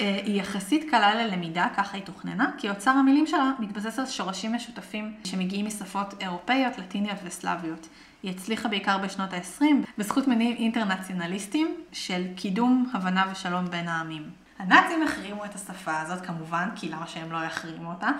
אה, 0.00 0.20
היא 0.24 0.40
יחסית 0.40 0.90
קלה 0.90 1.14
ללמידה, 1.14 1.66
ככה 1.76 1.96
היא 1.96 2.04
תוכננה, 2.04 2.50
כי 2.58 2.70
אוצר 2.70 2.90
המילים 2.90 3.26
שלה 3.26 3.52
מתבסס 3.58 3.98
על 3.98 4.06
שורשים 4.06 4.52
משותפים 4.52 5.14
שמגיעים 5.24 5.66
משפות 5.66 6.14
אירופאיות, 6.20 6.78
לטיניות 6.78 7.18
וסלאביות. 7.24 7.88
היא 8.22 8.30
הצליחה 8.30 8.68
בעיקר 8.68 8.98
בשנות 8.98 9.32
ה-20 9.32 9.64
בזכות 9.98 10.28
מניעים 10.28 10.56
אינטרנציונליסטיים 10.56 11.74
של 11.92 12.26
קידום 12.36 12.90
הבנה 12.94 13.24
ושלום 13.32 13.64
בין 13.64 13.88
העמים. 13.88 14.30
הנאצים 14.58 15.02
החרימו 15.02 15.44
את 15.44 15.54
השפה 15.54 16.00
הזאת 16.00 16.26
כמובן, 16.26 16.68
כי 16.76 16.88
למה 16.88 17.06
שהם 17.06 17.32
לא 17.32 17.44
יחרימו 17.44 17.90
אותה? 17.90 18.10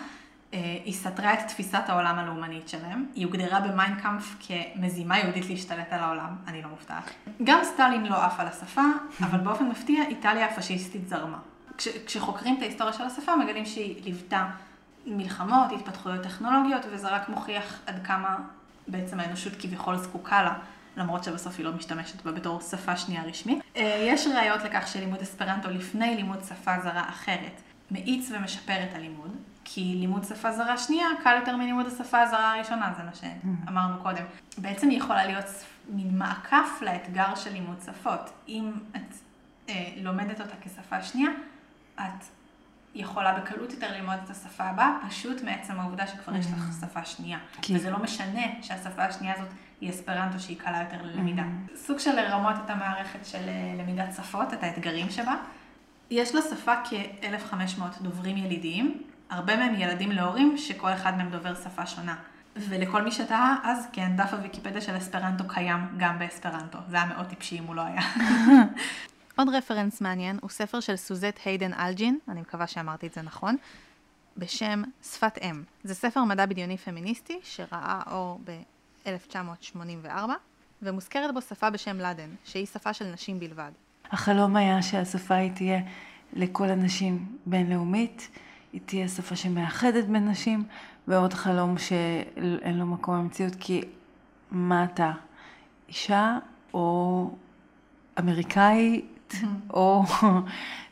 אה, 0.54 0.58
היא 0.84 0.94
סתרה 0.94 1.32
את 1.32 1.38
תפיסת 1.48 1.82
העולם 1.86 2.18
הלאומנית 2.18 2.68
שלהם, 2.68 3.06
היא 3.14 3.26
הוגדרה 3.26 3.60
במיינקאמפ 3.60 4.36
כמזימה 4.40 5.18
יהודית 5.18 5.48
להשתלט 5.48 5.92
על 5.92 6.00
העולם, 6.00 6.36
אני 6.46 6.62
לא 6.62 6.68
מופתעת. 6.68 7.10
גם 7.44 7.58
סטלין 7.64 8.06
לא 8.06 8.24
עף 8.24 8.40
על 8.40 8.46
השפה, 8.46 8.82
אבל 9.26 9.38
באופן 9.38 9.68
מפתיע 9.68 10.04
איטליה 10.08 10.46
הפשיסטית 10.46 11.08
זרמה. 11.08 11.38
כש, 11.78 11.88
כשחוקרים 12.06 12.56
את 12.56 12.62
ההיסטוריה 12.62 12.92
של 12.92 13.04
השפה 13.04 13.36
מגלים 13.36 13.66
שהיא 13.66 14.04
ליוותה 14.04 14.46
מלחמות, 15.06 15.72
התפתחויות 15.72 16.22
טכנולוגיות, 16.22 16.86
וזה 16.90 17.08
רק 17.08 17.28
מוכיח 17.28 17.80
עד 17.86 18.06
כמה 18.06 18.36
בעצם 18.88 19.20
האנושות 19.20 19.52
כביכול 19.58 19.96
זקוקה 19.96 20.42
לה. 20.42 20.54
למרות 20.96 21.24
שבסוף 21.24 21.54
היא 21.58 21.64
לא 21.64 21.72
משתמשת 21.72 22.22
בה 22.22 22.32
בתור 22.32 22.60
שפה 22.60 22.96
שנייה 22.96 23.22
רשמית. 23.24 23.58
אה, 23.76 24.06
יש 24.08 24.26
ראיות 24.26 24.62
לכך 24.64 24.88
שלימוד 24.88 25.20
אספרנטו 25.20 25.70
לפני 25.70 26.16
לימוד 26.16 26.38
שפה 26.48 26.80
זרה 26.82 27.08
אחרת 27.08 27.60
מאיץ 27.90 28.30
ומשפר 28.30 28.84
את 28.90 28.94
הלימוד, 28.94 29.36
כי 29.64 29.80
לימוד 30.00 30.24
שפה 30.24 30.52
זרה 30.52 30.78
שנייה 30.78 31.06
קל 31.22 31.36
יותר 31.40 31.56
מלימוד 31.56 31.86
השפה 31.86 32.20
הזרה 32.22 32.54
הראשונה, 32.54 32.92
זה 32.96 33.02
מה 33.02 33.10
שאמרנו 33.14 34.02
קודם. 34.02 34.24
בעצם 34.58 34.88
היא 34.88 34.98
יכולה 34.98 35.26
להיות 35.26 35.44
מין 35.88 36.18
מעקף 36.18 36.68
לאתגר 36.82 37.34
של 37.34 37.52
לימוד 37.52 37.80
שפות. 37.86 38.30
אם 38.48 38.72
את 38.96 39.14
אה, 39.68 39.88
לומדת 39.96 40.40
אותה 40.40 40.54
כשפה 40.60 41.02
שנייה, 41.02 41.30
את 42.00 42.24
יכולה 42.94 43.40
בקלות 43.40 43.70
יותר 43.72 43.92
ללמוד 43.92 44.14
את 44.24 44.30
השפה 44.30 44.64
הבאה, 44.64 44.90
פשוט 45.08 45.42
מעצם 45.42 45.80
העובדה 45.80 46.06
שכבר 46.06 46.36
יש 46.36 46.46
לך 46.46 46.64
שפה 46.80 47.04
שנייה. 47.04 47.38
כי- 47.62 47.76
וזה 47.76 47.90
לא 47.90 47.98
משנה 47.98 48.42
שהשפה 48.62 49.02
השנייה 49.04 49.34
הזאת 49.34 49.48
היא 49.80 49.90
אספרנטו 49.90 50.40
שהיא 50.40 50.58
קלה 50.58 50.82
יותר 50.82 51.02
ללמידה. 51.06 51.42
סוג 51.76 51.98
של 51.98 52.16
לרמות 52.16 52.54
את 52.64 52.70
המערכת 52.70 53.26
של 53.26 53.48
אה, 53.48 53.74
למידת 53.78 54.14
שפות, 54.16 54.52
את 54.52 54.62
האתגרים 54.62 55.10
שבה. 55.10 55.34
יש 56.10 56.34
לשפה 56.34 56.74
כ-1,500 56.84 57.82
דוברים 58.02 58.36
ילידיים, 58.36 59.02
הרבה 59.32 59.56
מהם 59.56 59.74
ילדים 59.74 60.12
להורים 60.12 60.58
שכל 60.58 60.92
אחד 60.92 61.16
מהם 61.16 61.30
דובר 61.30 61.54
שפה 61.54 61.86
שונה. 61.86 62.16
ולכל 62.56 63.02
מי 63.02 63.12
שתהה, 63.12 63.56
אז 63.64 63.86
כן, 63.92 64.16
דף 64.16 64.32
הוויקיפדיה 64.32 64.80
של 64.80 64.96
אספרנטו 64.96 65.44
קיים 65.48 65.80
גם 65.96 66.18
באספרנטו. 66.18 66.78
זה 66.88 66.96
היה 66.96 67.06
מאוד 67.06 67.26
טיפשי 67.26 67.58
אם 67.58 67.64
הוא 67.64 67.74
לא 67.74 67.82
היה. 67.82 68.00
עוד 69.36 69.48
רפרנס 69.48 70.00
מעניין 70.00 70.38
הוא 70.42 70.50
ספר 70.50 70.80
של 70.80 70.96
סוזט 70.96 71.38
היידן 71.44 71.72
אלג'ין, 71.72 72.18
אני 72.28 72.40
מקווה 72.40 72.66
שאמרתי 72.66 73.06
את 73.06 73.14
זה 73.14 73.22
נכון, 73.22 73.56
בשם 74.36 74.82
שפת 75.02 75.38
אם. 75.42 75.62
זה 75.84 75.94
ספר 75.94 76.24
מדע 76.24 76.46
בדיוני 76.46 76.76
פמיניסטי 76.76 77.38
שראה 77.42 78.00
אור 78.10 78.40
ב-1984, 78.44 80.08
ומוזכרת 80.82 81.34
בו 81.34 81.40
שפה 81.40 81.70
בשם 81.70 81.96
לאדן, 81.96 82.28
שהיא 82.44 82.66
שפה 82.66 82.92
של 82.92 83.04
נשים 83.04 83.40
בלבד. 83.40 83.70
החלום 84.10 84.56
היה 84.56 84.82
שהשפה 84.82 85.34
היא 85.34 85.52
תהיה 85.52 85.80
לכל 86.32 86.70
הנשים 86.70 87.38
בינלאומית, 87.46 88.28
היא 88.72 88.80
תהיה 88.86 89.08
שפה 89.08 89.36
שמאחדת 89.36 90.04
בין 90.04 90.28
נשים, 90.28 90.64
ועוד 91.08 91.32
חלום 91.32 91.78
שאין 91.78 92.78
לו 92.78 92.86
מקום 92.86 93.18
במציאות, 93.18 93.54
כי 93.60 93.82
מה 94.50 94.84
אתה, 94.84 95.12
אישה 95.88 96.38
או 96.74 97.30
אמריקאית, 98.18 99.34
או 99.74 100.02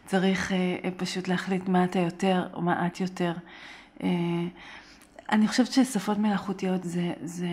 צריך 0.07 0.53
אה, 0.53 0.91
פשוט 0.97 1.28
להחליט 1.28 1.68
מה 1.68 1.85
אתה 1.85 1.99
יותר 1.99 2.49
או 2.55 2.62
מה 2.62 2.87
את 2.87 3.01
יותר. 3.01 3.33
אני 5.31 5.49
חושבת 5.49 5.72
ששפות 5.72 6.18
מלאכותיות 6.18 6.85
זה, 6.85 7.12
זה, 7.22 7.47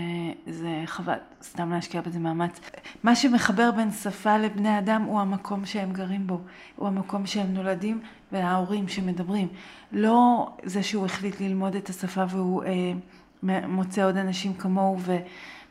זה 0.47 0.82
חבל, 0.86 1.17
סתם 1.43 1.71
להשקיע 1.71 2.01
בזה 2.01 2.19
מאמץ. 2.19 2.59
מה 3.03 3.15
שמחבר 3.15 3.71
בין 3.71 3.91
שפה 3.91 4.38
לבני 4.38 4.80
אדם 4.80 5.01
הוא 5.01 5.19
המקום 5.19 5.65
שהם 5.65 5.91
גרים 5.91 6.28
בו, 6.28 6.39
הוא 6.75 6.88
המקום 6.88 7.25
שהם 7.25 7.53
נולדים 7.53 8.01
וההורים 8.32 8.88
שמדברים. 8.88 9.47
לא 9.91 10.49
זה 10.63 10.84
שהוא 10.84 11.05
החליט 11.05 11.41
ללמוד 11.41 11.75
את 11.75 11.89
השפה 11.89 12.23
והוא 12.30 12.63
אה, 12.63 13.67
מוצא 13.67 14.05
עוד 14.05 14.17
אנשים 14.17 14.53
כמוהו 14.53 14.97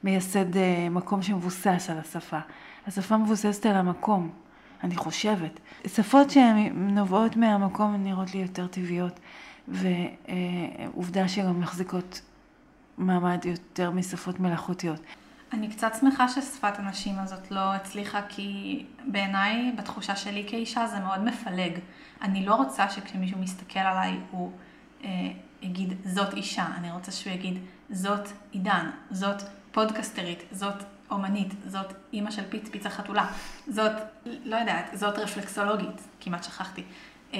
מייסד 0.04 0.56
אה, 0.56 0.88
מקום 0.90 1.22
שמבוסס 1.22 1.90
על 1.90 1.98
השפה. 1.98 2.38
השפה 2.86 3.16
מבוססת 3.16 3.66
על 3.66 3.76
המקום, 3.76 4.30
אני 4.84 4.96
חושבת. 4.96 5.60
שפות 5.86 6.30
שהן 6.30 6.94
נובעות 6.94 7.36
מהמקום 7.36 7.94
נראות 7.94 8.34
לי 8.34 8.40
יותר 8.40 8.66
טבעיות, 8.66 9.20
ועובדה 9.68 11.28
שגם 11.28 11.60
מחזיקות 11.60 12.20
מעמד 12.98 13.44
יותר 13.44 13.90
משפות 13.90 14.40
מלאכותיות. 14.40 15.00
אני 15.52 15.68
קצת 15.68 15.92
שמחה 16.00 16.28
ששפת 16.28 16.78
הנשים 16.78 17.18
הזאת 17.18 17.50
לא 17.50 17.74
הצליחה, 17.74 18.20
כי 18.28 18.84
בעיניי, 19.06 19.72
בתחושה 19.78 20.16
שלי 20.16 20.44
כאישה, 20.48 20.86
זה 20.86 20.98
מאוד 21.00 21.24
מפלג. 21.24 21.72
אני 22.22 22.46
לא 22.46 22.54
רוצה 22.54 22.90
שכשמישהו 22.90 23.38
מסתכל 23.38 23.78
עליי 23.78 24.16
הוא 24.30 24.52
אה, 25.04 25.08
יגיד, 25.62 25.94
זאת 26.04 26.34
אישה. 26.34 26.66
אני 26.76 26.92
רוצה 26.92 27.12
שהוא 27.12 27.32
יגיד, 27.32 27.58
זאת 27.90 28.28
עידן, 28.50 28.90
זאת 29.10 29.42
פודקסטרית, 29.72 30.42
זאת 30.50 30.84
אומנית, 31.10 31.54
זאת 31.66 31.92
אימא 32.12 32.30
של 32.30 32.42
פיץ 32.48 32.68
פיצה 32.68 32.90
חתולה, 32.90 33.26
זאת, 33.68 33.92
לא 34.44 34.56
יודעת, 34.56 34.90
זאת 34.94 35.18
רפלקסולוגית, 35.18 36.00
כמעט 36.20 36.44
שכחתי. 36.44 36.82
אה, 37.34 37.38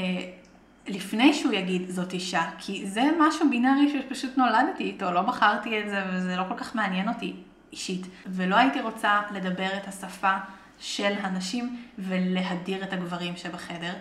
לפני 0.89 1.35
שהוא 1.35 1.53
יגיד 1.53 1.91
זאת 1.91 2.13
אישה, 2.13 2.43
כי 2.59 2.87
זה 2.87 3.03
משהו 3.19 3.51
בינארי 3.51 3.89
שפשוט 3.93 4.37
נולדתי 4.37 4.85
איתו, 4.85 5.13
לא 5.13 5.23
בחרתי 5.23 5.81
את 5.81 5.89
זה 5.89 6.03
וזה 6.13 6.37
לא 6.37 6.43
כל 6.49 6.55
כך 6.57 6.75
מעניין 6.75 7.09
אותי 7.09 7.37
אישית. 7.73 8.07
ולא 8.27 8.57
הייתי 8.57 8.81
רוצה 8.81 9.21
לדבר 9.31 9.69
את 9.77 9.89
השפה 9.89 10.37
של 10.79 11.13
הנשים 11.21 11.83
ולהדיר 11.99 12.85
את 12.85 12.93
הגברים 12.93 13.37
שבחדר, 13.37 13.93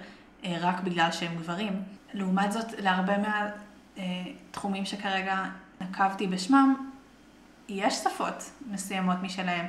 אה, 0.44 0.58
רק 0.62 0.80
בגלל 0.80 1.12
שהם 1.12 1.36
גברים. 1.36 1.82
לעומת 2.14 2.52
זאת, 2.52 2.66
להרבה 2.80 3.14
מהתחומים 3.98 4.86
שכרגע 4.86 5.46
נקבתי 5.82 6.28
בשמם, 6.28 6.92
יש 7.70 7.94
שפות 7.94 8.52
מסוימות 8.72 9.18
משלהם. 9.22 9.66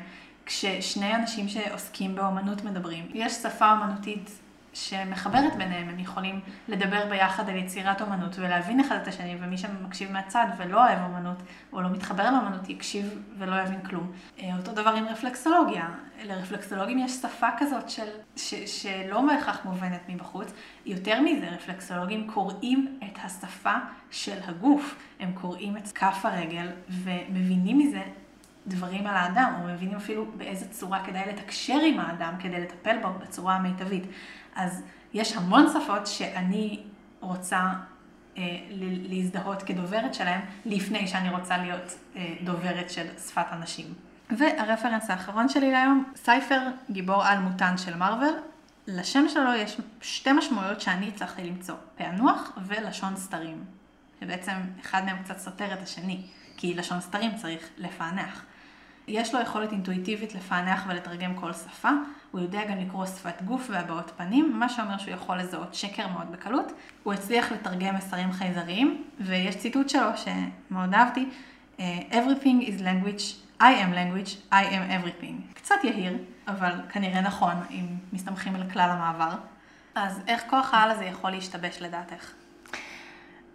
כששני 0.46 1.14
אנשים 1.14 1.48
שעוסקים 1.48 2.14
באומנות 2.14 2.64
מדברים, 2.64 3.08
יש 3.14 3.32
שפה 3.32 3.72
אומנותית 3.72 4.30
שמחברת 4.76 5.56
ביניהם, 5.56 5.88
הם 5.88 5.98
יכולים 5.98 6.40
לדבר 6.68 7.06
ביחד 7.10 7.48
על 7.48 7.56
יצירת 7.56 8.02
אומנות 8.02 8.38
ולהבין 8.38 8.80
אחד 8.80 8.96
את 9.02 9.08
השני, 9.08 9.36
ומי 9.40 9.58
שמקשיב 9.58 10.12
מהצד 10.12 10.46
ולא 10.58 10.86
אוהב 10.86 10.98
אומנות, 11.02 11.36
או 11.72 11.82
לא 11.82 11.88
מתחבר 11.88 12.30
לאומנות, 12.30 12.68
יקשיב 12.68 13.22
ולא 13.38 13.62
יבין 13.62 13.80
כלום. 13.80 14.12
אה, 14.42 14.56
אותו 14.56 14.72
דבר 14.72 14.90
עם 14.90 15.08
רפלקסולוגיה. 15.08 15.88
לרפלקסולוגים 16.24 16.98
יש 16.98 17.12
שפה 17.12 17.46
כזאת 17.58 17.90
של, 17.90 18.06
ש, 18.36 18.54
שלא 18.54 19.20
בהכרח 19.26 19.64
מובנת 19.64 20.00
מבחוץ. 20.08 20.52
יותר 20.86 21.20
מזה, 21.20 21.48
רפלקסולוגים 21.48 22.30
קוראים 22.30 22.98
את 23.04 23.18
השפה 23.24 23.74
של 24.10 24.38
הגוף. 24.46 24.96
הם 25.20 25.32
קוראים 25.32 25.76
את 25.76 25.88
כף 25.92 26.20
הרגל 26.24 26.68
ומבינים 26.88 27.78
מזה 27.78 28.02
דברים 28.66 29.06
על 29.06 29.16
האדם, 29.16 29.52
או 29.60 29.68
מבינים 29.68 29.96
אפילו 29.96 30.26
באיזה 30.36 30.68
צורה 30.68 31.04
כדאי 31.04 31.22
לתקשר 31.28 31.78
עם 31.86 32.00
האדם 32.00 32.34
כדי 32.40 32.60
לטפל 32.60 32.96
בו 33.02 33.08
בצורה 33.20 33.56
המיטבית. 33.56 34.04
אז 34.56 34.82
יש 35.14 35.36
המון 35.36 35.66
שפות 35.72 36.06
שאני 36.06 36.80
רוצה 37.20 37.72
אה, 38.38 38.42
להזדהות 39.08 39.62
כדוברת 39.62 40.14
שלהם, 40.14 40.40
לפני 40.66 41.06
שאני 41.06 41.30
רוצה 41.30 41.58
להיות 41.58 41.94
אה, 42.16 42.34
דוברת 42.44 42.90
של 42.90 43.06
שפת 43.18 43.46
אנשים. 43.52 43.94
והרפרנס 44.30 45.10
האחרון 45.10 45.48
שלי 45.48 45.70
להיום, 45.70 46.12
סייפר 46.16 46.60
גיבור 46.90 47.24
על 47.24 47.38
מותן 47.38 47.78
של 47.78 47.96
מארוול. 47.96 48.34
לשם 48.86 49.28
שלו 49.28 49.54
יש 49.54 49.80
שתי 50.00 50.32
משמעויות 50.32 50.80
שאני 50.80 51.08
הצלחתי 51.08 51.44
למצוא, 51.44 51.74
פענוח 51.96 52.58
ולשון 52.66 53.16
סתרים. 53.16 53.64
שבעצם 54.20 54.52
אחד 54.80 55.04
מהם 55.04 55.22
קצת 55.22 55.38
סותר 55.38 55.72
את 55.72 55.82
השני, 55.82 56.22
כי 56.56 56.74
לשון 56.74 57.00
סתרים 57.00 57.36
צריך 57.36 57.68
לפענח. 57.76 58.44
יש 59.08 59.34
לו 59.34 59.40
יכולת 59.40 59.72
אינטואיטיבית 59.72 60.34
לפענח 60.34 60.84
ולתרגם 60.88 61.34
כל 61.34 61.52
שפה, 61.52 61.88
הוא 62.30 62.40
יודע 62.40 62.64
גם 62.64 62.78
לקרוא 62.78 63.06
שפת 63.06 63.42
גוף 63.42 63.66
והבעות 63.70 64.12
פנים, 64.16 64.58
מה 64.58 64.68
שאומר 64.68 64.98
שהוא 64.98 65.14
יכול 65.14 65.38
לזהות 65.38 65.74
שקר 65.74 66.08
מאוד 66.08 66.32
בקלות. 66.32 66.72
הוא 67.02 67.12
הצליח 67.12 67.52
לתרגם 67.52 67.94
מסרים 67.94 68.32
חייזריים, 68.32 69.04
ויש 69.20 69.56
ציטוט 69.56 69.88
שלו 69.88 70.08
שמאוד 70.16 70.94
אהבתי, 70.94 71.28
אה, 71.80 71.98
Everything 72.10 72.66
is 72.66 72.80
language, 72.80 73.22
I 73.60 73.64
am 73.64 73.94
language, 73.94 74.52
I 74.52 74.54
am 74.54 74.90
everything. 74.90 75.54
קצת 75.54 75.74
יהיר, 75.84 76.18
אבל 76.48 76.72
כנראה 76.92 77.20
נכון, 77.20 77.54
אם 77.70 77.86
מסתמכים 78.12 78.54
על 78.54 78.70
כלל 78.70 78.90
המעבר. 78.90 79.36
אז 79.94 80.20
איך 80.26 80.42
כוח 80.50 80.74
העל 80.74 80.90
הזה 80.90 81.04
יכול 81.04 81.30
להשתבש 81.30 81.82
לדעתך? 81.82 82.32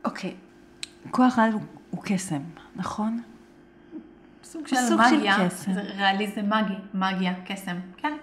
אוקיי, 0.05 0.29
okay. 0.29 1.09
כוח 1.11 1.39
העל 1.39 1.51
הוא, 1.51 1.61
הוא 1.89 2.01
קסם, 2.03 2.41
נכון? 2.75 3.21
סוג 4.51 4.67
של 4.67 4.75
סוג 4.75 5.01
מגיה, 5.01 5.35
של 5.37 5.47
קסם. 5.47 5.73
זה 5.73 5.81
ריאליזם 5.81 6.41
מגי, 6.45 6.73
מגיה, 6.93 7.33
קסם, 7.45 7.75
כן. 7.97 8.13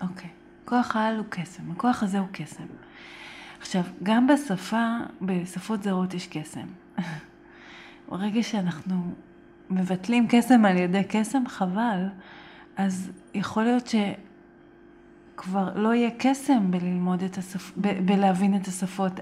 אוקיי. 0.00 0.30
כוח 0.64 0.96
העל 0.96 1.16
הוא 1.16 1.24
קסם, 1.28 1.70
הכוח 1.70 2.02
הזה 2.02 2.18
הוא 2.18 2.28
קסם. 2.32 2.64
עכשיו, 3.60 3.82
גם 4.02 4.26
בשפה, 4.26 4.96
בשפות 5.22 5.82
זרות 5.82 6.14
יש 6.14 6.26
קסם. 6.26 6.66
ברגע 8.08 8.42
שאנחנו 8.42 9.12
מבטלים 9.70 10.26
קסם 10.28 10.64
על 10.64 10.76
ידי 10.76 11.02
קסם, 11.08 11.46
חבל, 11.46 12.06
אז 12.76 13.10
יכול 13.34 13.62
להיות 13.62 13.90
שכבר 15.36 15.72
לא 15.74 15.94
יהיה 15.94 16.10
קסם 16.18 16.70
בללמוד 16.70 17.22
את 17.22 17.38
השפ... 17.38 17.72
ב... 17.76 18.06
בלהבין 18.06 18.56
את 18.56 18.66
השפות 18.66 19.20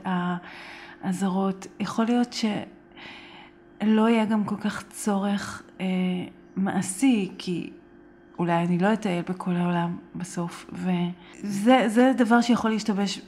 הזרות. 1.04 1.66
יכול 1.80 2.04
להיות 2.04 2.32
שלא 2.32 4.08
יהיה 4.08 4.24
גם 4.24 4.44
כל 4.44 4.56
כך 4.56 4.82
צורך 4.88 5.62
אה, 5.80 5.86
מעשי, 6.56 7.32
כי 7.38 7.70
אולי 8.38 8.52
אני 8.52 8.78
לא 8.78 8.92
אטייל 8.92 9.22
בכל 9.28 9.56
העולם 9.56 9.96
בסוף, 10.14 10.70
וזה 11.42 12.12
דבר 12.16 12.40
שיכול 12.40 12.70
להשתבש 12.70 13.20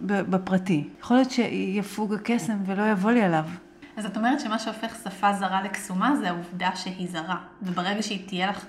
בפרטי. 0.00 0.88
יכול 1.00 1.16
להיות 1.16 1.30
שיפוג 1.30 2.14
הקסם 2.14 2.56
ולא 2.66 2.90
יבוא 2.90 3.10
לי 3.10 3.22
עליו. 3.22 3.44
אז 3.96 4.06
את 4.06 4.16
אומרת 4.16 4.40
שמה 4.40 4.58
שהופך 4.58 4.96
שפה 5.04 5.32
זרה 5.32 5.62
לקסומה 5.62 6.16
זה 6.16 6.28
העובדה 6.28 6.76
שהיא 6.76 7.08
זרה, 7.10 7.36
וברגע 7.62 8.02
שהיא 8.02 8.28
תהיה 8.28 8.50
לך 8.50 8.64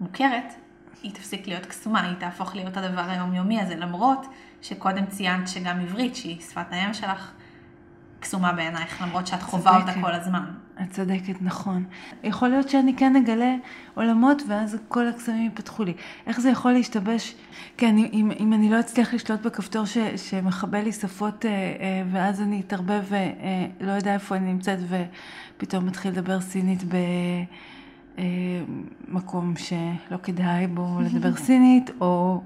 מוכרת, 0.00 0.54
היא 1.02 1.12
תפסיק 1.14 1.46
להיות 1.46 1.66
קסומה, 1.66 2.02
היא 2.02 2.14
תהפוך 2.18 2.54
להיות 2.54 2.76
הדבר 2.76 3.00
היומיומי 3.08 3.60
הזה, 3.60 3.76
למרות 3.76 4.26
שקודם 4.62 5.06
ציינת 5.06 5.48
שגם 5.48 5.80
עברית, 5.80 6.16
שהיא 6.16 6.40
שפת 6.40 6.66
האם 6.70 6.94
שלך, 6.94 7.32
קסומה 8.20 8.52
בעינייך, 8.52 9.02
למרות 9.02 9.26
שאת 9.26 9.42
חווה 9.42 9.80
אותה 9.80 9.92
כל 10.00 10.12
הזמן. 10.12 10.44
את 10.82 10.90
צודקת, 10.90 11.34
נכון. 11.40 11.84
יכול 12.24 12.48
להיות 12.48 12.68
שאני 12.68 12.96
כן 12.96 13.16
אגלה 13.16 13.54
עולמות 13.94 14.42
ואז 14.48 14.76
כל 14.88 15.08
הקסמים 15.08 15.42
ייפתחו 15.42 15.84
לי. 15.84 15.92
איך 16.26 16.40
זה 16.40 16.50
יכול 16.50 16.72
להשתבש? 16.72 17.34
כן, 17.76 17.96
אם, 17.98 18.30
אם 18.40 18.52
אני 18.52 18.70
לא 18.70 18.80
אצליח 18.80 19.14
לשלוט 19.14 19.40
בכפתור 19.40 19.84
ש, 19.84 19.98
שמכבה 20.16 20.82
לי 20.82 20.92
שפות 20.92 21.46
אה, 21.46 21.50
אה, 21.50 22.02
ואז 22.12 22.40
אני 22.40 22.60
אתערבב 22.60 23.02
ולא 23.08 23.90
אה, 23.90 23.96
יודע 23.96 24.14
איפה 24.14 24.36
אני 24.36 24.52
נמצאת 24.52 24.78
ופתאום 24.88 25.86
מתחיל 25.86 26.10
לדבר 26.10 26.40
סינית 26.40 26.82
במקום 29.08 29.54
שלא 29.56 30.16
כדאי 30.22 30.66
בו 30.66 30.98
לדבר 31.04 31.36
סינית, 31.36 31.90
או 32.00 32.42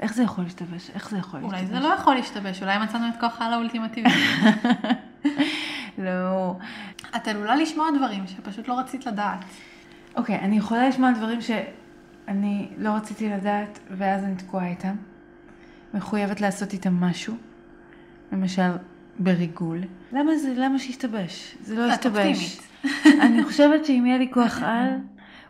איך 0.00 0.14
זה 0.14 0.22
יכול 0.22 0.44
להשתבש? 0.44 0.90
איך 0.94 1.10
זה 1.10 1.18
יכול 1.18 1.40
אולי 1.40 1.52
להשתבש? 1.52 1.70
אולי 1.70 1.82
זה 1.82 1.88
לא 1.88 1.94
יכול 1.94 2.14
להשתבש, 2.14 2.62
אולי 2.62 2.78
מצאנו 2.78 3.08
את 3.08 3.20
כוח 3.20 3.40
העל 3.40 3.52
האולטימטיבי. 3.52 4.10
לא. 6.00 6.56
את 7.16 7.28
עלולה 7.28 7.56
לשמוע 7.56 7.86
דברים 7.98 8.26
שפשוט 8.26 8.68
לא 8.68 8.78
רצית 8.78 9.06
לדעת. 9.06 9.44
אוקיי, 10.16 10.36
okay, 10.36 10.40
אני 10.40 10.56
יכולה 10.56 10.88
לשמוע 10.88 11.12
דברים 11.12 11.40
שאני 11.40 12.68
לא 12.78 12.90
רציתי 12.90 13.28
לדעת, 13.28 13.78
ואז 13.90 14.24
אני 14.24 14.34
תקועה 14.36 14.68
איתם. 14.68 14.94
מחויבת 15.94 16.40
לעשות 16.40 16.72
איתם 16.72 16.94
משהו. 16.94 17.34
למשל, 18.32 18.70
בריגול. 19.18 19.78
למה 20.12 20.36
זה, 20.36 20.54
למה 20.56 20.78
שישתבש? 20.78 21.56
זה 21.60 21.76
לא 21.76 21.92
ישתבש. 21.92 22.60
אני 23.04 23.44
חושבת 23.44 23.84
שאם 23.84 24.04
יהיה 24.06 24.18
לי 24.18 24.30
כוח 24.32 24.62
על, 24.66 24.88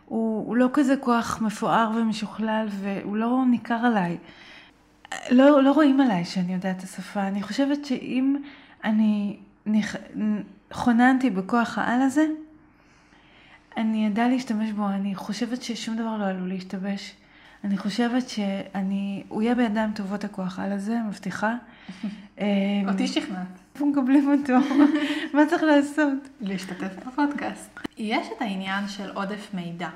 הוא, 0.05 0.47
הוא 0.47 0.55
לא 0.57 0.69
כזה 0.73 0.95
כוח 0.97 1.41
מפואר 1.41 1.91
ומשוכלל, 1.95 2.67
והוא 2.69 3.17
לא 3.17 3.43
ניכר 3.49 3.79
עליי. 3.85 4.17
לא, 5.31 5.63
לא 5.63 5.71
רואים 5.71 6.01
עליי 6.01 6.25
שאני 6.25 6.53
יודעת 6.53 6.77
את 6.77 6.83
השפה. 6.83 7.27
אני 7.27 7.43
חושבת 7.43 7.85
שאם 7.85 8.35
אני. 8.83 9.37
חוננתי 10.73 11.29
בכוח 11.29 11.77
העל 11.77 12.01
הזה, 12.01 12.25
אני 13.77 14.07
אדע 14.07 14.27
להשתמש 14.27 14.71
בו, 14.71 14.87
אני 14.87 15.15
חושבת 15.15 15.63
ששום 15.63 15.95
דבר 15.95 16.17
לא 16.17 16.25
עלול 16.25 16.49
להשתבש. 16.49 17.13
אני 17.63 17.77
חושבת 17.77 18.29
שאני, 18.29 19.23
הוא 19.27 19.41
יהיה 19.41 19.55
בידיים 19.55 19.91
טובות 19.91 20.23
הכוח 20.23 20.59
העל 20.59 20.71
הזה, 20.71 20.97
מבטיחה. 21.07 21.55
אמ, 22.39 22.45
אותי 22.89 23.07
שכנעת. 23.07 23.47
איפה 23.75 23.85
מקבלים 23.85 24.31
אותו? 24.31 24.53
מה 25.33 25.45
צריך 25.49 25.63
לעשות? 25.63 26.29
להשתתף 26.41 27.07
בפודקאסט. 27.07 27.79
יש 27.97 28.27
את 28.37 28.41
העניין 28.41 28.87
של 28.87 29.11
עודף 29.11 29.47
מידע. 29.53 29.89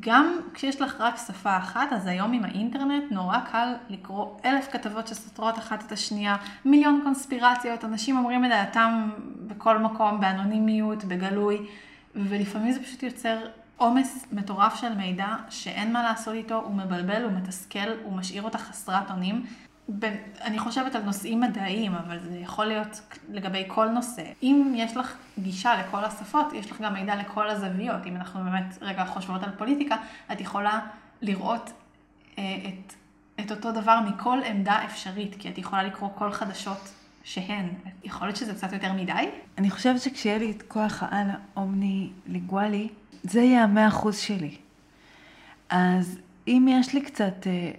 גם 0.00 0.38
כשיש 0.54 0.80
לך 0.80 1.00
רק 1.00 1.16
שפה 1.26 1.56
אחת, 1.56 1.92
אז 1.92 2.06
היום 2.06 2.32
עם 2.32 2.44
האינטרנט 2.44 3.04
נורא 3.10 3.38
קל 3.38 3.72
לקרוא 3.88 4.26
אלף 4.44 4.68
כתבות 4.72 5.08
שסותרות 5.08 5.58
אחת 5.58 5.84
את 5.86 5.92
השנייה, 5.92 6.36
מיליון 6.64 7.00
קונספירציות, 7.04 7.84
אנשים 7.84 8.16
אומרים 8.16 8.44
את 8.44 8.50
דעתם 8.50 9.10
בכל 9.46 9.78
מקום, 9.78 10.20
באנונימיות, 10.20 11.04
בגלוי, 11.04 11.66
ולפעמים 12.14 12.72
זה 12.72 12.82
פשוט 12.82 13.02
יוצר 13.02 13.38
עומס 13.76 14.26
מטורף 14.32 14.74
של 14.74 14.94
מידע 14.94 15.26
שאין 15.50 15.92
מה 15.92 16.02
לעשות 16.02 16.34
איתו, 16.34 16.54
הוא 16.54 16.74
מבלבל, 16.74 17.22
הוא 17.22 17.32
מתסכל, 17.32 17.88
הוא 18.04 18.12
משאיר 18.12 18.42
אותך 18.42 18.60
חסרת 18.60 19.10
אונים. 19.10 19.46
ב- 19.88 20.16
אני 20.40 20.58
חושבת 20.58 20.94
על 20.94 21.02
נושאים 21.02 21.40
מדעיים, 21.40 21.94
אבל 21.94 22.18
זה 22.18 22.38
יכול 22.38 22.64
להיות 22.64 23.00
לגבי 23.30 23.64
כל 23.66 23.88
נושא. 23.88 24.22
אם 24.42 24.72
יש 24.76 24.96
לך 24.96 25.16
גישה 25.38 25.76
לכל 25.76 26.04
השפות, 26.04 26.52
יש 26.52 26.70
לך 26.70 26.80
גם 26.80 26.94
מידע 26.94 27.16
לכל 27.16 27.48
הזוויות. 27.48 28.06
אם 28.06 28.16
אנחנו 28.16 28.44
באמת 28.44 28.78
רגע 28.80 29.04
חושבות 29.04 29.42
על 29.42 29.50
פוליטיקה, 29.58 29.96
את 30.32 30.40
יכולה 30.40 30.80
לראות 31.22 31.72
אה, 32.38 32.42
את, 32.68 32.94
את 33.40 33.50
אותו 33.50 33.72
דבר 33.72 34.00
מכל 34.00 34.38
עמדה 34.46 34.84
אפשרית, 34.84 35.36
כי 35.38 35.48
את 35.48 35.58
יכולה 35.58 35.82
לקרוא 35.82 36.08
כל 36.14 36.32
חדשות 36.32 36.92
שהן. 37.24 37.68
יכול 38.04 38.26
להיות 38.28 38.36
שזה 38.36 38.54
קצת 38.54 38.72
יותר 38.72 38.92
מדי? 38.92 39.28
אני 39.58 39.70
חושבת 39.70 40.00
שכשיהיה 40.00 40.38
לי 40.38 40.50
את 40.50 40.62
כוח 40.62 41.02
העל 41.02 41.26
האומני 41.56 42.10
ליגואלי, 42.26 42.88
זה 43.22 43.40
יהיה 43.40 43.64
המאה 43.64 43.88
אחוז 43.88 44.18
שלי. 44.18 44.56
אז 45.68 46.18
אם 46.48 46.68
יש 46.70 46.94
לי 46.94 47.00
קצת 47.00 47.46
אה, 47.46 47.70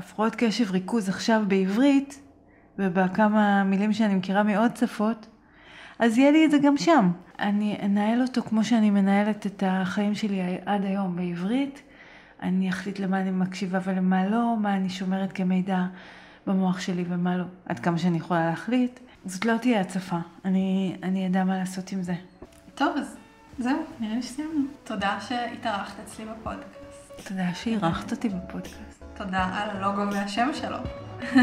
הפרעות 0.00 0.34
קשב 0.36 0.70
ריכוז 0.70 1.08
עכשיו 1.08 1.42
בעברית, 1.48 2.20
ובכמה 2.78 3.64
מילים 3.64 3.92
שאני 3.92 4.14
מכירה 4.14 4.42
מעוד 4.42 4.76
שפות, 4.76 5.26
אז 5.98 6.18
יהיה 6.18 6.30
לי 6.30 6.44
את 6.44 6.50
זה 6.50 6.58
גם 6.58 6.76
שם. 6.76 7.10
אני 7.38 7.78
אנהל 7.82 8.22
אותו 8.22 8.42
כמו 8.42 8.64
שאני 8.64 8.90
מנהלת 8.90 9.46
את 9.46 9.62
החיים 9.66 10.14
שלי 10.14 10.58
עד 10.66 10.84
היום 10.84 11.16
בעברית. 11.16 11.82
אני 12.42 12.70
אחליט 12.70 12.98
למה 12.98 13.20
אני 13.20 13.30
מקשיבה 13.30 13.78
ולמה 13.84 14.26
לא, 14.26 14.56
מה 14.60 14.76
אני 14.76 14.90
שומרת 14.90 15.32
כמידע 15.32 15.84
במוח 16.46 16.80
שלי 16.80 17.04
ומה 17.08 17.36
לא, 17.36 17.44
עד 17.66 17.78
כמה 17.78 17.98
שאני 17.98 18.16
יכולה 18.16 18.50
להחליט. 18.50 19.00
זאת 19.24 19.44
לא 19.44 19.56
תהיה 19.56 19.80
הצפה, 19.80 20.18
אני, 20.44 20.96
אני 21.02 21.26
אדע 21.26 21.44
מה 21.44 21.58
לעשות 21.58 21.92
עם 21.92 22.02
זה. 22.02 22.14
טוב, 22.74 22.96
אז 22.96 23.16
זהו, 23.58 23.78
נראה 24.00 24.14
לי 24.14 24.22
שסיימנו. 24.22 24.64
תודה 24.84 25.18
שהתארחת 25.20 25.94
אצלי 26.04 26.24
בפודקאסט. 26.24 27.28
תודה 27.28 27.54
שאירחת 27.54 28.12
אותי 28.12 28.28
בפודקאסט. 28.28 28.89
תודה 29.24 29.44
על 29.44 29.70
הלוגו 29.70 30.12
והשם 30.12 30.50
שלו. 30.54 30.76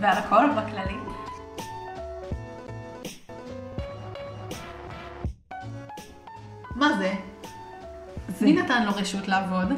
ועל 0.00 0.16
הכל 0.18 0.44
בכללי. 0.56 0.96
מה 6.76 6.88
זה? 6.98 7.14
זה, 8.28 8.46
מי 8.46 8.52
נתן 8.52 8.86
לו 8.86 8.92
רשות 8.94 9.28
לעבוד? 9.28 9.72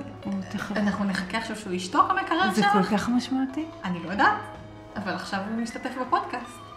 אנחנו 0.76 1.04
נחכה 1.04 1.38
עכשיו 1.38 1.56
שהוא 1.56 1.72
ישתוק 1.72 2.10
המקרר 2.10 2.50
זה 2.54 2.62
שלך? 2.62 2.72
כל 2.72 2.82
כך 2.82 3.08
משמעותי. 3.08 3.64
אני 3.84 4.04
לא 4.04 4.10
יודעת, 4.10 4.38
אבל 4.96 5.12
עכשיו 5.12 5.40
הוא 5.50 5.62
משתתף 5.62 5.90
בפודקאסט. 6.00 6.69